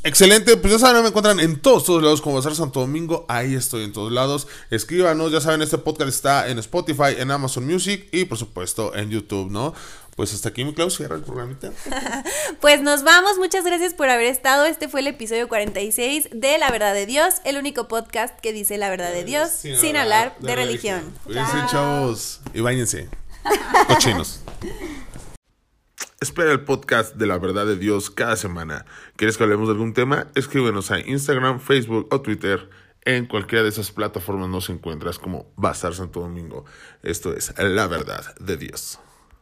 Excelente, 0.05 0.55
pues 0.57 0.71
ya 0.71 0.77
saben, 0.77 1.01
me 1.01 1.07
encuentran 1.07 1.39
en 1.39 1.59
todos, 1.59 1.83
todos 1.83 2.03
lados 2.03 2.21
como 2.21 2.35
Bazar 2.35 2.53
Santo 2.53 2.79
Domingo, 2.79 3.25
ahí 3.27 3.55
estoy 3.55 3.85
en 3.85 3.91
todos 3.91 4.11
lados. 4.11 4.47
Escríbanos, 4.69 5.31
ya 5.31 5.41
saben, 5.41 5.63
este 5.63 5.79
podcast 5.79 6.09
está 6.09 6.47
en 6.47 6.59
Spotify, 6.59 7.15
en 7.17 7.31
Amazon 7.31 7.65
Music 7.65 8.07
y 8.11 8.25
por 8.25 8.37
supuesto 8.37 8.95
en 8.95 9.09
YouTube, 9.09 9.49
¿no? 9.49 9.73
Pues 10.15 10.33
hasta 10.33 10.47
aquí 10.47 10.63
mi 10.63 10.73
Clau, 10.73 10.89
cierra 10.89 11.17
el 11.17 11.23
programita. 11.23 11.71
Pues 12.61 12.81
nos 12.81 13.03
vamos, 13.03 13.37
muchas 13.37 13.65
gracias 13.65 13.93
por 13.93 14.09
haber 14.09 14.27
estado. 14.27 14.65
Este 14.65 14.87
fue 14.87 15.01
el 15.01 15.07
episodio 15.07 15.49
46 15.49 16.29
de 16.31 16.57
La 16.57 16.71
Verdad 16.71 16.93
de 16.93 17.05
Dios, 17.05 17.35
el 17.43 17.57
único 17.57 17.89
podcast 17.89 18.39
que 18.39 18.53
dice 18.53 18.77
la 18.77 18.89
verdad 18.89 19.11
de 19.11 19.25
Dios 19.25 19.49
sin, 19.51 19.97
hablar 19.97 20.35
de, 20.39 20.55
religión. 20.55 21.01
Cuídense, 21.25 21.57
chavos, 21.69 22.39
y 22.53 22.61
bañense. 22.61 23.09
Cochinos. 23.87 24.39
Espera 26.21 26.53
el 26.53 26.63
podcast 26.63 27.15
de 27.15 27.27
la 27.27 27.37
verdad 27.37 27.65
de 27.65 27.75
Dios 27.75 28.09
cada 28.09 28.37
semana. 28.37 28.85
¿Quieres 29.17 29.37
que 29.37 29.43
hablemos 29.43 29.67
de 29.67 29.73
algún 29.73 29.93
tema? 29.93 30.27
Escríbenos 30.33 30.91
a 30.91 30.99
Instagram, 30.99 31.59
Facebook 31.59 32.07
o 32.09 32.21
Twitter. 32.21 32.69
En 33.01 33.27
cualquiera 33.27 33.63
de 33.63 33.69
esas 33.69 33.91
plataformas 33.91 34.49
nos 34.49 34.69
encuentras 34.69 35.19
como 35.19 35.51
Bazar 35.57 35.93
Santo 35.93 36.21
Domingo. 36.21 36.65
Esto 37.03 37.33
es 37.33 37.53
la 37.59 37.85
verdad 37.87 38.33
de 38.39 38.57
Dios. 38.57 38.99